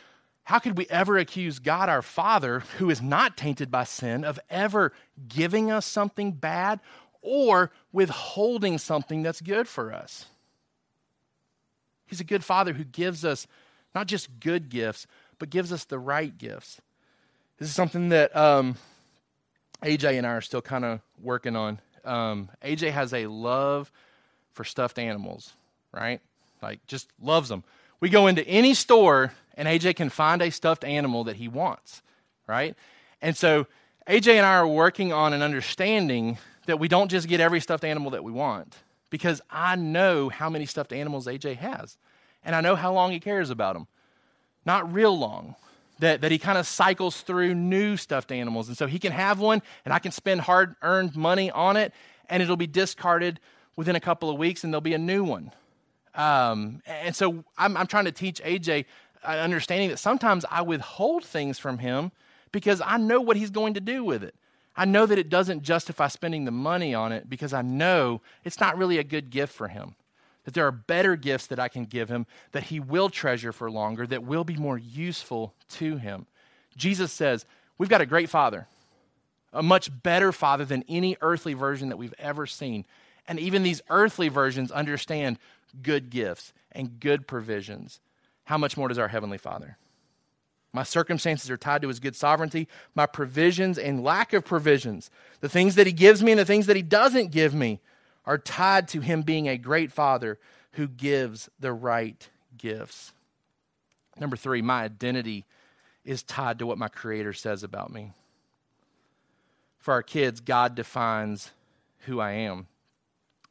how 0.45 0.59
could 0.59 0.77
we 0.77 0.87
ever 0.91 1.19
accuse 1.19 1.59
God 1.61 1.89
our 1.89 2.03
Father, 2.03 2.61
who 2.79 2.91
is 2.91 3.01
not 3.01 3.37
tainted 3.37 3.71
by 3.71 3.85
sin, 3.85 4.25
of 4.25 4.41
ever 4.51 4.93
giving 5.29 5.71
us 5.71 5.87
something 5.87 6.33
bad 6.33 6.81
or 7.23 7.71
withholding 7.93 8.79
something 8.79 9.23
that's 9.23 9.41
good 9.41 9.69
for 9.69 9.93
us? 9.93 10.27
He's 12.07 12.21
a 12.21 12.25
good 12.25 12.45
Father 12.45 12.73
who 12.73 12.85
gives 12.85 13.25
us 13.25 13.47
not 13.95 14.07
just 14.07 14.41
good 14.41 14.69
gifts, 14.69 15.07
but 15.43 15.51
gives 15.51 15.73
us 15.73 15.83
the 15.83 15.99
right 15.99 16.39
gifts. 16.39 16.81
This 17.59 17.69
is 17.69 17.75
something 17.75 18.11
that 18.11 18.37
um, 18.37 18.77
AJ 19.83 20.17
and 20.17 20.25
I 20.25 20.35
are 20.35 20.41
still 20.41 20.63
kind 20.63 20.85
of 20.85 21.01
working 21.21 21.57
on. 21.57 21.81
Um, 22.05 22.49
AJ 22.63 22.93
has 22.93 23.13
a 23.13 23.27
love 23.27 23.91
for 24.53 24.63
stuffed 24.63 25.01
animals, 25.01 25.53
right? 25.93 26.21
Like, 26.63 26.87
just 26.87 27.09
loves 27.21 27.49
them. 27.49 27.65
We 27.99 28.09
go 28.09 28.29
into 28.29 28.47
any 28.47 28.73
store 28.73 29.33
and 29.57 29.67
AJ 29.67 29.97
can 29.97 30.11
find 30.11 30.41
a 30.43 30.51
stuffed 30.53 30.85
animal 30.85 31.25
that 31.25 31.35
he 31.35 31.49
wants, 31.49 32.03
right? 32.47 32.77
And 33.21 33.37
so 33.37 33.67
AJ 34.09 34.35
and 34.35 34.47
I 34.47 34.55
are 34.55 34.69
working 34.69 35.13
on 35.13 35.33
an 35.33 35.43
understanding 35.43 36.39
that 36.67 36.79
we 36.79 36.87
don't 36.87 37.11
just 37.11 37.27
get 37.27 37.41
every 37.41 37.59
stuffed 37.59 37.83
animal 37.83 38.13
that 38.13 38.23
we 38.23 38.31
want 38.31 38.77
because 39.11 39.41
I 39.51 39.75
know 39.75 40.29
how 40.29 40.49
many 40.49 40.67
stuffed 40.67 40.93
animals 40.93 41.27
AJ 41.27 41.57
has. 41.57 41.99
And 42.45 42.55
I 42.55 42.61
know 42.61 42.77
how 42.77 42.93
long 42.93 43.11
he 43.11 43.19
cares 43.19 43.51
about 43.51 43.75
them. 43.75 43.89
Not 44.65 44.93
real 44.93 45.17
long. 45.17 45.57
That, 45.99 46.23
that 46.23 46.33
he 46.33 46.39
kind 46.39 46.59
of 46.59 46.67
cycles 46.67 47.21
through 47.21 47.55
new 47.55 47.97
stuffed 47.97 48.33
animals. 48.33 48.67
And 48.67 48.77
so 48.77 48.89
he 48.89 48.99
can 48.99 49.13
have 49.13 49.39
one, 49.39 49.63
and 49.85 49.95
I 49.95 50.01
can 50.01 50.11
spend 50.11 50.41
hard 50.41 50.75
earned 50.83 51.15
money 51.15 51.49
on 51.49 51.77
it, 51.77 51.93
and 52.29 52.43
it'll 52.43 52.57
be 52.57 52.67
discarded 52.67 53.39
within 53.77 53.95
a 53.95 54.01
couple 54.01 54.29
of 54.29 54.37
weeks, 54.37 54.65
and 54.65 54.73
there'll 54.73 54.81
be 54.81 54.95
a 54.95 54.99
new 54.99 55.23
one. 55.23 55.53
Um, 56.17 56.83
and 56.87 57.15
so 57.15 57.45
I'm, 57.57 57.77
I'm 57.77 57.87
trying 57.87 58.07
to 58.07 58.13
teach 58.13 58.41
AJ 58.43 58.87
understanding 59.25 59.91
that 59.91 59.99
sometimes 59.99 60.45
I 60.51 60.63
withhold 60.63 61.25
things 61.25 61.59
from 61.59 61.79
him 61.79 62.11
because 62.51 62.83
I 62.85 62.97
know 62.97 63.21
what 63.21 63.37
he's 63.37 63.51
going 63.51 63.75
to 63.75 63.81
do 63.81 64.05
with 64.05 64.23
it. 64.23 64.35
I 64.77 64.85
know 64.85 65.07
that 65.07 65.19
it 65.19 65.29
doesn't 65.29 65.63
justify 65.63 66.09
spending 66.09 66.45
the 66.45 66.51
money 66.51 66.95
on 66.95 67.13
it 67.13 67.29
because 67.29 67.53
I 67.53 67.63
know 67.63 68.23
it's 68.45 68.59
not 68.59 68.79
really 68.79 68.99
a 68.99 69.05
good 69.05 69.31
gift 69.31 69.53
for 69.53 69.69
him. 69.69 69.95
That 70.45 70.55
there 70.55 70.67
are 70.67 70.73
better 70.73 71.17
gifts 71.17 71.47
that 71.47 71.61
I 71.61 71.69
can 71.69 71.85
give 71.85 72.09
him 72.09 72.27
that 72.51 72.65
he 72.65 72.81
will 72.81 73.09
treasure 73.09 73.53
for 73.53 73.71
longer, 73.71 74.07
that 74.07 74.25
will 74.25 74.45
be 74.45 74.57
more 74.57 74.79
useful 74.79 75.55
to 75.71 75.97
him. 75.97 76.27
Jesus 76.77 77.13
says, 77.13 77.47
We've 77.79 77.89
got 77.89 78.01
a 78.01 78.07
great 78.07 78.29
father, 78.29 78.67
a 79.53 79.63
much 79.63 79.91
better 80.03 80.33
father 80.33 80.65
than 80.65 80.85
any 80.89 81.17
earthly 81.21 81.55
version 81.55 81.89
that 81.89 81.97
we've 81.97 82.15
ever 82.19 82.47
seen. 82.47 82.87
And 83.27 83.39
even 83.39 83.63
these 83.63 83.83
earthly 83.89 84.29
versions 84.29 84.73
understand 84.73 85.39
good 85.83 86.11
gifts 86.11 86.53
and 86.73 87.01
good 87.01 87.27
provisions. 87.27 88.01
How 88.45 88.59
much 88.59 88.77
more 88.77 88.89
does 88.89 88.99
our 88.99 89.09
Heavenly 89.09 89.39
Father? 89.39 89.79
My 90.73 90.83
circumstances 90.83 91.51
are 91.51 91.57
tied 91.57 91.83
to 91.83 91.89
his 91.89 92.01
good 92.01 92.17
sovereignty. 92.17 92.67
My 92.95 93.07
provisions 93.07 93.79
and 93.79 94.03
lack 94.03 94.33
of 94.33 94.45
provisions, 94.45 95.11
the 95.41 95.49
things 95.49 95.75
that 95.75 95.87
he 95.87 95.93
gives 95.93 96.23
me 96.23 96.33
and 96.33 96.39
the 96.39 96.47
things 96.47 96.67
that 96.67 96.77
he 96.77 96.83
doesn't 96.83 97.31
give 97.31 97.55
me, 97.55 97.81
are 98.25 98.39
tied 98.39 98.89
to 98.89 99.01
him 99.01 99.23
being 99.23 99.49
a 99.49 99.59
great 99.59 99.93
father 99.93 100.39
who 100.73 100.89
gives 100.89 101.51
the 101.59 101.73
right 101.73 102.29
gifts. 102.57 103.13
Number 104.19 104.37
three, 104.37 104.63
my 104.63 104.83
identity 104.83 105.45
is 106.05 106.23
tied 106.23 106.59
to 106.59 106.67
what 106.67 106.79
my 106.79 106.89
Creator 106.89 107.33
says 107.33 107.63
about 107.63 107.93
me. 107.93 108.13
For 109.79 109.93
our 109.93 110.03
kids, 110.03 110.41
God 110.41 110.75
defines 110.75 111.51
who 112.07 112.21
I 112.21 112.33
am. 112.33 112.67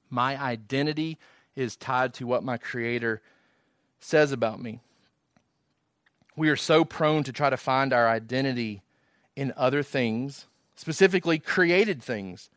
My 0.09 0.41
identity 0.41 1.17
is 1.55 1.75
tied 1.75 2.13
to 2.15 2.27
what 2.27 2.43
my 2.43 2.57
Creator 2.57 3.21
says 3.99 4.31
about 4.31 4.61
me. 4.61 4.79
We 6.35 6.49
are 6.49 6.55
so 6.55 6.85
prone 6.85 7.23
to 7.23 7.33
try 7.33 7.49
to 7.49 7.57
find 7.57 7.93
our 7.93 8.07
identity 8.07 8.81
in 9.35 9.53
other 9.57 9.83
things, 9.83 10.47
specifically 10.75 11.39
created 11.39 12.01
things. 12.01 12.49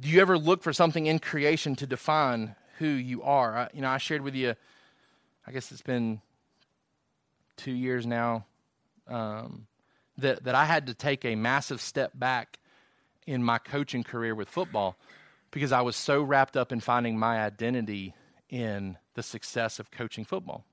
Do 0.00 0.08
you 0.08 0.20
ever 0.20 0.36
look 0.36 0.62
for 0.62 0.72
something 0.72 1.06
in 1.06 1.18
creation 1.18 1.74
to 1.76 1.86
define 1.86 2.54
who 2.78 2.86
you 2.86 3.22
are? 3.22 3.56
I, 3.56 3.68
you 3.72 3.80
know, 3.80 3.88
I 3.88 3.98
shared 3.98 4.20
with 4.22 4.34
you, 4.34 4.54
I 5.46 5.52
guess 5.52 5.72
it's 5.72 5.82
been 5.82 6.20
two 7.56 7.72
years 7.72 8.06
now, 8.06 8.44
um, 9.08 9.66
that, 10.18 10.44
that 10.44 10.54
I 10.54 10.66
had 10.66 10.86
to 10.88 10.94
take 10.94 11.24
a 11.24 11.34
massive 11.34 11.80
step 11.80 12.12
back 12.14 12.58
in 13.26 13.42
my 13.42 13.58
coaching 13.58 14.04
career 14.04 14.34
with 14.34 14.48
football 14.48 14.96
because 15.50 15.72
I 15.72 15.80
was 15.80 15.96
so 15.96 16.22
wrapped 16.22 16.56
up 16.56 16.72
in 16.72 16.80
finding 16.80 17.18
my 17.18 17.42
identity 17.42 18.14
in 18.50 18.98
the 19.14 19.22
success 19.22 19.78
of 19.78 19.90
coaching 19.90 20.24
football. 20.24 20.64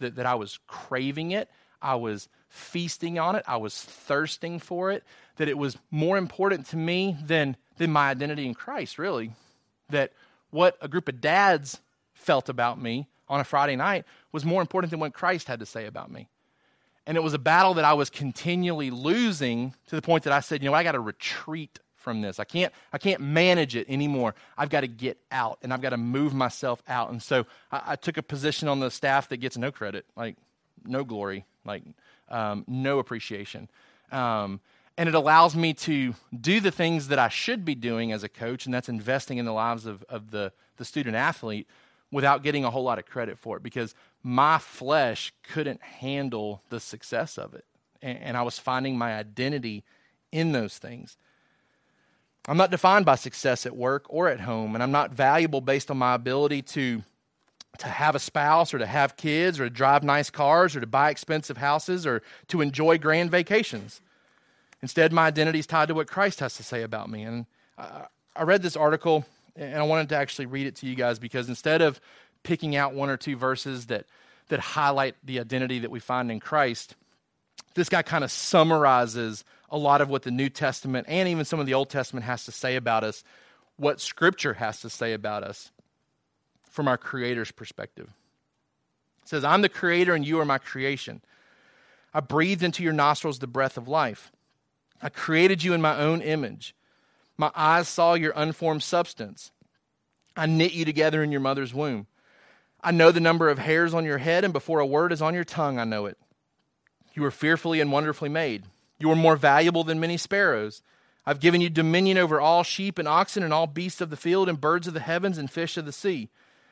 That, 0.00 0.16
that 0.16 0.26
I 0.26 0.34
was 0.34 0.58
craving 0.66 1.30
it, 1.30 1.48
I 1.80 1.94
was 1.94 2.28
feasting 2.48 3.18
on 3.18 3.36
it, 3.36 3.44
I 3.46 3.56
was 3.56 3.80
thirsting 3.80 4.58
for 4.58 4.90
it, 4.90 5.04
that 5.36 5.48
it 5.48 5.58
was 5.58 5.76
more 5.90 6.18
important 6.18 6.66
to 6.68 6.76
me 6.76 7.16
than, 7.22 7.56
than 7.78 7.92
my 7.92 8.10
identity 8.10 8.46
in 8.46 8.54
Christ, 8.54 8.98
really. 8.98 9.32
That 9.90 10.12
what 10.50 10.76
a 10.80 10.88
group 10.88 11.08
of 11.08 11.20
dads 11.20 11.80
felt 12.14 12.48
about 12.48 12.80
me 12.80 13.06
on 13.28 13.40
a 13.40 13.44
Friday 13.44 13.76
night 13.76 14.04
was 14.32 14.44
more 14.44 14.60
important 14.60 14.90
than 14.90 15.00
what 15.00 15.14
Christ 15.14 15.48
had 15.48 15.60
to 15.60 15.66
say 15.66 15.86
about 15.86 16.10
me. 16.10 16.28
And 17.06 17.16
it 17.16 17.22
was 17.22 17.32
a 17.32 17.38
battle 17.38 17.74
that 17.74 17.84
I 17.84 17.94
was 17.94 18.10
continually 18.10 18.90
losing 18.90 19.74
to 19.86 19.96
the 19.96 20.02
point 20.02 20.24
that 20.24 20.32
I 20.32 20.40
said, 20.40 20.62
you 20.62 20.68
know, 20.68 20.74
I 20.74 20.82
got 20.82 20.92
to 20.92 21.00
retreat 21.00 21.78
from 21.96 22.20
this. 22.20 22.38
I 22.38 22.44
can't, 22.44 22.72
I 22.92 22.98
can't 22.98 23.20
manage 23.20 23.76
it 23.76 23.88
anymore. 23.88 24.34
I've 24.56 24.68
got 24.68 24.80
to 24.82 24.88
get 24.88 25.18
out 25.30 25.58
and 25.62 25.72
I've 25.72 25.80
got 25.80 25.90
to 25.90 25.96
move 25.96 26.34
myself 26.34 26.82
out. 26.86 27.10
And 27.10 27.22
so 27.22 27.46
I, 27.72 27.82
I 27.86 27.96
took 27.96 28.18
a 28.18 28.22
position 28.22 28.68
on 28.68 28.80
the 28.80 28.90
staff 28.90 29.28
that 29.30 29.38
gets 29.38 29.56
no 29.56 29.72
credit, 29.72 30.04
like 30.16 30.36
no 30.84 31.02
glory, 31.02 31.44
like 31.64 31.82
um, 32.28 32.64
no 32.66 32.98
appreciation. 32.98 33.68
Um, 34.12 34.60
and 34.98 35.08
it 35.08 35.14
allows 35.14 35.54
me 35.54 35.72
to 35.72 36.14
do 36.38 36.58
the 36.58 36.72
things 36.72 37.06
that 37.08 37.20
I 37.20 37.28
should 37.28 37.64
be 37.64 37.76
doing 37.76 38.10
as 38.10 38.24
a 38.24 38.28
coach, 38.28 38.66
and 38.66 38.74
that's 38.74 38.88
investing 38.88 39.38
in 39.38 39.44
the 39.44 39.52
lives 39.52 39.86
of, 39.86 40.02
of 40.08 40.32
the, 40.32 40.52
the 40.76 40.84
student 40.84 41.14
athlete 41.14 41.68
without 42.10 42.42
getting 42.42 42.64
a 42.64 42.70
whole 42.70 42.82
lot 42.82 42.98
of 42.98 43.06
credit 43.06 43.38
for 43.38 43.56
it 43.56 43.62
because 43.62 43.94
my 44.24 44.58
flesh 44.58 45.32
couldn't 45.52 45.80
handle 45.80 46.62
the 46.68 46.80
success 46.80 47.38
of 47.38 47.54
it. 47.54 47.64
And, 48.02 48.18
and 48.18 48.36
I 48.36 48.42
was 48.42 48.58
finding 48.58 48.98
my 48.98 49.14
identity 49.14 49.84
in 50.32 50.50
those 50.50 50.78
things. 50.78 51.16
I'm 52.48 52.56
not 52.56 52.72
defined 52.72 53.06
by 53.06 53.14
success 53.14 53.66
at 53.66 53.76
work 53.76 54.04
or 54.08 54.28
at 54.28 54.40
home, 54.40 54.74
and 54.74 54.82
I'm 54.82 54.90
not 54.90 55.12
valuable 55.12 55.60
based 55.60 55.92
on 55.92 55.98
my 55.98 56.14
ability 56.14 56.62
to, 56.62 57.04
to 57.78 57.86
have 57.86 58.16
a 58.16 58.18
spouse 58.18 58.74
or 58.74 58.78
to 58.78 58.86
have 58.86 59.16
kids 59.16 59.60
or 59.60 59.64
to 59.64 59.70
drive 59.70 60.02
nice 60.02 60.28
cars 60.28 60.74
or 60.74 60.80
to 60.80 60.88
buy 60.88 61.10
expensive 61.10 61.58
houses 61.58 62.04
or 62.04 62.20
to 62.48 62.62
enjoy 62.62 62.98
grand 62.98 63.30
vacations. 63.30 64.00
Instead, 64.82 65.12
my 65.12 65.26
identity 65.26 65.58
is 65.58 65.66
tied 65.66 65.88
to 65.88 65.94
what 65.94 66.06
Christ 66.06 66.40
has 66.40 66.54
to 66.56 66.62
say 66.62 66.82
about 66.82 67.10
me. 67.10 67.22
And 67.22 67.46
I, 67.76 68.06
I 68.36 68.42
read 68.44 68.62
this 68.62 68.76
article, 68.76 69.24
and 69.56 69.76
I 69.76 69.82
wanted 69.82 70.08
to 70.10 70.16
actually 70.16 70.46
read 70.46 70.66
it 70.66 70.76
to 70.76 70.86
you 70.86 70.94
guys 70.94 71.18
because 71.18 71.48
instead 71.48 71.82
of 71.82 72.00
picking 72.42 72.76
out 72.76 72.94
one 72.94 73.10
or 73.10 73.16
two 73.16 73.36
verses 73.36 73.86
that, 73.86 74.06
that 74.48 74.60
highlight 74.60 75.16
the 75.24 75.40
identity 75.40 75.80
that 75.80 75.90
we 75.90 76.00
find 76.00 76.30
in 76.30 76.38
Christ, 76.40 76.94
this 77.74 77.88
guy 77.88 78.02
kind 78.02 78.24
of 78.24 78.30
summarizes 78.30 79.44
a 79.70 79.76
lot 79.76 80.00
of 80.00 80.08
what 80.08 80.22
the 80.22 80.30
New 80.30 80.48
Testament 80.48 81.06
and 81.08 81.28
even 81.28 81.44
some 81.44 81.60
of 81.60 81.66
the 81.66 81.74
Old 81.74 81.90
Testament 81.90 82.24
has 82.24 82.44
to 82.44 82.52
say 82.52 82.76
about 82.76 83.04
us, 83.04 83.24
what 83.76 84.00
Scripture 84.00 84.54
has 84.54 84.80
to 84.80 84.90
say 84.90 85.12
about 85.12 85.42
us 85.42 85.70
from 86.70 86.88
our 86.88 86.96
Creator's 86.96 87.50
perspective. 87.50 88.08
It 89.22 89.28
says, 89.28 89.44
I'm 89.44 89.62
the 89.62 89.68
Creator 89.68 90.14
and 90.14 90.26
you 90.26 90.40
are 90.40 90.44
my 90.44 90.58
creation. 90.58 91.20
I 92.14 92.20
breathed 92.20 92.62
into 92.62 92.82
your 92.82 92.92
nostrils 92.92 93.38
the 93.38 93.46
breath 93.46 93.76
of 93.76 93.88
life. 93.88 94.32
I 95.00 95.08
created 95.08 95.62
you 95.62 95.74
in 95.74 95.80
my 95.80 95.98
own 95.98 96.20
image. 96.20 96.74
My 97.36 97.50
eyes 97.54 97.88
saw 97.88 98.14
your 98.14 98.32
unformed 98.34 98.82
substance. 98.82 99.52
I 100.36 100.46
knit 100.46 100.72
you 100.72 100.84
together 100.84 101.22
in 101.22 101.30
your 101.30 101.40
mother's 101.40 101.74
womb. 101.74 102.06
I 102.80 102.92
know 102.92 103.10
the 103.10 103.20
number 103.20 103.48
of 103.48 103.58
hairs 103.58 103.94
on 103.94 104.04
your 104.04 104.18
head, 104.18 104.44
and 104.44 104.52
before 104.52 104.80
a 104.80 104.86
word 104.86 105.12
is 105.12 105.22
on 105.22 105.34
your 105.34 105.44
tongue, 105.44 105.78
I 105.78 105.84
know 105.84 106.06
it. 106.06 106.16
You 107.14 107.22
were 107.22 107.30
fearfully 107.30 107.80
and 107.80 107.90
wonderfully 107.90 108.28
made. 108.28 108.64
You 108.98 109.10
are 109.10 109.16
more 109.16 109.36
valuable 109.36 109.84
than 109.84 110.00
many 110.00 110.16
sparrows. 110.16 110.82
I've 111.26 111.40
given 111.40 111.60
you 111.60 111.68
dominion 111.68 112.18
over 112.18 112.40
all 112.40 112.62
sheep 112.62 112.98
and 112.98 113.06
oxen 113.06 113.42
and 113.42 113.52
all 113.52 113.66
beasts 113.66 114.00
of 114.00 114.10
the 114.10 114.16
field 114.16 114.48
and 114.48 114.60
birds 114.60 114.86
of 114.86 114.94
the 114.94 115.00
heavens 115.00 115.38
and 115.38 115.50
fish 115.50 115.76
of 115.76 115.84
the 115.84 115.92
sea. 115.92 116.30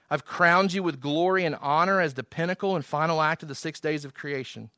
I've 0.08 0.24
crowned 0.24 0.72
you 0.72 0.82
with 0.82 1.00
glory 1.00 1.44
and 1.44 1.56
honor 1.60 2.00
as 2.00 2.14
the 2.14 2.22
pinnacle 2.22 2.76
and 2.76 2.84
final 2.84 3.20
act 3.20 3.42
of 3.42 3.48
the 3.48 3.54
six 3.54 3.80
days 3.80 4.04
of 4.04 4.14
creation. 4.14 4.70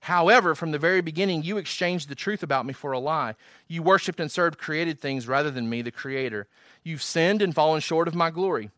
However, 0.00 0.54
from 0.54 0.70
the 0.70 0.78
very 0.78 1.00
beginning, 1.00 1.42
you 1.42 1.56
exchanged 1.56 2.08
the 2.08 2.14
truth 2.14 2.42
about 2.42 2.66
me 2.66 2.72
for 2.72 2.92
a 2.92 2.98
lie. 2.98 3.34
You 3.66 3.82
worshiped 3.82 4.20
and 4.20 4.30
served 4.30 4.58
created 4.58 5.00
things 5.00 5.26
rather 5.26 5.50
than 5.50 5.68
me, 5.68 5.82
the 5.82 5.90
Creator. 5.90 6.46
You've 6.84 7.02
sinned 7.02 7.42
and 7.42 7.54
fallen 7.54 7.80
short 7.80 8.06
of 8.06 8.14
my 8.14 8.30
glory. 8.30 8.70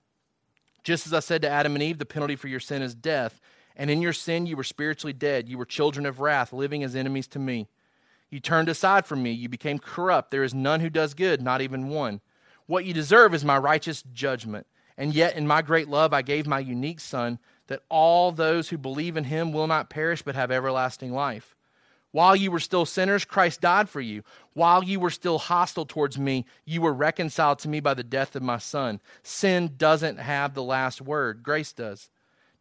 Just 0.85 1.07
as 1.07 1.13
I 1.13 1.21
said 1.21 1.43
to 1.43 1.51
Adam 1.51 1.75
and 1.75 1.83
Eve, 1.83 1.99
the 1.99 2.07
penalty 2.07 2.37
for 2.37 2.49
your 2.49 2.61
sin 2.61 2.81
is 2.81 2.95
death. 2.95 3.41
And 3.77 3.91
in 3.91 4.01
your 4.01 4.13
sin, 4.13 4.47
you 4.47 4.57
were 4.57 4.65
spiritually 4.65 5.13
dead. 5.13 5.49
You 5.49 5.59
were 5.59 5.67
children 5.67 6.07
of 6.07 6.21
wrath, 6.21 6.53
living 6.53 6.83
as 6.83 6.97
enemies 6.97 7.27
to 7.29 7.39
me. 7.39 7.69
You 8.31 8.41
turned 8.41 8.69
aside 8.69 9.07
from 9.07 9.23
me. 9.23 9.33
You 9.33 9.49
became 9.49 9.79
corrupt. 9.79 10.31
There 10.31 10.45
is 10.45 10.55
none 10.55 10.81
who 10.81 10.91
does 10.91 11.15
good, 11.15 11.43
not 11.43 11.61
even 11.61 11.89
one. 11.89 12.21
What 12.67 12.85
you 12.85 12.93
deserve 12.93 13.35
is 13.35 13.45
my 13.45 13.57
righteous 13.59 14.03
judgment. 14.13 14.67
And 14.97 15.15
yet, 15.15 15.37
in 15.37 15.47
my 15.47 15.63
great 15.63 15.89
love, 15.89 16.13
I 16.13 16.23
gave 16.23 16.47
my 16.47 16.59
unique 16.59 17.01
Son, 17.01 17.39
that 17.69 17.83
all 17.89 18.33
those 18.33 18.69
who 18.69 18.77
believe 18.77 19.17
in 19.17 19.25
him 19.25 19.53
will 19.53 19.67
not 19.67 19.89
perish 19.89 20.23
but 20.23 20.35
have 20.35 20.51
everlasting 20.51 21.13
life. 21.13 21.55
While 22.11 22.35
you 22.35 22.51
were 22.51 22.59
still 22.59 22.87
sinners, 22.87 23.25
Christ 23.25 23.61
died 23.61 23.89
for 23.89 24.01
you. 24.01 24.23
While 24.55 24.83
you 24.83 24.99
were 24.99 25.11
still 25.11 25.39
hostile 25.39 25.85
towards 25.85 26.19
me, 26.19 26.47
you 26.65 26.81
were 26.81 26.93
reconciled 26.93 27.59
to 27.61 27.69
me 27.69 27.81
by 27.81 27.95
the 27.95 28.03
death 28.03 28.35
of 28.35 28.43
my 28.43 28.59
Son. 28.59 29.01
Sin 29.23 29.75
doesn't 29.77 30.19
have 30.19 30.55
the 30.55 30.63
last 30.63 31.01
word, 31.03 31.43
grace 31.43 31.73
does. 31.73 32.09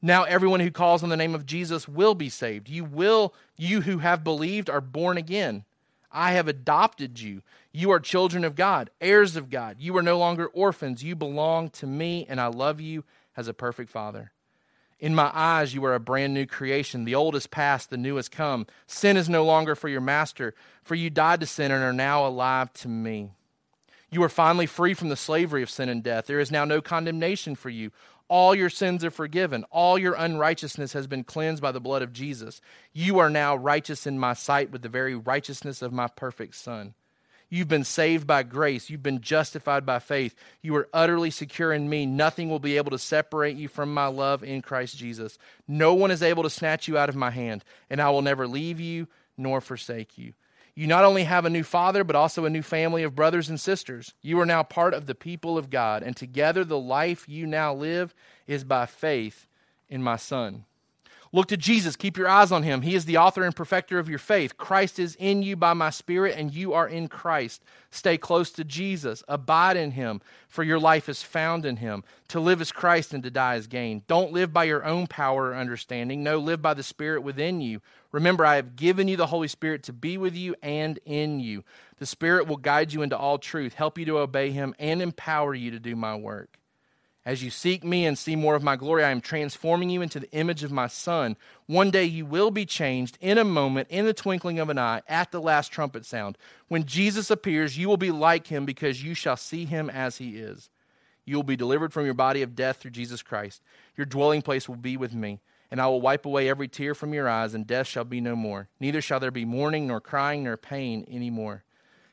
Now 0.01 0.25
everyone 0.25 0.59
who 0.59 0.69
calls 0.69 1.01
on 1.01 1.09
the 1.09 1.17
name 1.17 1.33
of 1.33 1.45
Jesus 1.45 1.87
will 1.87 2.13
be 2.13 2.29
saved. 2.29 2.69
You 2.69 2.83
will, 2.83 3.33
you 3.55 3.81
who 3.81 3.99
have 3.99 4.23
believed 4.23 4.69
are 4.69 4.81
born 4.81 5.17
again. 5.17 5.63
I 6.11 6.33
have 6.33 6.47
adopted 6.47 7.19
you. 7.19 7.41
You 7.71 7.91
are 7.91 7.99
children 7.99 8.43
of 8.43 8.55
God, 8.55 8.89
heirs 9.01 9.35
of 9.35 9.49
God. 9.49 9.77
You 9.79 9.95
are 9.97 10.03
no 10.03 10.17
longer 10.17 10.47
orphans. 10.47 11.03
You 11.03 11.15
belong 11.15 11.69
to 11.71 11.87
me, 11.87 12.25
and 12.29 12.39
I 12.39 12.47
love 12.47 12.79
you 12.79 13.05
as 13.35 13.47
a 13.47 13.53
perfect 13.53 13.89
father. 13.89 14.31
In 14.99 15.13
my 15.13 15.31
eyes, 15.33 15.75
you 15.75 15.85
are 15.85 15.93
a 15.93 15.99
brand 15.99 16.33
new 16.33 16.45
creation. 16.45 17.05
The 17.05 17.15
old 17.15 17.35
is 17.35 17.45
past, 17.45 17.89
the 17.89 17.97
new 17.97 18.15
has 18.15 18.29
come. 18.29 18.65
Sin 18.87 19.15
is 19.15 19.29
no 19.29 19.45
longer 19.45 19.75
for 19.75 19.89
your 19.89 20.01
master, 20.01 20.55
for 20.83 20.95
you 20.95 21.09
died 21.09 21.39
to 21.41 21.45
sin 21.45 21.71
and 21.71 21.83
are 21.83 21.93
now 21.93 22.25
alive 22.25 22.73
to 22.73 22.87
me. 22.87 23.31
You 24.09 24.23
are 24.23 24.29
finally 24.29 24.65
free 24.65 24.93
from 24.93 25.09
the 25.09 25.15
slavery 25.15 25.61
of 25.61 25.69
sin 25.69 25.89
and 25.89 26.01
death. 26.01 26.25
There 26.25 26.39
is 26.39 26.51
now 26.51 26.65
no 26.65 26.81
condemnation 26.81 27.55
for 27.55 27.69
you. 27.69 27.91
All 28.29 28.55
your 28.55 28.69
sins 28.69 29.05
are 29.05 29.11
forgiven. 29.11 29.65
All 29.69 29.97
your 29.97 30.15
unrighteousness 30.15 30.93
has 30.93 31.07
been 31.07 31.23
cleansed 31.23 31.61
by 31.61 31.71
the 31.71 31.79
blood 31.79 32.01
of 32.01 32.11
Jesus. 32.11 32.59
You 32.91 33.19
are 33.19 33.29
now 33.29 33.55
righteous 33.55 34.07
in 34.07 34.17
my 34.17 34.33
sight 34.33 34.71
with 34.71 34.81
the 34.81 34.89
very 34.89 35.15
righteousness 35.15 35.81
of 35.81 35.93
my 35.93 36.07
perfect 36.07 36.55
Son. 36.55 36.93
You've 37.49 37.67
been 37.67 37.83
saved 37.83 38.27
by 38.27 38.43
grace. 38.43 38.89
You've 38.89 39.03
been 39.03 39.21
justified 39.21 39.85
by 39.85 39.99
faith. 39.99 40.35
You 40.61 40.75
are 40.75 40.89
utterly 40.93 41.31
secure 41.31 41.71
in 41.71 41.89
me. 41.89 42.05
Nothing 42.05 42.49
will 42.49 42.59
be 42.59 42.77
able 42.77 42.91
to 42.91 42.99
separate 42.99 43.55
you 43.55 43.67
from 43.67 43.93
my 43.93 44.07
love 44.07 44.43
in 44.43 44.61
Christ 44.61 44.97
Jesus. 44.97 45.37
No 45.67 45.93
one 45.93 46.11
is 46.11 46.21
able 46.21 46.43
to 46.43 46.49
snatch 46.49 46.87
you 46.87 46.97
out 46.97 47.09
of 47.09 47.15
my 47.15 47.31
hand, 47.31 47.63
and 47.89 48.01
I 48.01 48.09
will 48.09 48.21
never 48.21 48.47
leave 48.47 48.79
you 48.79 49.07
nor 49.37 49.61
forsake 49.61 50.17
you. 50.17 50.33
You 50.75 50.85
not 50.85 51.05
only 51.05 51.23
have 51.23 51.45
a 51.45 51.49
new 51.49 51.63
father, 51.63 52.03
but 52.03 52.15
also 52.15 52.45
a 52.45 52.51
new 52.51 52.61
family 52.61 53.01
of 53.01 53.15
brothers 53.15 53.49
and 53.49 53.59
sisters. 53.59 54.13
You 54.21 54.39
are 54.41 54.45
now 54.45 54.61
part 54.61 54.93
of 54.93 55.07
the 55.07 55.15
people 55.15 55.57
of 55.57 55.69
God, 55.69 56.03
and 56.03 56.15
together 56.15 56.63
the 56.63 56.77
life 56.77 57.27
you 57.27 57.47
now 57.47 57.73
live 57.73 58.13
is 58.45 58.63
by 58.63 58.85
faith 58.85 59.47
in 59.89 60.03
my 60.03 60.17
Son. 60.17 60.65
Look 61.33 61.47
to 61.47 61.57
Jesus. 61.57 61.95
Keep 61.95 62.17
your 62.17 62.29
eyes 62.29 62.51
on 62.51 62.63
him. 62.63 62.81
He 62.81 62.95
is 62.95 63.05
the 63.05 63.17
author 63.17 63.43
and 63.43 63.55
perfecter 63.55 63.99
of 63.99 64.09
your 64.09 64.19
faith. 64.19 64.57
Christ 64.57 64.97
is 64.97 65.15
in 65.15 65.43
you 65.43 65.55
by 65.55 65.73
my 65.73 65.89
Spirit, 65.89 66.35
and 66.37 66.53
you 66.53 66.73
are 66.73 66.87
in 66.87 67.07
Christ. 67.07 67.63
Stay 67.91 68.17
close 68.17 68.51
to 68.51 68.63
Jesus. 68.63 69.23
Abide 69.27 69.77
in 69.77 69.91
him, 69.91 70.21
for 70.47 70.63
your 70.63 70.79
life 70.79 71.09
is 71.09 71.23
found 71.23 71.65
in 71.65 71.77
him. 71.77 72.03
To 72.29 72.39
live 72.39 72.61
is 72.61 72.71
Christ, 72.71 73.13
and 73.13 73.23
to 73.23 73.31
die 73.31 73.55
is 73.55 73.67
gain. 73.67 74.03
Don't 74.07 74.31
live 74.31 74.53
by 74.53 74.63
your 74.63 74.85
own 74.85 75.07
power 75.07 75.47
or 75.47 75.55
understanding. 75.55 76.23
No, 76.23 76.37
live 76.37 76.61
by 76.61 76.73
the 76.73 76.83
Spirit 76.83 77.23
within 77.23 77.59
you. 77.61 77.81
Remember, 78.11 78.45
I 78.45 78.55
have 78.55 78.75
given 78.75 79.07
you 79.07 79.17
the 79.17 79.27
Holy 79.27 79.47
Spirit 79.47 79.83
to 79.83 79.93
be 79.93 80.17
with 80.17 80.35
you 80.35 80.55
and 80.61 80.99
in 81.05 81.39
you. 81.39 81.63
The 81.99 82.05
Spirit 82.05 82.47
will 82.47 82.57
guide 82.57 82.93
you 82.93 83.01
into 83.01 83.17
all 83.17 83.37
truth, 83.37 83.73
help 83.73 83.97
you 83.97 84.05
to 84.05 84.19
obey 84.19 84.51
him, 84.51 84.73
and 84.79 85.01
empower 85.01 85.53
you 85.53 85.71
to 85.71 85.79
do 85.79 85.95
my 85.95 86.15
work. 86.15 86.56
As 87.27 87.43
you 87.43 87.49
seek 87.49 87.83
me 87.83 88.05
and 88.05 88.17
see 88.17 88.37
more 88.37 88.55
of 88.55 88.63
my 88.63 88.77
glory, 88.77 89.03
I 89.03 89.11
am 89.11 89.19
transforming 89.19 89.89
you 89.89 90.01
into 90.01 90.17
the 90.17 90.31
image 90.31 90.63
of 90.63 90.71
my 90.71 90.87
Son. 90.87 91.35
One 91.65 91.91
day 91.91 92.05
you 92.05 92.25
will 92.25 92.51
be 92.51 92.65
changed 92.65 93.17
in 93.19 93.37
a 93.37 93.43
moment, 93.43 93.89
in 93.89 94.05
the 94.05 94.13
twinkling 94.13 94.59
of 94.59 94.69
an 94.69 94.79
eye, 94.79 95.01
at 95.09 95.33
the 95.33 95.41
last 95.41 95.69
trumpet 95.69 96.05
sound. 96.05 96.37
When 96.69 96.85
Jesus 96.85 97.29
appears, 97.29 97.77
you 97.77 97.89
will 97.89 97.97
be 97.97 98.11
like 98.11 98.47
him 98.47 98.63
because 98.65 99.03
you 99.03 99.13
shall 99.13 99.35
see 99.35 99.65
him 99.65 99.89
as 99.89 100.19
he 100.19 100.37
is. 100.37 100.69
You 101.25 101.35
will 101.35 101.43
be 101.43 101.57
delivered 101.57 101.91
from 101.91 102.05
your 102.05 102.13
body 102.13 102.43
of 102.43 102.55
death 102.55 102.77
through 102.77 102.91
Jesus 102.91 103.21
Christ. 103.21 103.61
Your 103.97 104.05
dwelling 104.05 104.41
place 104.41 104.69
will 104.69 104.77
be 104.77 104.95
with 104.95 105.13
me, 105.13 105.41
and 105.69 105.81
I 105.81 105.87
will 105.87 105.99
wipe 105.99 106.25
away 106.25 106.47
every 106.47 106.69
tear 106.69 106.95
from 106.95 107.13
your 107.13 107.27
eyes, 107.27 107.53
and 107.53 107.67
death 107.67 107.87
shall 107.87 108.05
be 108.05 108.21
no 108.21 108.37
more. 108.37 108.69
Neither 108.79 109.01
shall 109.01 109.19
there 109.19 109.31
be 109.31 109.43
mourning, 109.43 109.85
nor 109.85 109.99
crying, 109.99 110.45
nor 110.45 110.55
pain 110.55 111.05
any 111.09 111.29
more. 111.29 111.65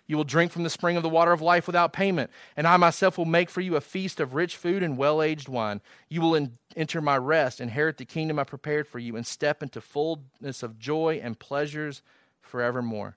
You 0.07 0.17
will 0.17 0.25
drink 0.25 0.53
from 0.53 0.65
the 0.65 0.71
spring 0.71 0.97
of 0.97 1.03
the 1.03 1.09
water 1.09 1.33
of 1.33 1.41
life 1.41 1.67
without 1.67 1.93
payment, 1.93 2.31
and 2.57 2.67
I 2.67 2.77
myself 2.77 3.17
will 3.17 3.25
make 3.25 3.49
for 3.49 3.63
you 3.63 3.77
a 3.77 3.81
feast 3.81 4.21
of 4.21 4.35
rich 4.35 4.57
food 4.57 4.83
and 4.83 4.99
well 4.99 5.23
aged 5.23 5.49
wine. 5.49 5.81
You 6.09 6.21
will 6.21 6.35
in- 6.35 6.59
enter 6.77 7.01
my 7.01 7.17
rest, 7.17 7.61
inherit 7.61 7.97
the 7.97 8.05
kingdom 8.05 8.39
I 8.39 8.45
prepared 8.45 8.87
for 8.87 8.99
you, 8.99 9.17
and 9.17 9.27
step 9.27 9.63
into 9.63 9.81
fullness 9.81 10.63
of 10.63 10.79
joy 10.79 11.21
and 11.23 11.39
pleasures 11.39 12.03
forevermore. 12.43 13.17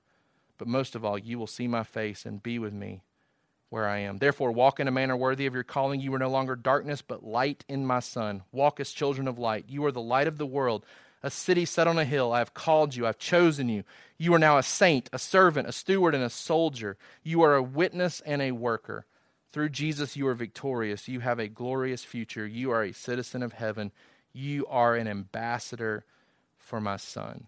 But 0.58 0.68
most 0.68 0.96
of 0.96 1.04
all, 1.04 1.18
you 1.18 1.38
will 1.38 1.48
see 1.48 1.68
my 1.68 1.84
face 1.84 2.26
and 2.26 2.42
be 2.42 2.58
with 2.58 2.74
me 2.74 3.02
where 3.70 3.88
I 3.88 4.00
am. 4.00 4.18
Therefore, 4.18 4.52
walk 4.52 4.80
in 4.80 4.88
a 4.88 4.92
manner 4.92 5.18
worthy 5.18 5.46
of 5.46 5.54
your 5.54 5.64
calling. 5.64 6.00
You 6.00 6.14
are 6.16 6.20
no 6.20 6.30
longer 6.30 6.56
darkness, 6.56 7.02
but 7.02 7.24
light 7.24 7.66
in 7.68 7.86
my 7.86 8.00
Son. 8.00 8.44
Walk 8.52 8.80
as 8.80 8.92
children 8.92 9.28
of 9.28 9.38
light. 9.38 9.66
You 9.68 9.86
are 9.86 9.92
the 9.92 10.02
light 10.02 10.28
of 10.28 10.38
the 10.38 10.46
world 10.46 10.86
a 11.24 11.32
city 11.32 11.66
set 11.66 11.88
on 11.88 11.98
a 11.98 12.06
hill. 12.06 12.32
I 12.32 12.40
have 12.40 12.54
called 12.54 12.96
you, 12.96 13.08
I've 13.08 13.18
chosen 13.18 13.70
you. 13.70 13.84
You 14.18 14.34
are 14.34 14.40
now 14.40 14.58
a 14.58 14.64
saint, 14.64 15.10
a 15.14 15.20
servant, 15.20 15.68
a 15.68 15.72
steward, 15.72 16.16
and 16.16 16.24
a 16.24 16.30
soldier. 16.30 16.98
You 17.24 17.42
are 17.42 17.56
a 17.56 17.64
witness 17.64 18.22
and 18.26 18.42
a 18.42 18.52
worker. 18.52 19.06
Through 19.52 19.70
Jesus, 19.70 20.16
you 20.16 20.28
are 20.28 20.34
victorious. 20.34 21.08
You 21.08 21.22
have 21.22 21.40
a 21.40 21.48
glorious 21.48 22.04
future. 22.04 22.46
You 22.46 22.72
are 22.72 22.84
a 22.84 22.92
citizen 22.92 23.42
of 23.42 23.54
heaven. 23.54 23.92
You 24.34 24.66
are 24.68 24.96
an 24.96 25.08
ambassador 25.08 26.06
for 26.58 26.82
my 26.82 26.98
son. 26.98 27.48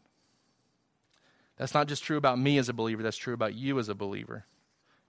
That's 1.57 1.73
not 1.73 1.87
just 1.87 2.03
true 2.03 2.17
about 2.17 2.39
me 2.39 2.57
as 2.57 2.69
a 2.69 2.73
believer, 2.73 3.03
that's 3.03 3.17
true 3.17 3.33
about 3.33 3.53
you 3.53 3.77
as 3.79 3.89
a 3.89 3.95
believer. 3.95 4.45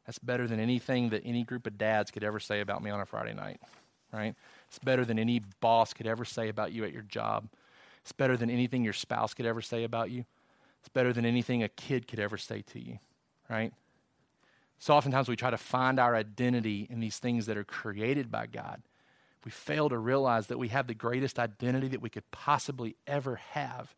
That's 0.04 0.18
better 0.18 0.48
than 0.48 0.58
anything 0.58 1.10
that 1.10 1.22
any 1.24 1.44
group 1.44 1.66
of 1.66 1.78
dads 1.78 2.10
could 2.10 2.24
ever 2.24 2.40
say 2.40 2.60
about 2.60 2.82
me 2.82 2.90
on 2.90 3.00
a 3.00 3.06
Friday 3.06 3.34
night, 3.34 3.60
right? 4.12 4.34
It's 4.66 4.80
better 4.80 5.04
than 5.04 5.18
any 5.18 5.42
boss 5.60 5.94
could 5.94 6.08
ever 6.08 6.24
say 6.24 6.48
about 6.48 6.72
you 6.72 6.84
at 6.84 6.92
your 6.92 7.02
job. 7.02 7.48
It's 8.02 8.12
better 8.12 8.36
than 8.36 8.50
anything 8.50 8.84
your 8.84 8.92
spouse 8.92 9.34
could 9.34 9.46
ever 9.46 9.60
say 9.60 9.84
about 9.84 10.10
you. 10.10 10.24
It's 10.80 10.88
better 10.88 11.12
than 11.12 11.26
anything 11.26 11.62
a 11.62 11.68
kid 11.68 12.08
could 12.08 12.18
ever 12.18 12.38
say 12.38 12.62
to 12.72 12.80
you, 12.80 12.98
right? 13.48 13.72
So 14.78 14.94
oftentimes 14.94 15.28
we 15.28 15.36
try 15.36 15.50
to 15.50 15.58
find 15.58 16.00
our 16.00 16.16
identity 16.16 16.86
in 16.88 17.00
these 17.00 17.18
things 17.18 17.46
that 17.46 17.58
are 17.58 17.64
created 17.64 18.30
by 18.30 18.46
God. 18.46 18.80
We 19.44 19.50
fail 19.50 19.88
to 19.90 19.98
realize 19.98 20.46
that 20.46 20.58
we 20.58 20.68
have 20.68 20.86
the 20.86 20.94
greatest 20.94 21.38
identity 21.38 21.88
that 21.88 22.00
we 22.00 22.10
could 22.10 22.30
possibly 22.30 22.96
ever 23.06 23.36
have, 23.50 23.94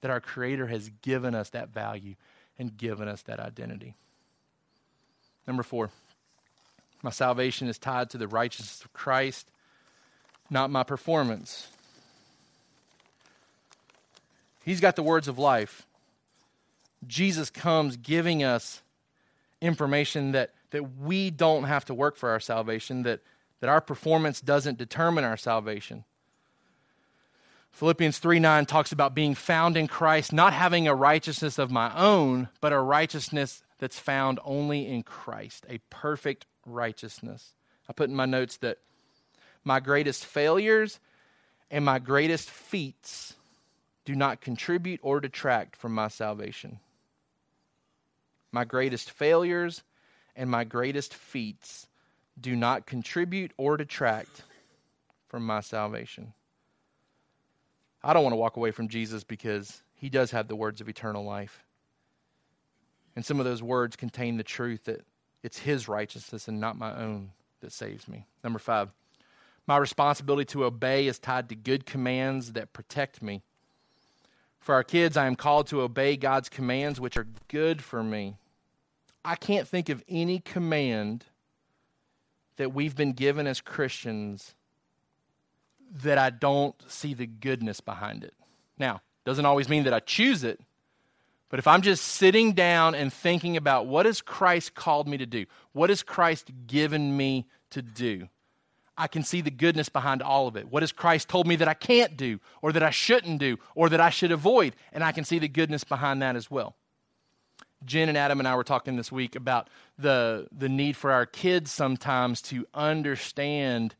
that 0.00 0.10
our 0.10 0.20
Creator 0.20 0.66
has 0.66 0.90
given 1.02 1.34
us 1.34 1.50
that 1.50 1.68
value 1.68 2.14
and 2.58 2.76
given 2.76 3.08
us 3.08 3.22
that 3.22 3.40
identity. 3.40 3.94
Number 5.46 5.62
four, 5.62 5.90
my 7.02 7.10
salvation 7.10 7.68
is 7.68 7.78
tied 7.78 8.10
to 8.10 8.18
the 8.18 8.28
righteousness 8.28 8.84
of 8.84 8.92
Christ, 8.92 9.50
not 10.50 10.70
my 10.70 10.82
performance. 10.82 11.68
He's 14.64 14.80
got 14.80 14.96
the 14.96 15.02
words 15.02 15.28
of 15.28 15.38
life. 15.38 15.86
Jesus 17.06 17.50
comes 17.50 17.96
giving 17.96 18.44
us 18.44 18.82
information 19.60 20.32
that, 20.32 20.50
that 20.70 20.98
we 20.98 21.30
don't 21.30 21.64
have 21.64 21.84
to 21.86 21.94
work 21.94 22.16
for 22.16 22.30
our 22.30 22.40
salvation, 22.40 23.02
that, 23.02 23.20
that 23.60 23.68
our 23.68 23.80
performance 23.80 24.40
doesn't 24.40 24.78
determine 24.78 25.24
our 25.24 25.36
salvation. 25.36 26.04
Philippians 27.72 28.18
3 28.18 28.38
9 28.38 28.66
talks 28.66 28.92
about 28.92 29.14
being 29.14 29.34
found 29.34 29.76
in 29.76 29.88
Christ, 29.88 30.32
not 30.32 30.52
having 30.52 30.86
a 30.86 30.94
righteousness 30.94 31.58
of 31.58 31.70
my 31.70 31.94
own, 31.96 32.48
but 32.60 32.72
a 32.72 32.78
righteousness 32.78 33.62
that's 33.78 33.98
found 33.98 34.38
only 34.44 34.86
in 34.86 35.02
Christ, 35.02 35.66
a 35.68 35.78
perfect 35.90 36.46
righteousness. 36.66 37.54
I 37.88 37.92
put 37.92 38.10
in 38.10 38.14
my 38.14 38.26
notes 38.26 38.58
that 38.58 38.78
my 39.64 39.80
greatest 39.80 40.24
failures 40.24 41.00
and 41.70 41.84
my 41.84 41.98
greatest 41.98 42.50
feats 42.50 43.34
do 44.04 44.14
not 44.14 44.40
contribute 44.40 45.00
or 45.02 45.20
detract 45.20 45.76
from 45.76 45.94
my 45.94 46.08
salvation. 46.08 46.80
My 48.50 48.64
greatest 48.64 49.10
failures 49.10 49.82
and 50.36 50.50
my 50.50 50.64
greatest 50.64 51.14
feats 51.14 51.86
do 52.40 52.56
not 52.56 52.86
contribute 52.86 53.52
or 53.56 53.76
detract 53.76 54.42
from 55.28 55.46
my 55.46 55.60
salvation. 55.60 56.32
I 58.02 58.12
don't 58.12 58.22
want 58.22 58.32
to 58.32 58.38
walk 58.38 58.56
away 58.56 58.72
from 58.72 58.88
Jesus 58.88 59.24
because 59.24 59.82
he 59.94 60.08
does 60.08 60.32
have 60.32 60.48
the 60.48 60.56
words 60.56 60.80
of 60.80 60.88
eternal 60.88 61.24
life. 61.24 61.64
And 63.14 63.24
some 63.24 63.38
of 63.38 63.44
those 63.44 63.62
words 63.62 63.94
contain 63.94 64.36
the 64.36 64.42
truth 64.42 64.84
that 64.84 65.04
it's 65.42 65.58
his 65.58 65.88
righteousness 65.88 66.48
and 66.48 66.60
not 66.60 66.78
my 66.78 66.96
own 66.96 67.30
that 67.60 67.72
saves 67.72 68.08
me. 68.08 68.26
Number 68.42 68.58
five, 68.58 68.90
my 69.66 69.76
responsibility 69.76 70.46
to 70.46 70.64
obey 70.64 71.06
is 71.06 71.18
tied 71.18 71.48
to 71.50 71.54
good 71.54 71.86
commands 71.86 72.52
that 72.52 72.72
protect 72.72 73.22
me. 73.22 73.42
For 74.62 74.76
our 74.76 74.84
kids, 74.84 75.16
I 75.16 75.26
am 75.26 75.34
called 75.34 75.66
to 75.68 75.80
obey 75.80 76.16
God's 76.16 76.48
commands, 76.48 77.00
which 77.00 77.16
are 77.16 77.26
good 77.48 77.82
for 77.82 78.00
me. 78.00 78.36
I 79.24 79.34
can't 79.34 79.66
think 79.66 79.88
of 79.88 80.04
any 80.08 80.38
command 80.38 81.24
that 82.58 82.72
we've 82.72 82.94
been 82.94 83.12
given 83.12 83.48
as 83.48 83.60
Christians 83.60 84.54
that 86.04 86.16
I 86.16 86.30
don't 86.30 86.76
see 86.86 87.12
the 87.12 87.26
goodness 87.26 87.80
behind 87.80 88.22
it. 88.22 88.34
Now, 88.78 89.02
doesn't 89.24 89.46
always 89.46 89.68
mean 89.68 89.82
that 89.82 89.92
I 89.92 89.98
choose 89.98 90.44
it, 90.44 90.60
but 91.48 91.58
if 91.58 91.66
I'm 91.66 91.82
just 91.82 92.04
sitting 92.04 92.52
down 92.52 92.94
and 92.94 93.12
thinking 93.12 93.56
about 93.56 93.88
what 93.88 94.06
has 94.06 94.20
Christ 94.20 94.74
called 94.74 95.08
me 95.08 95.18
to 95.18 95.26
do? 95.26 95.44
What 95.72 95.90
has 95.90 96.04
Christ 96.04 96.52
given 96.68 97.16
me 97.16 97.46
to 97.70 97.82
do? 97.82 98.28
I 98.96 99.06
can 99.06 99.22
see 99.22 99.40
the 99.40 99.50
goodness 99.50 99.88
behind 99.88 100.22
all 100.22 100.46
of 100.46 100.56
it. 100.56 100.70
What 100.70 100.82
has 100.82 100.92
Christ 100.92 101.28
told 101.28 101.46
me 101.46 101.56
that 101.56 101.68
I 101.68 101.74
can't 101.74 102.16
do, 102.16 102.40
or 102.60 102.72
that 102.72 102.82
I 102.82 102.90
shouldn't 102.90 103.38
do, 103.38 103.58
or 103.74 103.88
that 103.88 104.00
I 104.00 104.10
should 104.10 104.32
avoid? 104.32 104.76
And 104.92 105.02
I 105.02 105.12
can 105.12 105.24
see 105.24 105.38
the 105.38 105.48
goodness 105.48 105.84
behind 105.84 106.20
that 106.22 106.36
as 106.36 106.50
well. 106.50 106.76
Jen 107.84 108.08
and 108.08 108.18
Adam 108.18 108.38
and 108.38 108.46
I 108.46 108.54
were 108.54 108.64
talking 108.64 108.96
this 108.96 109.10
week 109.10 109.34
about 109.34 109.68
the, 109.98 110.46
the 110.52 110.68
need 110.68 110.96
for 110.96 111.10
our 111.10 111.26
kids 111.26 111.70
sometimes 111.70 112.42
to 112.42 112.66
understand 112.74 113.94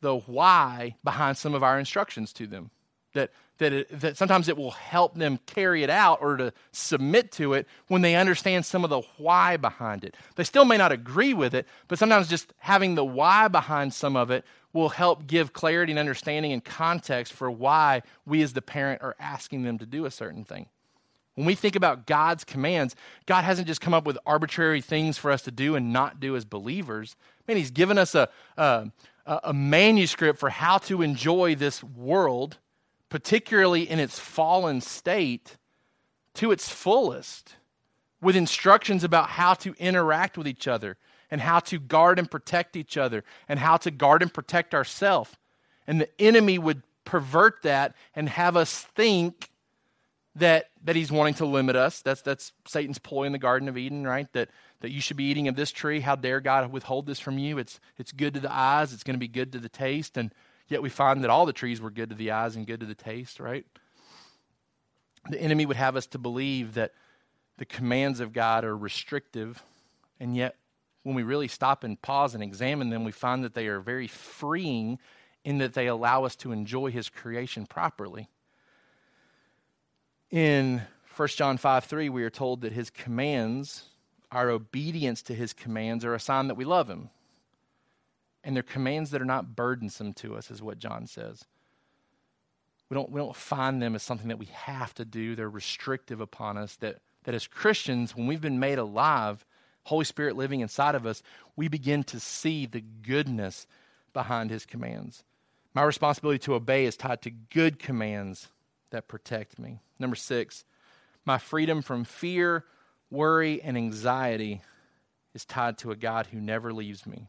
the 0.00 0.16
why 0.16 0.96
behind 1.04 1.36
some 1.36 1.54
of 1.54 1.62
our 1.62 1.78
instructions 1.78 2.32
to 2.34 2.46
them. 2.46 2.70
That 3.14 3.30
that, 3.62 3.72
it, 3.72 4.00
that 4.00 4.16
sometimes 4.16 4.48
it 4.48 4.56
will 4.56 4.72
help 4.72 5.14
them 5.14 5.38
carry 5.46 5.84
it 5.84 5.90
out 5.90 6.18
or 6.20 6.36
to 6.36 6.52
submit 6.72 7.30
to 7.32 7.54
it 7.54 7.68
when 7.86 8.02
they 8.02 8.16
understand 8.16 8.66
some 8.66 8.82
of 8.82 8.90
the 8.90 9.02
why 9.18 9.56
behind 9.56 10.04
it. 10.04 10.16
They 10.34 10.44
still 10.44 10.64
may 10.64 10.76
not 10.76 10.90
agree 10.90 11.32
with 11.32 11.54
it, 11.54 11.66
but 11.86 11.98
sometimes 11.98 12.28
just 12.28 12.52
having 12.58 12.96
the 12.96 13.04
why 13.04 13.46
behind 13.48 13.94
some 13.94 14.16
of 14.16 14.30
it 14.30 14.44
will 14.72 14.88
help 14.88 15.26
give 15.26 15.52
clarity 15.52 15.92
and 15.92 15.98
understanding 15.98 16.52
and 16.52 16.64
context 16.64 17.32
for 17.32 17.50
why 17.50 18.02
we 18.26 18.42
as 18.42 18.52
the 18.52 18.62
parent 18.62 19.02
are 19.02 19.14
asking 19.20 19.62
them 19.62 19.78
to 19.78 19.86
do 19.86 20.06
a 20.06 20.10
certain 20.10 20.44
thing. 20.44 20.66
When 21.34 21.46
we 21.46 21.54
think 21.54 21.76
about 21.76 22.06
God's 22.06 22.44
commands, 22.44 22.94
God 23.26 23.42
hasn't 23.42 23.66
just 23.66 23.80
come 23.80 23.94
up 23.94 24.04
with 24.04 24.18
arbitrary 24.26 24.80
things 24.80 25.16
for 25.16 25.30
us 25.30 25.42
to 25.42 25.50
do 25.50 25.76
and 25.76 25.92
not 25.92 26.20
do 26.20 26.36
as 26.36 26.44
believers. 26.44 27.16
Man, 27.46 27.56
He's 27.56 27.70
given 27.70 27.96
us 27.96 28.14
a, 28.14 28.28
a, 28.56 28.90
a 29.26 29.52
manuscript 29.54 30.38
for 30.38 30.50
how 30.50 30.78
to 30.78 31.00
enjoy 31.00 31.54
this 31.54 31.82
world, 31.82 32.58
particularly 33.12 33.82
in 33.82 33.98
its 33.98 34.18
fallen 34.18 34.80
state, 34.80 35.58
to 36.32 36.50
its 36.50 36.70
fullest, 36.70 37.56
with 38.22 38.34
instructions 38.34 39.04
about 39.04 39.28
how 39.28 39.52
to 39.52 39.74
interact 39.78 40.38
with 40.38 40.48
each 40.48 40.66
other 40.66 40.96
and 41.30 41.42
how 41.42 41.58
to 41.58 41.78
guard 41.78 42.18
and 42.18 42.30
protect 42.30 42.74
each 42.74 42.96
other 42.96 43.22
and 43.50 43.58
how 43.58 43.76
to 43.76 43.90
guard 43.90 44.22
and 44.22 44.32
protect 44.32 44.74
ourselves. 44.74 45.30
And 45.86 46.00
the 46.00 46.08
enemy 46.18 46.58
would 46.58 46.84
pervert 47.04 47.60
that 47.64 47.94
and 48.16 48.30
have 48.30 48.56
us 48.56 48.80
think 48.80 49.50
that 50.34 50.70
that 50.82 50.96
he's 50.96 51.12
wanting 51.12 51.34
to 51.34 51.44
limit 51.44 51.76
us. 51.76 52.00
That's 52.00 52.22
that's 52.22 52.52
Satan's 52.66 52.98
ploy 52.98 53.24
in 53.24 53.32
the 53.32 53.38
Garden 53.38 53.68
of 53.68 53.76
Eden, 53.76 54.06
right? 54.06 54.32
That 54.32 54.48
that 54.80 54.90
you 54.90 55.02
should 55.02 55.18
be 55.18 55.24
eating 55.24 55.48
of 55.48 55.54
this 55.54 55.70
tree. 55.70 56.00
How 56.00 56.16
dare 56.16 56.40
God 56.40 56.72
withhold 56.72 57.04
this 57.04 57.20
from 57.20 57.36
you? 57.36 57.58
It's 57.58 57.78
it's 57.98 58.10
good 58.10 58.32
to 58.32 58.40
the 58.40 58.50
eyes, 58.50 58.94
it's 58.94 59.04
going 59.04 59.16
to 59.16 59.20
be 59.20 59.28
good 59.28 59.52
to 59.52 59.58
the 59.58 59.68
taste, 59.68 60.16
and 60.16 60.32
yet 60.72 60.82
we 60.82 60.88
find 60.88 61.22
that 61.22 61.30
all 61.30 61.46
the 61.46 61.52
trees 61.52 61.80
were 61.80 61.90
good 61.90 62.10
to 62.10 62.16
the 62.16 62.32
eyes 62.32 62.56
and 62.56 62.66
good 62.66 62.80
to 62.80 62.86
the 62.86 62.94
taste, 62.94 63.38
right? 63.38 63.66
The 65.28 65.40
enemy 65.40 65.66
would 65.66 65.76
have 65.76 65.96
us 65.96 66.06
to 66.08 66.18
believe 66.18 66.74
that 66.74 66.92
the 67.58 67.64
commands 67.64 68.18
of 68.18 68.32
God 68.32 68.64
are 68.64 68.76
restrictive, 68.76 69.62
and 70.18 70.34
yet 70.34 70.56
when 71.04 71.14
we 71.14 71.22
really 71.22 71.48
stop 71.48 71.84
and 71.84 72.00
pause 72.00 72.34
and 72.34 72.42
examine 72.42 72.90
them, 72.90 73.04
we 73.04 73.12
find 73.12 73.44
that 73.44 73.54
they 73.54 73.66
are 73.68 73.80
very 73.80 74.08
freeing 74.08 74.98
in 75.44 75.58
that 75.58 75.74
they 75.74 75.86
allow 75.86 76.24
us 76.24 76.34
to 76.36 76.52
enjoy 76.52 76.90
his 76.90 77.08
creation 77.08 77.66
properly 77.66 78.28
in 80.32 80.82
1 81.14 81.28
John 81.28 81.58
5 81.58 81.84
3, 81.84 82.08
we 82.08 82.24
are 82.24 82.30
told 82.30 82.62
that 82.62 82.72
his 82.72 82.90
commands, 82.90 83.84
our 84.32 84.50
obedience 84.50 85.22
to 85.22 85.34
his 85.34 85.52
commands, 85.52 86.04
are 86.04 86.14
a 86.14 86.20
sign 86.20 86.48
that 86.48 86.56
we 86.56 86.64
love 86.64 86.88
him. 86.88 87.10
And 88.44 88.56
they're 88.56 88.62
commands 88.62 89.10
that 89.10 89.22
are 89.22 89.26
not 89.26 89.54
burdensome 89.54 90.14
to 90.14 90.34
us, 90.36 90.50
is 90.50 90.62
what 90.62 90.78
John 90.78 91.06
says. 91.06 91.44
We 92.88 92.94
don't, 92.94 93.10
we 93.10 93.20
don't 93.20 93.36
find 93.36 93.80
them 93.80 93.94
as 93.94 94.02
something 94.02 94.28
that 94.28 94.38
we 94.38 94.48
have 94.52 94.92
to 94.94 95.04
do. 95.04 95.34
They're 95.34 95.48
restrictive 95.48 96.20
upon 96.20 96.58
us. 96.58 96.76
That, 96.76 96.98
that 97.24 97.34
as 97.34 97.46
Christians, 97.46 98.16
when 98.16 98.26
we've 98.26 98.40
been 98.40 98.58
made 98.60 98.78
alive, 98.78 99.46
Holy 99.84 100.04
Spirit 100.04 100.36
living 100.36 100.60
inside 100.60 100.94
of 100.94 101.06
us, 101.06 101.22
we 101.56 101.68
begin 101.68 102.04
to 102.04 102.20
see 102.20 102.66
the 102.66 102.80
goodness 102.80 103.66
behind 104.12 104.50
his 104.50 104.66
commands. 104.66 105.24
My 105.74 105.84
responsibility 105.84 106.38
to 106.40 106.54
obey 106.54 106.84
is 106.84 106.96
tied 106.96 107.22
to 107.22 107.30
good 107.30 107.78
commands 107.78 108.48
that 108.90 109.08
protect 109.08 109.58
me. 109.58 109.80
Number 109.98 110.16
six, 110.16 110.64
my 111.24 111.38
freedom 111.38 111.80
from 111.80 112.04
fear, 112.04 112.64
worry, 113.10 113.62
and 113.62 113.76
anxiety 113.76 114.60
is 115.32 115.44
tied 115.44 115.78
to 115.78 115.92
a 115.92 115.96
God 115.96 116.26
who 116.26 116.40
never 116.40 116.72
leaves 116.72 117.06
me. 117.06 117.28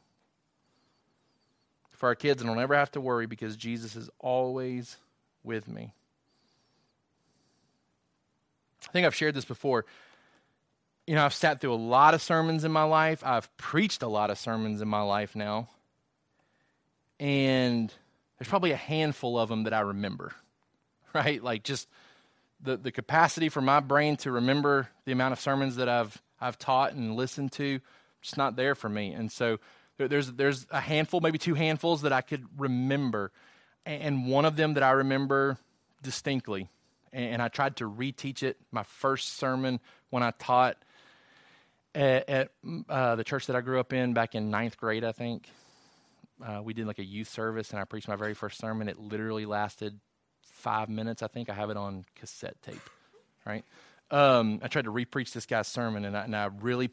For 1.94 2.08
our 2.08 2.16
kids, 2.16 2.42
and 2.42 2.50
don't 2.50 2.60
ever 2.60 2.76
have 2.76 2.92
to 2.92 3.02
worry 3.02 3.28
because 3.28 3.56
Jesus 3.56 3.96
is 3.96 4.10
always 4.20 4.98
with 5.44 5.68
me. 5.68 5.94
I 8.88 8.92
think 8.92 9.06
I've 9.06 9.16
shared 9.16 9.36
this 9.36 9.46
before. 9.46 9.86
You 11.08 11.16
know, 11.16 11.24
I've 11.24 11.34
sat 11.34 11.62
through 11.62 11.74
a 11.74 11.76
lot 11.76 12.14
of 12.14 12.22
sermons 12.22 12.64
in 12.64 12.72
my 12.72 12.84
life. 12.84 13.24
I've 13.26 13.56
preached 13.58 14.04
a 14.04 14.08
lot 14.08 14.30
of 14.30 14.38
sermons 14.38 14.82
in 14.82 14.88
my 14.88 15.02
life 15.02 15.36
now. 15.36 15.70
And 17.20 17.94
there's 18.38 18.50
probably 18.50 18.72
a 18.72 18.78
handful 18.78 19.40
of 19.40 19.50
them 19.50 19.64
that 19.64 19.74
I 19.74 19.82
remember. 19.82 20.34
right? 21.14 21.44
Like 21.44 21.64
just 21.64 21.88
the, 22.62 22.78
the 22.78 22.92
capacity 22.92 23.50
for 23.50 23.62
my 23.62 23.80
brain 23.80 24.18
to 24.18 24.32
remember 24.32 24.90
the 25.06 25.12
amount 25.12 25.34
of 25.34 25.40
sermons 25.40 25.76
that 25.78 25.90
I've 25.90 26.22
I've 26.42 26.60
taught 26.60 26.92
and 26.92 27.16
listened 27.16 27.54
to, 27.54 27.80
just 28.22 28.36
not 28.36 28.58
there 28.58 28.76
for 28.76 28.90
me. 28.90 29.14
And 29.14 29.32
so 29.32 29.60
there, 29.98 30.08
there's 30.08 30.32
there's 30.32 30.68
a 30.72 30.80
handful, 30.80 31.22
maybe 31.22 31.38
two 31.38 31.54
handfuls 31.54 32.02
that 32.04 32.14
I 32.14 32.22
could 32.22 32.46
remember, 32.58 33.32
and 33.86 34.28
one 34.28 34.46
of 34.46 34.56
them 34.56 34.76
that 34.76 34.84
I 34.84 34.92
remember 34.92 35.58
distinctly. 36.02 36.70
And, 37.12 37.44
I 37.44 37.48
tried 37.48 37.76
to 37.76 37.88
reteach 37.88 38.42
it. 38.42 38.58
My 38.72 38.82
first 38.82 39.38
sermon 39.38 39.80
when 40.10 40.24
I 40.24 40.32
taught 40.32 40.78
at, 41.94 42.28
at 42.28 42.52
uh, 42.90 43.16
the 43.16 43.24
church 43.24 43.46
that 43.48 43.56
I 43.56 43.62
grew 43.62 43.80
up 43.80 43.94
in 43.94 44.16
back 44.16 44.34
in 44.34 44.50
ninth 44.50 44.78
grade, 44.78 45.04
I 45.04 45.12
think. 45.12 45.48
Uh, 46.44 46.62
we 46.64 46.74
did 46.74 46.88
like 46.88 46.98
a 46.98 47.04
youth 47.04 47.30
service, 47.30 47.70
and 47.70 47.80
I 47.80 47.86
preached 47.86 48.08
my 48.08 48.16
very 48.16 48.34
first 48.34 48.58
sermon. 48.58 48.90
It 48.90 48.98
literally 49.00 49.46
lasted 49.46 50.00
five 50.42 50.90
minutes. 50.90 51.22
I 51.22 51.28
think 51.28 51.50
I 51.50 51.54
have 51.54 51.70
it 51.70 51.78
on 51.78 52.04
cassette 52.16 52.60
tape, 52.64 52.90
right? 53.46 53.64
Um, 54.10 54.60
I 54.64 54.68
tried 54.68 54.86
to 54.86 54.92
repreach 54.92 55.34
this 55.34 55.46
guy's 55.46 55.68
sermon, 55.68 56.06
and 56.06 56.18
I, 56.18 56.24
and 56.24 56.36
I, 56.36 56.50
really, 56.62 56.90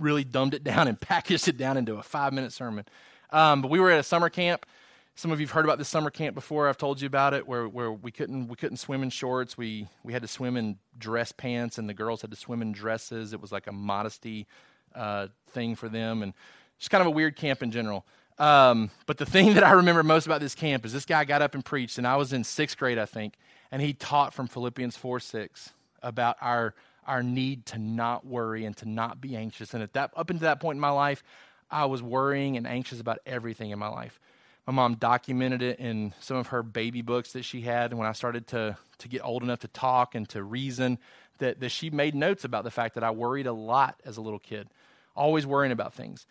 really 0.00 0.24
dumbed 0.24 0.54
it 0.54 0.64
down 0.64 0.88
and 0.88 1.00
packaged 1.00 1.48
it 1.48 1.56
down 1.56 1.76
into 1.76 1.96
a 1.96 2.02
five 2.02 2.32
minute 2.32 2.52
sermon. 2.52 2.84
Um, 3.30 3.62
but 3.62 3.70
we 3.70 3.80
were 3.80 3.90
at 3.90 4.00
a 4.00 4.04
summer 4.04 4.28
camp. 4.28 4.66
Some 5.14 5.30
of 5.30 5.40
you've 5.40 5.50
heard 5.50 5.66
about 5.66 5.76
this 5.76 5.88
summer 5.88 6.10
camp 6.10 6.34
before. 6.34 6.68
I've 6.68 6.78
told 6.78 7.00
you 7.00 7.06
about 7.06 7.34
it, 7.34 7.46
where, 7.46 7.68
where 7.68 7.92
we 7.92 8.10
couldn't 8.10 8.48
we 8.48 8.56
couldn't 8.56 8.78
swim 8.78 9.02
in 9.02 9.10
shorts. 9.10 9.58
We 9.58 9.88
we 10.02 10.12
had 10.14 10.22
to 10.22 10.28
swim 10.28 10.56
in 10.56 10.78
dress 10.98 11.32
pants, 11.32 11.76
and 11.76 11.88
the 11.88 11.94
girls 11.94 12.22
had 12.22 12.30
to 12.30 12.36
swim 12.36 12.62
in 12.62 12.72
dresses. 12.72 13.32
It 13.34 13.40
was 13.40 13.52
like 13.52 13.66
a 13.66 13.72
modesty 13.72 14.46
uh, 14.94 15.28
thing 15.50 15.74
for 15.74 15.88
them, 15.88 16.22
and 16.22 16.32
just 16.78 16.90
kind 16.90 17.02
of 17.02 17.08
a 17.08 17.10
weird 17.10 17.36
camp 17.36 17.62
in 17.62 17.70
general. 17.70 18.06
Um, 18.38 18.90
but 19.06 19.18
the 19.18 19.26
thing 19.34 19.54
that 19.54 19.64
I 19.64 19.72
remember 19.72 20.02
most 20.02 20.26
about 20.26 20.40
this 20.40 20.54
camp 20.54 20.86
is 20.86 20.92
this 20.92 21.04
guy 21.04 21.24
got 21.24 21.42
up 21.42 21.54
and 21.54 21.64
preached, 21.64 21.98
and 21.98 22.06
I 22.06 22.16
was 22.16 22.32
in 22.32 22.42
sixth 22.42 22.78
grade, 22.78 22.98
I 22.98 23.06
think, 23.06 23.34
and 23.70 23.82
he 23.82 23.92
taught 23.92 24.32
from 24.32 24.46
Philippians 24.46 24.96
4 24.96 25.20
6 25.20 25.70
about 26.02 26.36
our, 26.40 26.74
our 27.06 27.22
need 27.22 27.66
to 27.66 27.78
not 27.78 28.26
worry 28.26 28.64
and 28.64 28.76
to 28.78 28.88
not 28.88 29.20
be 29.20 29.36
anxious. 29.36 29.74
And 29.74 29.82
at 29.82 29.92
that, 29.94 30.10
up 30.16 30.30
until 30.30 30.46
that 30.46 30.60
point 30.60 30.76
in 30.76 30.80
my 30.80 30.90
life, 30.90 31.22
I 31.70 31.86
was 31.86 32.02
worrying 32.02 32.56
and 32.56 32.66
anxious 32.66 33.00
about 33.00 33.18
everything 33.26 33.70
in 33.70 33.78
my 33.78 33.88
life. 33.88 34.20
My 34.66 34.72
mom 34.72 34.94
documented 34.94 35.62
it 35.62 35.80
in 35.80 36.14
some 36.20 36.36
of 36.36 36.48
her 36.48 36.62
baby 36.62 37.02
books 37.02 37.32
that 37.32 37.44
she 37.44 37.62
had. 37.62 37.90
And 37.90 37.98
when 37.98 38.08
I 38.08 38.12
started 38.12 38.46
to, 38.48 38.76
to 38.98 39.08
get 39.08 39.24
old 39.24 39.42
enough 39.42 39.60
to 39.60 39.68
talk 39.68 40.14
and 40.14 40.28
to 40.28 40.42
reason, 40.42 40.98
that, 41.38 41.60
that 41.60 41.70
she 41.70 41.90
made 41.90 42.14
notes 42.14 42.44
about 42.44 42.62
the 42.62 42.70
fact 42.70 42.94
that 42.94 43.02
I 43.02 43.10
worried 43.10 43.46
a 43.46 43.52
lot 43.52 44.00
as 44.04 44.16
a 44.16 44.20
little 44.20 44.38
kid, 44.38 44.68
always 45.16 45.46
worrying 45.46 45.72
about 45.72 45.92
things. 45.92 46.26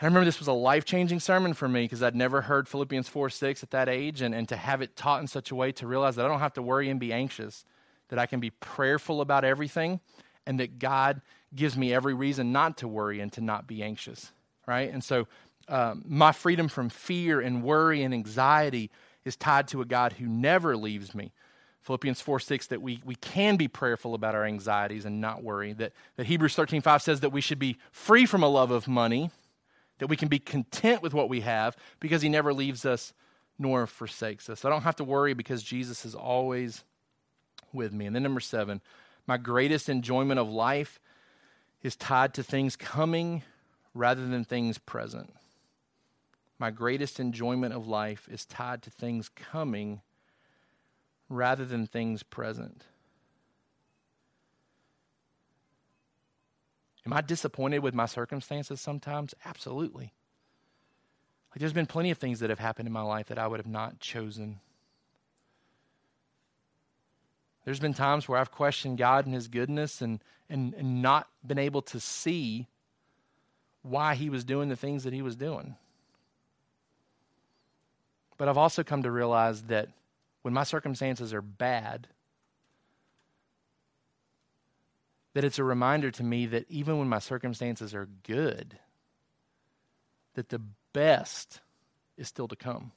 I 0.00 0.06
remember 0.06 0.24
this 0.24 0.38
was 0.38 0.48
a 0.48 0.52
life 0.52 0.84
changing 0.86 1.20
sermon 1.20 1.52
for 1.52 1.68
me 1.68 1.82
because 1.82 2.02
I'd 2.02 2.16
never 2.16 2.40
heard 2.40 2.68
Philippians 2.68 3.08
4 3.08 3.28
6 3.28 3.62
at 3.62 3.70
that 3.72 3.88
age, 3.88 4.22
and, 4.22 4.34
and 4.34 4.48
to 4.48 4.56
have 4.56 4.80
it 4.80 4.96
taught 4.96 5.20
in 5.20 5.26
such 5.26 5.50
a 5.50 5.54
way 5.54 5.72
to 5.72 5.86
realize 5.86 6.16
that 6.16 6.24
I 6.24 6.28
don't 6.28 6.40
have 6.40 6.54
to 6.54 6.62
worry 6.62 6.88
and 6.88 6.98
be 6.98 7.12
anxious, 7.12 7.64
that 8.10 8.18
I 8.18 8.26
can 8.26 8.38
be 8.38 8.50
prayerful 8.50 9.20
about 9.20 9.44
everything, 9.44 10.00
and 10.46 10.60
that 10.60 10.78
God 10.78 11.20
gives 11.54 11.76
me 11.76 11.92
every 11.92 12.14
reason 12.14 12.52
not 12.52 12.76
to 12.78 12.88
worry 12.88 13.20
and 13.20 13.32
to 13.32 13.40
not 13.40 13.66
be 13.66 13.82
anxious, 13.82 14.30
right? 14.66 14.92
And 14.92 15.02
so 15.02 15.26
um, 15.68 16.04
my 16.06 16.32
freedom 16.32 16.68
from 16.68 16.88
fear 16.88 17.40
and 17.40 17.62
worry 17.62 18.02
and 18.02 18.14
anxiety 18.14 18.90
is 19.24 19.36
tied 19.36 19.68
to 19.68 19.80
a 19.80 19.84
God 19.84 20.14
who 20.14 20.26
never 20.26 20.76
leaves 20.76 21.14
me. 21.14 21.32
Philippians 21.82 22.20
4 22.20 22.40
6, 22.40 22.66
that 22.68 22.82
we, 22.82 23.00
we 23.04 23.14
can 23.14 23.56
be 23.56 23.66
prayerful 23.66 24.14
about 24.14 24.34
our 24.34 24.44
anxieties 24.44 25.06
and 25.06 25.20
not 25.20 25.42
worry. 25.42 25.72
That, 25.72 25.92
that 26.16 26.26
Hebrews 26.26 26.54
13 26.54 26.82
5 26.82 27.02
says 27.02 27.20
that 27.20 27.30
we 27.30 27.40
should 27.40 27.58
be 27.58 27.78
free 27.90 28.26
from 28.26 28.42
a 28.42 28.48
love 28.48 28.70
of 28.70 28.86
money 28.86 29.30
that 30.00 30.08
we 30.08 30.16
can 30.16 30.28
be 30.28 30.38
content 30.38 31.02
with 31.02 31.14
what 31.14 31.28
we 31.28 31.42
have 31.42 31.76
because 32.00 32.22
he 32.22 32.28
never 32.28 32.52
leaves 32.52 32.84
us 32.84 33.12
nor 33.58 33.86
forsakes 33.86 34.50
us. 34.50 34.64
I 34.64 34.70
don't 34.70 34.82
have 34.82 34.96
to 34.96 35.04
worry 35.04 35.34
because 35.34 35.62
Jesus 35.62 36.04
is 36.04 36.14
always 36.14 36.84
with 37.72 37.92
me. 37.92 38.06
And 38.06 38.14
then, 38.14 38.22
number 38.22 38.40
seven, 38.40 38.80
my 39.26 39.36
greatest 39.36 39.88
enjoyment 39.88 40.40
of 40.40 40.48
life 40.48 41.00
is 41.82 41.96
tied 41.96 42.34
to 42.34 42.42
things 42.42 42.76
coming 42.76 43.42
rather 43.94 44.26
than 44.26 44.44
things 44.44 44.78
present. 44.78 45.34
My 46.58 46.70
greatest 46.70 47.18
enjoyment 47.18 47.72
of 47.72 47.86
life 47.86 48.28
is 48.30 48.44
tied 48.44 48.82
to 48.82 48.90
things 48.90 49.30
coming 49.30 50.02
rather 51.28 51.64
than 51.64 51.86
things 51.86 52.22
present. 52.22 52.84
Am 57.06 57.14
I 57.14 57.22
disappointed 57.22 57.78
with 57.78 57.94
my 57.94 58.06
circumstances 58.06 58.80
sometimes? 58.80 59.34
Absolutely. 59.44 60.12
Like 61.50 61.60
there's 61.60 61.72
been 61.72 61.86
plenty 61.86 62.10
of 62.10 62.18
things 62.18 62.40
that 62.40 62.50
have 62.50 62.58
happened 62.58 62.86
in 62.86 62.92
my 62.92 63.02
life 63.02 63.28
that 63.28 63.38
I 63.38 63.46
would 63.46 63.58
have 63.58 63.66
not 63.66 64.00
chosen. 64.00 64.60
There's 67.70 67.78
been 67.78 67.94
times 67.94 68.28
where 68.28 68.36
I've 68.36 68.50
questioned 68.50 68.98
God 68.98 69.26
and 69.26 69.32
His 69.32 69.46
goodness 69.46 70.02
and, 70.02 70.18
and, 70.48 70.74
and 70.74 71.02
not 71.02 71.28
been 71.46 71.56
able 71.56 71.82
to 71.82 72.00
see 72.00 72.66
why 73.82 74.16
He 74.16 74.28
was 74.28 74.42
doing 74.42 74.68
the 74.68 74.74
things 74.74 75.04
that 75.04 75.12
He 75.12 75.22
was 75.22 75.36
doing. 75.36 75.76
But 78.36 78.48
I've 78.48 78.58
also 78.58 78.82
come 78.82 79.04
to 79.04 79.10
realize 79.12 79.62
that 79.66 79.86
when 80.42 80.52
my 80.52 80.64
circumstances 80.64 81.32
are 81.32 81.42
bad, 81.42 82.08
that 85.34 85.44
it's 85.44 85.60
a 85.60 85.64
reminder 85.64 86.10
to 86.10 86.24
me 86.24 86.46
that 86.46 86.68
even 86.68 86.98
when 86.98 87.08
my 87.08 87.20
circumstances 87.20 87.94
are 87.94 88.08
good, 88.24 88.80
that 90.34 90.48
the 90.48 90.60
best 90.92 91.60
is 92.16 92.26
still 92.26 92.48
to 92.48 92.56
come. 92.56 92.90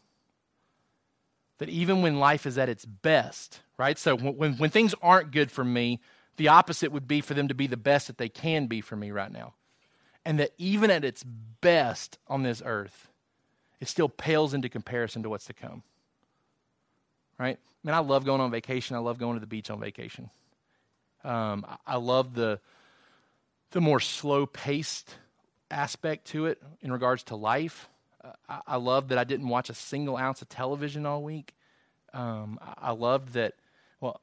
That 1.59 1.69
even 1.69 2.01
when 2.01 2.19
life 2.19 2.45
is 2.45 2.57
at 2.57 2.69
its 2.69 2.85
best, 2.85 3.61
right? 3.77 3.97
So 3.97 4.17
when, 4.17 4.57
when 4.57 4.69
things 4.69 4.95
aren't 5.01 5.31
good 5.31 5.51
for 5.51 5.63
me, 5.63 5.99
the 6.37 6.47
opposite 6.47 6.91
would 6.91 7.07
be 7.07 7.21
for 7.21 7.33
them 7.33 7.47
to 7.47 7.53
be 7.53 7.67
the 7.67 7.77
best 7.77 8.07
that 8.07 8.17
they 8.17 8.29
can 8.29 8.67
be 8.67 8.81
for 8.81 8.95
me 8.95 9.11
right 9.11 9.31
now. 9.31 9.53
And 10.25 10.39
that 10.39 10.51
even 10.57 10.89
at 10.89 11.05
its 11.05 11.23
best 11.23 12.17
on 12.27 12.43
this 12.43 12.61
earth, 12.65 13.09
it 13.79 13.87
still 13.87 14.09
pales 14.09 14.53
into 14.53 14.69
comparison 14.69 15.23
to 15.23 15.29
what's 15.29 15.45
to 15.45 15.53
come. 15.53 15.83
Right? 17.37 17.59
Man, 17.83 17.93
I 17.93 17.99
love 17.99 18.25
going 18.25 18.41
on 18.41 18.49
vacation. 18.51 18.95
I 18.95 18.99
love 18.99 19.17
going 19.17 19.35
to 19.35 19.39
the 19.39 19.47
beach 19.47 19.69
on 19.69 19.79
vacation. 19.79 20.29
Um, 21.23 21.65
I, 21.67 21.93
I 21.93 21.97
love 21.97 22.33
the 22.33 22.59
the 23.71 23.81
more 23.81 23.99
slow 23.99 24.45
paced 24.45 25.15
aspect 25.71 26.27
to 26.27 26.45
it 26.45 26.61
in 26.81 26.91
regards 26.91 27.23
to 27.23 27.35
life. 27.35 27.89
I, 28.47 28.61
I, 28.67 28.75
love 28.77 29.09
that 29.09 29.17
I 29.17 29.23
didn't 29.23 29.49
watch 29.49 29.69
a 29.69 29.73
single 29.73 30.17
ounce 30.17 30.41
of 30.41 30.49
television 30.49 31.05
all 31.05 31.23
week. 31.23 31.53
Um, 32.13 32.59
I, 32.61 32.89
I 32.89 32.91
loved 32.91 33.33
that. 33.33 33.53
Well, 33.99 34.21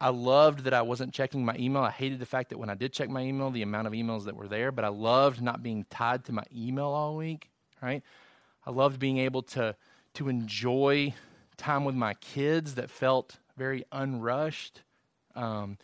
I 0.00 0.08
loved 0.08 0.64
that 0.64 0.74
I 0.74 0.82
wasn't 0.82 1.12
checking 1.14 1.44
my 1.44 1.56
email. 1.58 1.82
I 1.82 1.90
hated 1.90 2.18
the 2.18 2.26
fact 2.26 2.50
that 2.50 2.58
when 2.58 2.70
I 2.70 2.74
did 2.74 2.92
check 2.92 3.08
my 3.08 3.22
email, 3.22 3.50
the 3.50 3.62
amount 3.62 3.86
of 3.86 3.92
emails 3.92 4.24
that 4.24 4.36
were 4.36 4.48
there. 4.48 4.72
But 4.72 4.84
I 4.84 4.88
loved 4.88 5.40
not 5.40 5.62
being 5.62 5.86
tied 5.90 6.24
to 6.24 6.32
my 6.32 6.44
email 6.54 6.86
all 6.86 7.16
week. 7.16 7.50
Right? 7.80 8.02
I 8.66 8.70
loved 8.70 8.98
being 8.98 9.18
able 9.18 9.42
to 9.42 9.76
to 10.14 10.28
enjoy 10.28 11.14
time 11.56 11.84
with 11.84 11.94
my 11.94 12.14
kids 12.14 12.74
that 12.74 12.90
felt 12.90 13.38
very 13.56 13.84
unrushed. 13.92 14.82
Um, 15.34 15.78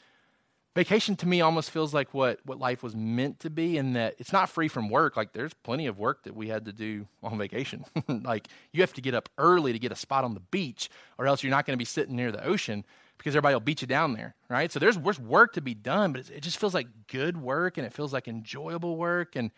vacation 0.79 1.16
to 1.16 1.26
me 1.26 1.41
almost 1.41 1.72
feels 1.72 1.93
like 1.93 2.14
what, 2.14 2.39
what 2.45 2.61
life 2.61 2.85
was 2.85 2.95
meant 2.95 3.41
to 3.41 3.51
be 3.51 3.76
in 3.76 3.95
that 3.95 4.14
it's 4.18 4.33
not 4.33 4.49
free 4.49 4.68
from 4.68 4.89
work. 4.89 5.16
Like 5.16 5.33
there's 5.33 5.53
plenty 5.53 5.89
of 5.89 5.99
work 5.99 6.22
that 6.22 6.37
we 6.37 6.47
had 6.47 6.66
to 6.66 6.72
do 6.72 7.05
on 7.20 7.37
vacation. 7.37 7.85
Like 8.09 8.47
you 8.72 8.81
have 8.83 8.93
to 8.93 9.01
get 9.01 9.12
up 9.12 9.29
early 9.39 9.72
to 9.72 9.79
get 9.81 9.91
a 9.91 9.97
spot 9.97 10.22
on 10.22 10.35
the 10.35 10.41
beach 10.53 10.89
or 11.18 11.26
else 11.26 11.43
you're 11.43 11.51
not 11.51 11.66
going 11.66 11.76
to 11.76 11.79
be 11.79 11.85
sitting 11.85 12.14
near 12.14 12.31
the 12.31 12.45
ocean 12.45 12.85
because 13.16 13.35
everybody 13.35 13.57
will 13.57 13.61
beat 13.61 13.81
you 13.83 13.89
down 13.89 14.12
there 14.12 14.37
right? 14.49 14.70
So 14.70 14.79
there's, 14.79 14.97
there's 14.97 15.18
work 15.18 15.55
to 15.55 15.61
be 15.61 15.74
done 15.74 16.12
but 16.12 16.31
it 16.31 16.43
just 16.43 16.59
feels 16.59 16.74
like 16.74 16.87
good 17.09 17.37
work 17.37 17.76
and 17.76 17.85
it 17.85 17.93
feels 17.93 18.12
like 18.12 18.29
enjoyable 18.29 18.97
work. 18.97 19.35
And 19.35 19.51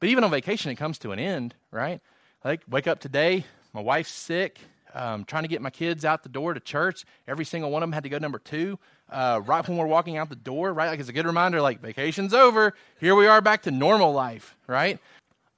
but 0.00 0.08
even 0.08 0.24
on 0.24 0.32
vacation 0.32 0.72
it 0.72 0.76
comes 0.76 0.98
to 1.00 1.12
an 1.12 1.20
end 1.20 1.54
right? 1.70 2.00
Like 2.44 2.62
wake 2.68 2.88
up 2.88 2.98
today 2.98 3.44
my 3.72 3.82
wife's 3.82 4.10
sick 4.10 4.58
um, 4.94 5.24
trying 5.24 5.42
to 5.44 5.48
get 5.48 5.62
my 5.62 5.70
kids 5.70 6.04
out 6.04 6.22
the 6.22 6.28
door 6.28 6.54
to 6.54 6.60
church. 6.60 7.04
Every 7.26 7.44
single 7.44 7.70
one 7.70 7.82
of 7.82 7.88
them 7.88 7.92
had 7.92 8.04
to 8.04 8.08
go 8.08 8.18
number 8.18 8.38
two 8.38 8.78
uh, 9.10 9.40
right 9.44 9.66
when 9.66 9.76
we're 9.76 9.86
walking 9.86 10.16
out 10.16 10.28
the 10.28 10.36
door, 10.36 10.72
right? 10.72 10.88
Like 10.88 11.00
it's 11.00 11.08
a 11.08 11.12
good 11.12 11.26
reminder, 11.26 11.60
like 11.60 11.80
vacation's 11.80 12.32
over. 12.32 12.74
Here 12.98 13.14
we 13.14 13.26
are 13.26 13.40
back 13.40 13.62
to 13.62 13.70
normal 13.70 14.12
life, 14.12 14.56
right? 14.66 14.98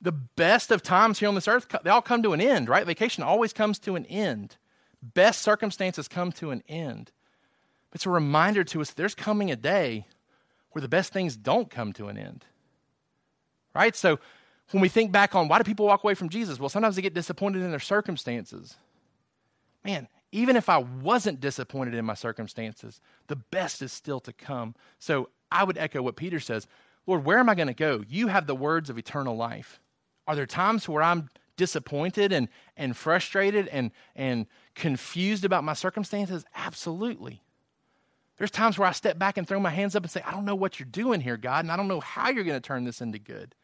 The 0.01 0.13
best 0.13 0.71
of 0.71 0.83
times 0.83 1.19
here 1.19 1.29
on 1.29 1.35
this 1.35 1.49
earth, 1.49 1.67
they 1.85 1.91
all 1.91 2.03
come 2.03 2.23
to 2.23 2.33
an 2.33 2.41
end, 2.41 2.69
right? 2.69 2.87
Vacation 2.87 3.23
always 3.23 3.53
comes 3.53 3.79
to 3.81 3.95
an 3.95 4.07
end. 4.07 4.57
Best 5.03 5.43
circumstances 5.43 6.09
come 6.09 6.33
to 6.33 6.51
an 6.51 6.63
end. 6.69 7.13
It's 7.95 8.07
a 8.07 8.11
reminder 8.11 8.65
to 8.65 8.81
us 8.81 8.91
there's 8.91 9.15
coming 9.15 9.51
a 9.51 9.57
day 9.57 10.07
where 10.71 10.81
the 10.81 10.89
best 10.89 11.13
things 11.13 11.37
don't 11.37 11.71
come 11.71 11.93
to 11.95 12.09
an 12.09 12.17
end, 12.17 12.47
right? 13.75 13.95
So 13.95 14.19
when 14.71 14.81
we 14.81 14.89
think 14.89 15.13
back 15.13 15.35
on 15.35 15.49
why 15.49 15.59
do 15.59 15.65
people 15.65 15.87
walk 15.87 16.03
away 16.03 16.15
from 16.15 16.31
Jesus? 16.31 16.59
Well, 16.59 16.71
sometimes 16.71 16.97
they 16.97 17.03
get 17.03 17.13
disappointed 17.13 17.63
in 17.63 17.71
their 17.71 17.81
circumstances 17.81 18.77
man, 19.85 20.09
even 20.33 20.57
if 20.57 20.69
I 20.69 20.79
wasn't 20.79 21.41
disappointed 21.41 21.95
in 21.95 22.05
my 22.05 22.15
circumstances, 22.15 23.01
the 23.27 23.37
best 23.37 23.83
is 23.83 23.93
still 23.93 24.21
to 24.21 24.33
come. 24.33 24.75
So 24.99 25.29
I 25.51 25.65
would 25.65 25.79
echo 25.79 26.03
what 26.03 26.17
Peter 26.17 26.41
says 26.41 26.67
Lord, 27.07 27.25
where 27.25 27.39
am 27.39 27.49
I 27.49 27.55
going 27.55 27.69
to 27.69 27.75
go? 27.75 28.05
You 28.09 28.29
have 28.29 28.47
the 28.47 28.55
words 28.55 28.89
of 28.89 28.97
eternal 28.97 29.37
life. 29.37 29.81
Are 30.27 30.37
there 30.37 30.47
times 30.47 30.89
where 30.89 31.03
I'm 31.03 31.31
disappointed 31.57 32.33
and, 32.33 32.49
and 32.77 32.97
frustrated 32.97 33.67
and, 33.69 33.91
and 34.15 34.47
confused 34.75 35.45
about 35.45 35.65
my 35.65 35.75
circumstances? 35.75 36.45
Absolutely. 36.55 37.43
There's 38.39 38.53
times 38.53 38.79
where 38.79 38.89
I 38.89 38.93
step 38.93 39.19
back 39.19 39.37
and 39.37 39.47
throw 39.47 39.61
my 39.61 39.71
hands 39.71 39.97
up 39.97 40.05
and 40.05 40.11
say, 40.11 40.23
I 40.25 40.31
don't 40.31 40.45
know 40.45 40.55
what 40.55 40.79
you're 40.79 40.89
doing 40.89 41.21
here, 41.21 41.37
God, 41.37 41.65
and 41.65 41.73
I 41.73 41.77
don't 41.77 41.89
know 41.89 42.01
how 42.01 42.31
you're 42.31 42.45
going 42.45 42.61
to 42.61 42.67
turn 42.67 42.85
this 42.85 43.01
into 43.01 43.19
good. 43.19 43.55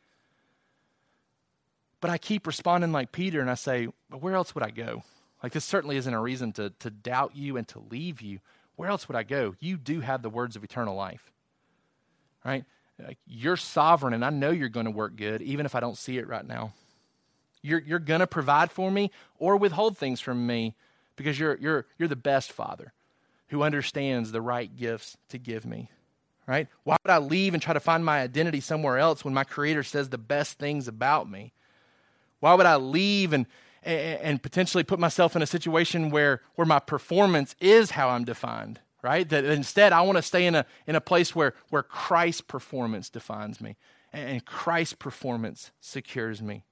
But 2.01 2.11
I 2.11 2.19
keep 2.19 2.47
responding 2.47 2.93
like 2.93 3.13
Peter 3.13 3.41
and 3.41 3.51
I 3.51 3.55
say, 3.55 3.89
but 4.11 4.21
where 4.21 4.35
else 4.35 4.55
would 4.55 4.65
I 4.65 4.71
go? 4.71 5.03
Like, 5.43 5.53
this 5.53 5.65
certainly 5.65 5.97
isn't 5.97 6.13
a 6.13 6.21
reason 6.21 6.53
to, 6.55 6.71
to 6.81 6.91
doubt 6.91 7.37
you 7.37 7.57
and 7.57 7.67
to 7.69 7.79
leave 7.91 8.21
you. 8.21 8.41
Where 8.77 8.89
else 8.89 9.09
would 9.09 9.17
I 9.17 9.23
go? 9.23 9.55
You 9.61 9.77
do 9.77 10.01
have 10.01 10.23
the 10.23 10.31
words 10.31 10.57
of 10.57 10.65
eternal 10.65 10.95
life, 10.95 11.33
right? 12.45 12.65
Like, 12.99 13.19
you're 13.27 13.57
sovereign, 13.57 14.15
and 14.15 14.25
I 14.25 14.31
know 14.31 14.51
you're 14.51 14.69
going 14.69 14.87
to 14.87 14.91
work 14.91 15.17
good, 15.17 15.43
even 15.43 15.67
if 15.67 15.75
I 15.75 15.81
don't 15.81 15.97
see 15.97 16.19
it 16.19 16.27
right 16.27 16.47
now. 16.47 16.73
You're, 17.63 17.81
you're 17.81 17.99
going 17.99 18.21
to 18.21 18.27
provide 18.27 18.71
for 18.71 18.91
me 18.91 19.11
or 19.39 19.57
withhold 19.57 19.97
things 19.97 20.21
from 20.21 20.47
me 20.47 20.75
because 21.17 21.39
you're, 21.39 21.57
you're, 21.57 21.87
you're 21.99 22.09
the 22.09 22.17
best 22.17 22.53
father 22.53 22.93
who 23.49 23.63
understands 23.63 24.31
the 24.31 24.41
right 24.41 24.75
gifts 24.77 25.17
to 25.31 25.39
give 25.39 25.65
me, 25.65 25.91
right? 26.47 26.69
Why 26.85 26.97
would 27.05 27.11
I 27.11 27.19
leave 27.19 27.55
and 27.55 27.63
try 27.63 27.75
to 27.75 27.81
find 27.81 28.05
my 28.05 28.21
identity 28.21 28.61
somewhere 28.61 28.99
else 28.99 29.25
when 29.25 29.35
my 29.35 29.45
Creator 29.45 29.85
says 29.85 30.09
the 30.09 30.19
best 30.19 30.59
things 30.59 30.87
about 30.87 31.31
me? 31.31 31.53
Why 32.41 32.55
would 32.55 32.67
I 32.67 32.77
leave 32.77 33.33
and 33.33 33.47
and, 33.83 34.43
potentially 34.43 34.85
put 34.85 34.99
myself 34.99 35.37
in 35.37 35.43
a 35.43 35.47
situation 35.47 36.11
where, 36.11 36.43
where 36.55 36.67
my 36.67 36.79
performance 36.79 37.55
is 37.61 37.93
how 37.93 38.09
I'm 38.11 38.25
defined, 38.25 38.81
right? 39.03 39.29
That 39.29 39.45
instead 39.45 39.93
I 39.93 40.03
want 40.03 40.17
to 40.17 40.23
stay 40.23 40.47
in 40.47 40.55
a, 40.55 40.67
in 40.87 40.97
a 40.97 41.01
place 41.01 41.35
where, 41.35 41.55
where 41.71 41.83
Christ's 41.83 42.41
performance 42.43 43.09
defines 43.09 43.61
me 43.61 43.77
and 44.13 44.45
Christ's 44.45 44.95
performance 44.95 45.71
secures 45.81 46.43
me. 46.43 46.65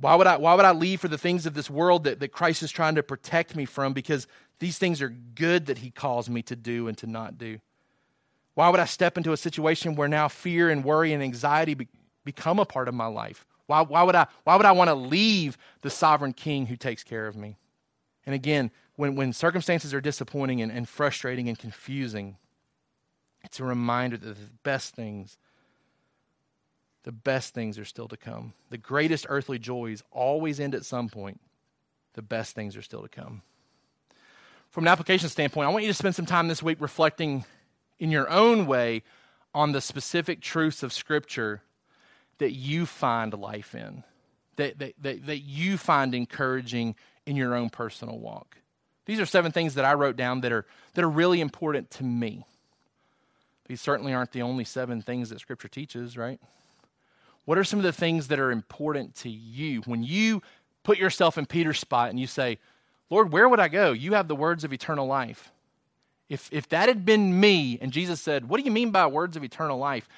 Why 0.00 0.14
would 0.14 0.26
I, 0.26 0.36
why 0.36 0.54
would 0.54 0.64
I 0.64 0.72
leave 0.72 1.00
for 1.00 1.08
the 1.08 1.18
things 1.18 1.44
of 1.46 1.54
this 1.54 1.68
world 1.68 2.04
that, 2.04 2.20
that 2.20 2.28
Christ 2.28 2.62
is 2.62 2.70
trying 2.70 2.94
to 2.94 3.02
protect 3.02 3.56
me 3.56 3.64
from? 3.64 3.92
Because 3.92 4.26
these 4.60 4.78
things 4.78 5.02
are 5.02 5.08
good 5.08 5.66
that 5.66 5.78
he 5.78 5.90
calls 5.90 6.30
me 6.30 6.42
to 6.42 6.56
do 6.56 6.86
and 6.86 6.96
to 6.98 7.06
not 7.06 7.36
do. 7.38 7.58
Why 8.54 8.68
would 8.68 8.80
I 8.80 8.86
step 8.86 9.16
into 9.16 9.32
a 9.32 9.36
situation 9.36 9.94
where 9.94 10.08
now 10.08 10.28
fear 10.28 10.70
and 10.70 10.84
worry 10.84 11.12
and 11.12 11.22
anxiety 11.22 11.74
be, 11.74 11.88
become 12.24 12.58
a 12.58 12.64
part 12.64 12.88
of 12.88 12.94
my 12.94 13.06
life? 13.06 13.44
Why, 13.68 13.82
why, 13.82 14.02
would 14.02 14.16
I, 14.16 14.26
why 14.44 14.56
would 14.56 14.64
I 14.64 14.72
want 14.72 14.88
to 14.88 14.94
leave 14.94 15.58
the 15.82 15.90
sovereign 15.90 16.32
king 16.32 16.66
who 16.66 16.76
takes 16.76 17.04
care 17.04 17.26
of 17.26 17.36
me? 17.36 17.58
And 18.24 18.34
again, 18.34 18.70
when, 18.96 19.14
when 19.14 19.34
circumstances 19.34 19.92
are 19.92 20.00
disappointing 20.00 20.62
and, 20.62 20.72
and 20.72 20.88
frustrating 20.88 21.48
and 21.48 21.58
confusing, 21.58 22.38
it's 23.44 23.60
a 23.60 23.64
reminder 23.64 24.16
that 24.16 24.26
the 24.26 24.50
best 24.62 24.94
things, 24.94 25.36
the 27.04 27.12
best 27.12 27.52
things 27.52 27.78
are 27.78 27.84
still 27.84 28.08
to 28.08 28.16
come. 28.16 28.54
The 28.70 28.78
greatest 28.78 29.26
earthly 29.28 29.58
joys 29.58 30.02
always 30.10 30.58
end 30.58 30.74
at 30.74 30.86
some 30.86 31.10
point. 31.10 31.38
The 32.14 32.22
best 32.22 32.54
things 32.54 32.74
are 32.74 32.82
still 32.82 33.02
to 33.02 33.08
come. 33.08 33.42
From 34.70 34.84
an 34.84 34.88
application 34.88 35.28
standpoint, 35.28 35.68
I 35.68 35.70
want 35.70 35.84
you 35.84 35.90
to 35.90 35.94
spend 35.94 36.14
some 36.14 36.26
time 36.26 36.48
this 36.48 36.62
week 36.62 36.78
reflecting 36.80 37.44
in 37.98 38.10
your 38.10 38.30
own 38.30 38.66
way 38.66 39.02
on 39.52 39.72
the 39.72 39.82
specific 39.82 40.40
truths 40.40 40.82
of 40.82 40.94
Scripture 40.94 41.60
that 42.38 42.52
you 42.52 42.86
find 42.86 43.34
life 43.34 43.74
in, 43.74 44.04
that, 44.56 44.78
that, 44.78 44.94
that, 45.02 45.26
that 45.26 45.38
you 45.38 45.76
find 45.76 46.14
encouraging 46.14 46.94
in 47.26 47.36
your 47.36 47.54
own 47.54 47.70
personal 47.70 48.18
walk. 48.18 48.56
These 49.06 49.20
are 49.20 49.26
seven 49.26 49.52
things 49.52 49.74
that 49.74 49.84
I 49.84 49.94
wrote 49.94 50.16
down 50.16 50.42
that 50.42 50.52
are, 50.52 50.66
that 50.94 51.04
are 51.04 51.10
really 51.10 51.40
important 51.40 51.90
to 51.92 52.04
me. 52.04 52.44
These 53.66 53.80
certainly 53.80 54.14
aren't 54.14 54.32
the 54.32 54.42
only 54.42 54.64
seven 54.64 55.02
things 55.02 55.30
that 55.30 55.40
Scripture 55.40 55.68
teaches, 55.68 56.16
right? 56.16 56.40
What 57.44 57.58
are 57.58 57.64
some 57.64 57.78
of 57.78 57.84
the 57.84 57.92
things 57.92 58.28
that 58.28 58.38
are 58.38 58.50
important 58.50 59.14
to 59.16 59.30
you? 59.30 59.80
When 59.82 60.02
you 60.02 60.42
put 60.82 60.98
yourself 60.98 61.38
in 61.38 61.46
Peter's 61.46 61.78
spot 61.78 62.10
and 62.10 62.20
you 62.20 62.26
say, 62.26 62.58
Lord, 63.10 63.32
where 63.32 63.48
would 63.48 63.60
I 63.60 63.68
go? 63.68 63.92
You 63.92 64.14
have 64.14 64.28
the 64.28 64.36
words 64.36 64.64
of 64.64 64.72
eternal 64.72 65.06
life. 65.06 65.50
If, 66.28 66.48
if 66.52 66.68
that 66.68 66.88
had 66.88 67.06
been 67.06 67.40
me, 67.40 67.78
and 67.80 67.90
Jesus 67.90 68.20
said, 68.20 68.48
What 68.48 68.58
do 68.58 68.64
you 68.64 68.70
mean 68.70 68.90
by 68.90 69.06
words 69.06 69.36
of 69.36 69.44
eternal 69.44 69.78
life? 69.78 70.08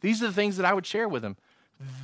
These 0.00 0.22
are 0.22 0.28
the 0.28 0.32
things 0.32 0.56
that 0.56 0.64
I 0.64 0.72
would 0.72 0.86
share 0.86 1.08
with 1.08 1.22
him. 1.22 1.36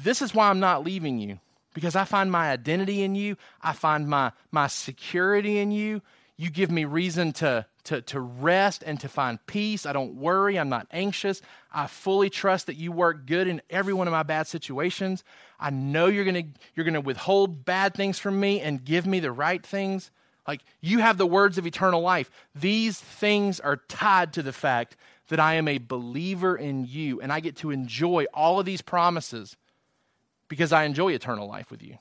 This 0.02 0.22
is 0.22 0.34
why 0.34 0.50
I'm 0.50 0.60
not 0.60 0.84
leaving 0.84 1.18
you 1.18 1.38
because 1.74 1.96
I 1.96 2.04
find 2.04 2.30
my 2.30 2.50
identity 2.50 3.02
in 3.02 3.14
you. 3.14 3.36
I 3.60 3.72
find 3.72 4.08
my, 4.08 4.32
my 4.50 4.68
security 4.68 5.58
in 5.58 5.72
you. 5.72 6.00
You 6.36 6.50
give 6.50 6.70
me 6.70 6.84
reason 6.84 7.32
to, 7.34 7.66
to, 7.84 8.00
to 8.02 8.20
rest 8.20 8.82
and 8.84 8.98
to 9.00 9.08
find 9.08 9.44
peace. 9.46 9.84
I 9.86 9.92
don't 9.92 10.14
worry. 10.14 10.58
I'm 10.58 10.68
not 10.68 10.86
anxious. 10.90 11.42
I 11.72 11.86
fully 11.86 12.30
trust 12.30 12.66
that 12.66 12.76
you 12.76 12.92
work 12.92 13.26
good 13.26 13.46
in 13.46 13.62
every 13.70 13.92
one 13.92 14.08
of 14.08 14.12
my 14.12 14.22
bad 14.22 14.46
situations. 14.46 15.22
I 15.60 15.70
know 15.70 16.06
you're 16.06 16.24
going 16.24 16.54
you're 16.74 16.84
going 16.84 16.94
to 16.94 17.00
withhold 17.00 17.64
bad 17.64 17.94
things 17.94 18.18
from 18.18 18.40
me 18.40 18.60
and 18.60 18.84
give 18.84 19.06
me 19.06 19.20
the 19.20 19.32
right 19.32 19.64
things. 19.64 20.10
Like 20.46 20.60
you 20.80 20.98
have 20.98 21.18
the 21.18 21.26
words 21.26 21.56
of 21.56 21.66
eternal 21.66 22.00
life. 22.00 22.30
These 22.54 22.98
things 22.98 23.60
are 23.60 23.76
tied 23.88 24.32
to 24.34 24.42
the 24.42 24.52
fact 24.52 24.96
that 25.28 25.40
I 25.40 25.54
am 25.54 25.68
a 25.68 25.78
believer 25.78 26.56
in 26.56 26.84
you 26.84 27.20
and 27.20 27.32
I 27.32 27.40
get 27.40 27.56
to 27.56 27.70
enjoy 27.70 28.26
all 28.34 28.60
of 28.60 28.66
these 28.66 28.82
promises 28.82 29.56
because 30.54 30.72
I 30.72 30.84
enjoy 30.84 31.10
eternal 31.10 31.48
life 31.48 31.72
with 31.72 31.82
you. 31.82 31.98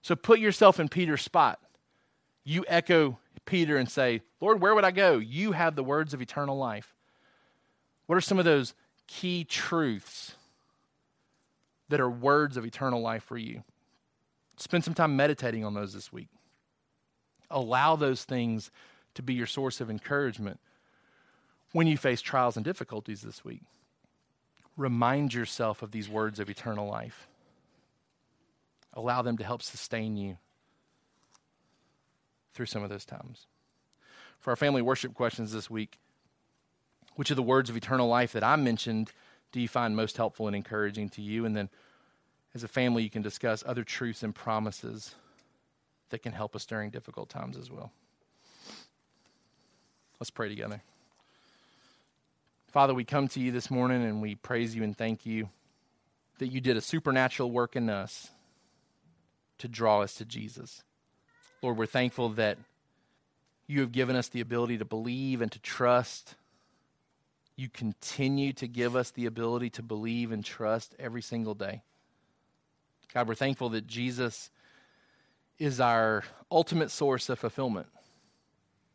So 0.00 0.14
put 0.14 0.38
yourself 0.38 0.78
in 0.78 0.88
Peter's 0.88 1.22
spot. 1.22 1.58
You 2.44 2.64
echo 2.68 3.18
Peter 3.46 3.76
and 3.76 3.90
say, 3.90 4.22
Lord, 4.40 4.60
where 4.60 4.76
would 4.76 4.84
I 4.84 4.92
go? 4.92 5.18
You 5.18 5.50
have 5.50 5.74
the 5.74 5.82
words 5.82 6.14
of 6.14 6.22
eternal 6.22 6.56
life. 6.56 6.94
What 8.06 8.14
are 8.14 8.20
some 8.20 8.38
of 8.38 8.44
those 8.44 8.74
key 9.08 9.42
truths 9.42 10.36
that 11.88 11.98
are 11.98 12.08
words 12.08 12.56
of 12.56 12.64
eternal 12.64 13.00
life 13.00 13.24
for 13.24 13.36
you? 13.36 13.64
Spend 14.56 14.84
some 14.84 14.94
time 14.94 15.16
meditating 15.16 15.64
on 15.64 15.74
those 15.74 15.94
this 15.94 16.12
week. 16.12 16.28
Allow 17.50 17.96
those 17.96 18.22
things 18.22 18.70
to 19.14 19.22
be 19.22 19.34
your 19.34 19.48
source 19.48 19.80
of 19.80 19.90
encouragement 19.90 20.60
when 21.72 21.88
you 21.88 21.96
face 21.96 22.20
trials 22.20 22.54
and 22.54 22.64
difficulties 22.64 23.22
this 23.22 23.44
week. 23.44 23.62
Remind 24.76 25.32
yourself 25.32 25.82
of 25.82 25.90
these 25.90 26.08
words 26.08 26.38
of 26.38 26.50
eternal 26.50 26.86
life. 26.86 27.28
Allow 28.92 29.22
them 29.22 29.36
to 29.38 29.44
help 29.44 29.62
sustain 29.62 30.16
you 30.16 30.38
through 32.52 32.66
some 32.66 32.82
of 32.82 32.90
those 32.90 33.04
times. 33.04 33.46
For 34.38 34.50
our 34.50 34.56
family 34.56 34.82
worship 34.82 35.14
questions 35.14 35.52
this 35.52 35.70
week, 35.70 35.98
which 37.14 37.30
of 37.30 37.36
the 37.36 37.42
words 37.42 37.70
of 37.70 37.76
eternal 37.76 38.08
life 38.08 38.32
that 38.32 38.44
I 38.44 38.56
mentioned 38.56 39.12
do 39.52 39.60
you 39.60 39.68
find 39.68 39.96
most 39.96 40.16
helpful 40.16 40.46
and 40.46 40.56
encouraging 40.56 41.08
to 41.10 41.22
you? 41.22 41.46
And 41.46 41.56
then 41.56 41.70
as 42.54 42.64
a 42.64 42.68
family, 42.68 43.02
you 43.02 43.10
can 43.10 43.22
discuss 43.22 43.62
other 43.66 43.84
truths 43.84 44.22
and 44.22 44.34
promises 44.34 45.14
that 46.10 46.22
can 46.22 46.32
help 46.32 46.54
us 46.54 46.66
during 46.66 46.90
difficult 46.90 47.28
times 47.28 47.56
as 47.56 47.70
well. 47.70 47.92
Let's 50.20 50.30
pray 50.30 50.48
together. 50.48 50.82
Father, 52.76 52.92
we 52.92 53.04
come 53.04 53.26
to 53.28 53.40
you 53.40 53.52
this 53.52 53.70
morning 53.70 54.04
and 54.04 54.20
we 54.20 54.34
praise 54.34 54.76
you 54.76 54.84
and 54.84 54.94
thank 54.94 55.24
you 55.24 55.48
that 56.40 56.48
you 56.48 56.60
did 56.60 56.76
a 56.76 56.82
supernatural 56.82 57.50
work 57.50 57.74
in 57.74 57.88
us 57.88 58.28
to 59.56 59.66
draw 59.66 60.02
us 60.02 60.12
to 60.16 60.26
Jesus. 60.26 60.84
Lord, 61.62 61.78
we're 61.78 61.86
thankful 61.86 62.28
that 62.34 62.58
you 63.66 63.80
have 63.80 63.92
given 63.92 64.14
us 64.14 64.28
the 64.28 64.42
ability 64.42 64.76
to 64.76 64.84
believe 64.84 65.40
and 65.40 65.50
to 65.52 65.58
trust. 65.58 66.34
You 67.56 67.70
continue 67.70 68.52
to 68.52 68.68
give 68.68 68.94
us 68.94 69.10
the 69.10 69.24
ability 69.24 69.70
to 69.70 69.82
believe 69.82 70.30
and 70.30 70.44
trust 70.44 70.94
every 70.98 71.22
single 71.22 71.54
day. 71.54 71.82
God, 73.14 73.26
we're 73.26 73.36
thankful 73.36 73.70
that 73.70 73.86
Jesus 73.86 74.50
is 75.58 75.80
our 75.80 76.24
ultimate 76.50 76.90
source 76.90 77.30
of 77.30 77.38
fulfillment, 77.38 77.86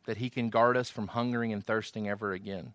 that 0.06 0.18
he 0.18 0.30
can 0.30 0.50
guard 0.50 0.76
us 0.76 0.88
from 0.88 1.08
hungering 1.08 1.52
and 1.52 1.66
thirsting 1.66 2.08
ever 2.08 2.32
again. 2.32 2.74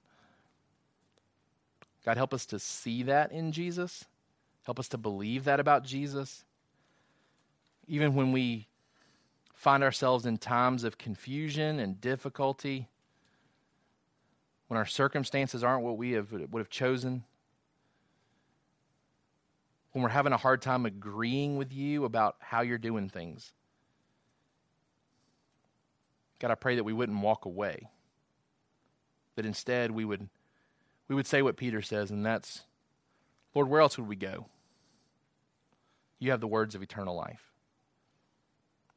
God, 2.07 2.15
help 2.15 2.33
us 2.33 2.45
to 2.45 2.57
see 2.57 3.03
that 3.03 3.33
in 3.33 3.51
Jesus. 3.51 4.05
Help 4.63 4.79
us 4.79 4.87
to 4.87 4.97
believe 4.97 5.43
that 5.43 5.59
about 5.59 5.83
Jesus. 5.83 6.45
Even 7.85 8.15
when 8.15 8.31
we 8.31 8.69
find 9.53 9.83
ourselves 9.83 10.25
in 10.25 10.37
times 10.37 10.85
of 10.85 10.97
confusion 10.97 11.81
and 11.81 11.99
difficulty, 11.99 12.87
when 14.69 14.77
our 14.77 14.85
circumstances 14.85 15.65
aren't 15.65 15.83
what 15.83 15.97
we 15.97 16.13
have, 16.13 16.31
would 16.31 16.49
have 16.53 16.69
chosen, 16.69 17.25
when 19.91 20.01
we're 20.01 20.07
having 20.07 20.31
a 20.31 20.37
hard 20.37 20.61
time 20.61 20.85
agreeing 20.85 21.57
with 21.57 21.73
you 21.73 22.05
about 22.05 22.37
how 22.39 22.61
you're 22.61 22.77
doing 22.77 23.09
things. 23.09 23.51
God, 26.39 26.51
I 26.51 26.55
pray 26.55 26.75
that 26.75 26.85
we 26.85 26.93
wouldn't 26.93 27.19
walk 27.19 27.43
away, 27.43 27.89
that 29.35 29.45
instead 29.45 29.91
we 29.91 30.05
would, 30.05 30.29
we 31.07 31.15
would 31.15 31.27
say 31.27 31.41
what 31.41 31.57
Peter 31.57 31.81
says, 31.81 32.11
and 32.11 32.25
that's, 32.25 32.61
Lord, 33.53 33.69
where 33.69 33.81
else 33.81 33.97
would 33.97 34.07
we 34.07 34.15
go? 34.15 34.45
You 36.19 36.31
have 36.31 36.41
the 36.41 36.47
words 36.47 36.75
of 36.75 36.81
eternal 36.81 37.15
life. 37.15 37.41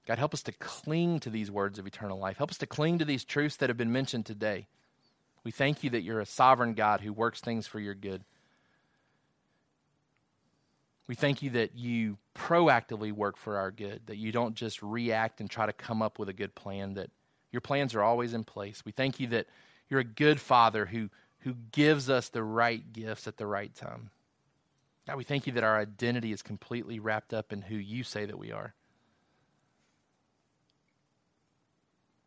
God, 0.06 0.18
help 0.18 0.34
us 0.34 0.42
to 0.44 0.52
cling 0.52 1.20
to 1.20 1.30
these 1.30 1.50
words 1.50 1.78
of 1.78 1.86
eternal 1.86 2.18
life. 2.18 2.38
Help 2.38 2.50
us 2.50 2.58
to 2.58 2.66
cling 2.66 2.98
to 2.98 3.04
these 3.04 3.24
truths 3.24 3.56
that 3.56 3.70
have 3.70 3.76
been 3.76 3.92
mentioned 3.92 4.26
today. 4.26 4.66
We 5.44 5.50
thank 5.50 5.84
you 5.84 5.90
that 5.90 6.02
you're 6.02 6.20
a 6.20 6.26
sovereign 6.26 6.74
God 6.74 7.00
who 7.00 7.12
works 7.12 7.40
things 7.40 7.66
for 7.66 7.78
your 7.78 7.94
good. 7.94 8.24
We 11.06 11.14
thank 11.14 11.42
you 11.42 11.50
that 11.50 11.76
you 11.76 12.18
proactively 12.36 13.12
work 13.12 13.36
for 13.36 13.56
our 13.56 13.70
good, 13.70 14.02
that 14.06 14.16
you 14.16 14.32
don't 14.32 14.54
just 14.54 14.82
react 14.82 15.40
and 15.40 15.50
try 15.50 15.66
to 15.66 15.72
come 15.72 16.02
up 16.02 16.18
with 16.18 16.28
a 16.28 16.32
good 16.32 16.54
plan, 16.54 16.94
that 16.94 17.10
your 17.52 17.60
plans 17.60 17.94
are 17.94 18.02
always 18.02 18.32
in 18.32 18.44
place. 18.44 18.82
We 18.84 18.92
thank 18.92 19.18
you 19.18 19.26
that 19.28 19.46
you're 19.88 20.00
a 20.00 20.04
good 20.04 20.40
father 20.40 20.86
who, 20.86 21.10
who 21.40 21.54
gives 21.72 22.10
us 22.10 22.28
the 22.28 22.42
right 22.42 22.92
gifts 22.92 23.26
at 23.26 23.36
the 23.36 23.46
right 23.46 23.74
time. 23.74 24.10
God, 25.06 25.16
we 25.16 25.24
thank 25.24 25.46
you 25.46 25.54
that 25.54 25.64
our 25.64 25.78
identity 25.78 26.32
is 26.32 26.42
completely 26.42 26.98
wrapped 26.98 27.32
up 27.32 27.52
in 27.52 27.62
who 27.62 27.76
you 27.76 28.04
say 28.04 28.26
that 28.26 28.38
we 28.38 28.52
are. 28.52 28.74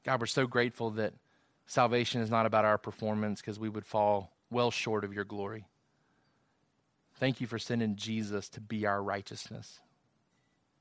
God, 0.03 0.19
we're 0.19 0.25
so 0.25 0.47
grateful 0.47 0.91
that 0.91 1.13
salvation 1.65 2.21
is 2.21 2.29
not 2.29 2.45
about 2.45 2.65
our 2.65 2.77
performance 2.77 3.39
because 3.39 3.59
we 3.59 3.69
would 3.69 3.85
fall 3.85 4.33
well 4.51 4.71
short 4.71 5.05
of 5.05 5.13
your 5.13 5.23
glory. 5.23 5.65
Thank 7.19 7.39
you 7.39 7.47
for 7.47 7.59
sending 7.59 7.95
Jesus 7.95 8.49
to 8.49 8.61
be 8.61 8.85
our 8.85 9.01
righteousness. 9.01 9.79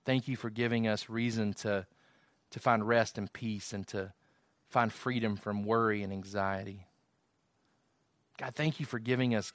Thank 0.05 0.27
you 0.27 0.37
for 0.37 0.51
giving 0.51 0.89
us 0.89 1.09
reason 1.09 1.53
to, 1.55 1.87
to 2.51 2.59
find 2.59 2.87
rest 2.87 3.17
and 3.17 3.33
peace 3.33 3.73
and 3.73 3.87
to 3.89 4.13
find 4.69 4.93
freedom 4.93 5.37
from 5.37 5.63
worry 5.63 6.03
and 6.03 6.13
anxiety. 6.13 6.87
God, 8.43 8.57
thank 8.57 8.81
you 8.81 8.87
for 8.87 8.99
giving 8.99 9.37
us 9.37 9.53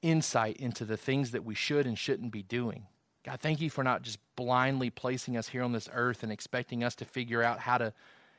insight 0.00 0.56
into 0.56 0.86
the 0.86 0.96
things 0.96 1.32
that 1.32 1.44
we 1.44 1.54
should 1.54 1.86
and 1.86 1.98
shouldn't 1.98 2.32
be 2.32 2.42
doing. 2.42 2.86
God, 3.22 3.38
thank 3.38 3.60
you 3.60 3.68
for 3.68 3.84
not 3.84 4.00
just 4.00 4.18
blindly 4.34 4.88
placing 4.88 5.36
us 5.36 5.48
here 5.48 5.62
on 5.62 5.72
this 5.72 5.90
earth 5.92 6.22
and 6.22 6.32
expecting 6.32 6.82
us 6.82 6.94
to 6.94 7.04
figure 7.04 7.42
out 7.42 7.58
how 7.58 7.76
to, 7.76 7.92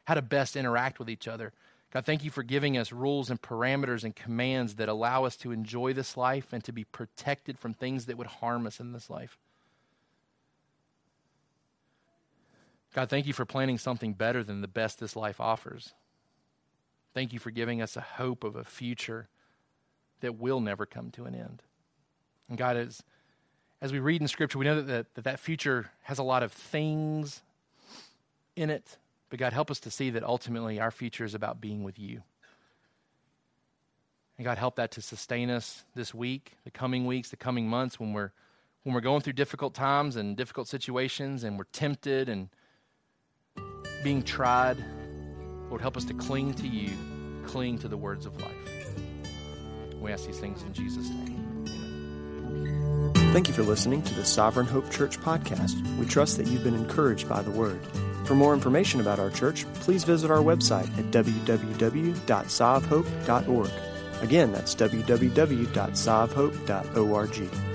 how 0.05 0.15
to 0.15 0.23
best 0.23 0.55
interact 0.55 0.97
with 0.97 1.07
each 1.07 1.27
other. 1.27 1.53
God, 1.91 2.03
thank 2.03 2.23
you 2.23 2.31
for 2.31 2.41
giving 2.41 2.75
us 2.75 2.91
rules 2.91 3.29
and 3.29 3.39
parameters 3.39 4.03
and 4.03 4.15
commands 4.15 4.73
that 4.75 4.89
allow 4.89 5.25
us 5.25 5.37
to 5.37 5.51
enjoy 5.51 5.93
this 5.93 6.17
life 6.17 6.51
and 6.51 6.63
to 6.63 6.71
be 6.71 6.83
protected 6.83 7.59
from 7.59 7.75
things 7.75 8.07
that 8.07 8.17
would 8.17 8.25
harm 8.25 8.65
us 8.65 8.79
in 8.79 8.91
this 8.91 9.07
life. 9.07 9.37
God, 12.95 13.07
thank 13.07 13.27
you 13.27 13.33
for 13.33 13.45
planning 13.45 13.77
something 13.77 14.13
better 14.13 14.43
than 14.43 14.61
the 14.61 14.67
best 14.67 14.99
this 14.99 15.15
life 15.15 15.39
offers. 15.39 15.93
Thank 17.13 17.33
you 17.33 17.39
for 17.39 17.51
giving 17.51 17.81
us 17.81 17.95
a 17.95 18.01
hope 18.01 18.43
of 18.43 18.55
a 18.55 18.63
future 18.63 19.27
that 20.21 20.39
will 20.39 20.59
never 20.59 20.85
come 20.85 21.11
to 21.11 21.25
an 21.25 21.35
end. 21.35 21.61
And 22.49 22.57
God, 22.57 22.77
as, 22.77 23.03
as 23.81 23.91
we 23.91 23.99
read 23.99 24.21
in 24.21 24.27
Scripture, 24.27 24.57
we 24.57 24.65
know 24.65 24.81
that, 24.81 25.13
that 25.13 25.23
that 25.23 25.39
future 25.39 25.91
has 26.03 26.17
a 26.17 26.23
lot 26.23 26.43
of 26.43 26.51
things 26.51 27.41
in 28.55 28.69
it, 28.69 28.97
but 29.29 29.39
God, 29.39 29.53
help 29.53 29.69
us 29.69 29.79
to 29.81 29.91
see 29.91 30.11
that 30.11 30.23
ultimately 30.23 30.79
our 30.79 30.91
future 30.91 31.25
is 31.25 31.35
about 31.35 31.61
being 31.61 31.83
with 31.83 31.99
you. 31.99 32.21
And 34.37 34.45
God, 34.45 34.57
help 34.57 34.77
that 34.77 34.91
to 34.91 35.01
sustain 35.01 35.49
us 35.49 35.83
this 35.95 36.13
week, 36.13 36.53
the 36.63 36.71
coming 36.71 37.05
weeks, 37.05 37.29
the 37.29 37.37
coming 37.37 37.67
months 37.67 37.99
when 37.99 38.13
we're 38.13 38.31
when 38.83 38.93
we're 38.93 39.01
going 39.01 39.21
through 39.21 39.33
difficult 39.33 39.73
times 39.73 40.17
and 40.17 40.35
difficult 40.35 40.67
situations 40.67 41.45
and 41.45 41.57
we're 41.57 41.63
tempted 41.71 42.27
and 42.27 42.49
being 44.03 44.21
tried. 44.21 44.77
Lord, 45.73 45.81
help 45.81 45.97
us 45.97 46.05
to 46.05 46.13
cling 46.13 46.53
to 46.53 46.67
you, 46.67 46.91
cling 47.47 47.79
to 47.79 47.87
the 47.87 47.97
words 47.97 48.27
of 48.27 48.39
life. 48.39 48.53
We 49.99 50.11
ask 50.11 50.27
these 50.27 50.37
things 50.37 50.61
in 50.61 50.71
Jesus' 50.71 51.09
name. 51.09 51.63
Thank 53.33 53.47
you 53.47 53.55
for 53.55 53.63
listening 53.63 54.03
to 54.03 54.13
the 54.13 54.23
Sovereign 54.23 54.67
Hope 54.67 54.91
Church 54.91 55.19
podcast. 55.19 55.81
We 55.97 56.05
trust 56.05 56.37
that 56.37 56.45
you've 56.45 56.63
been 56.63 56.75
encouraged 56.75 57.27
by 57.27 57.41
the 57.41 57.49
word. 57.49 57.79
For 58.25 58.35
more 58.35 58.53
information 58.53 59.01
about 59.01 59.17
our 59.17 59.31
church, 59.31 59.65
please 59.73 60.03
visit 60.03 60.29
our 60.29 60.43
website 60.43 60.95
at 60.95 61.05
www.sovhope.org. 61.05 63.71
Again, 64.21 64.51
that's 64.51 64.75
www.sovhope.org. 64.75 67.72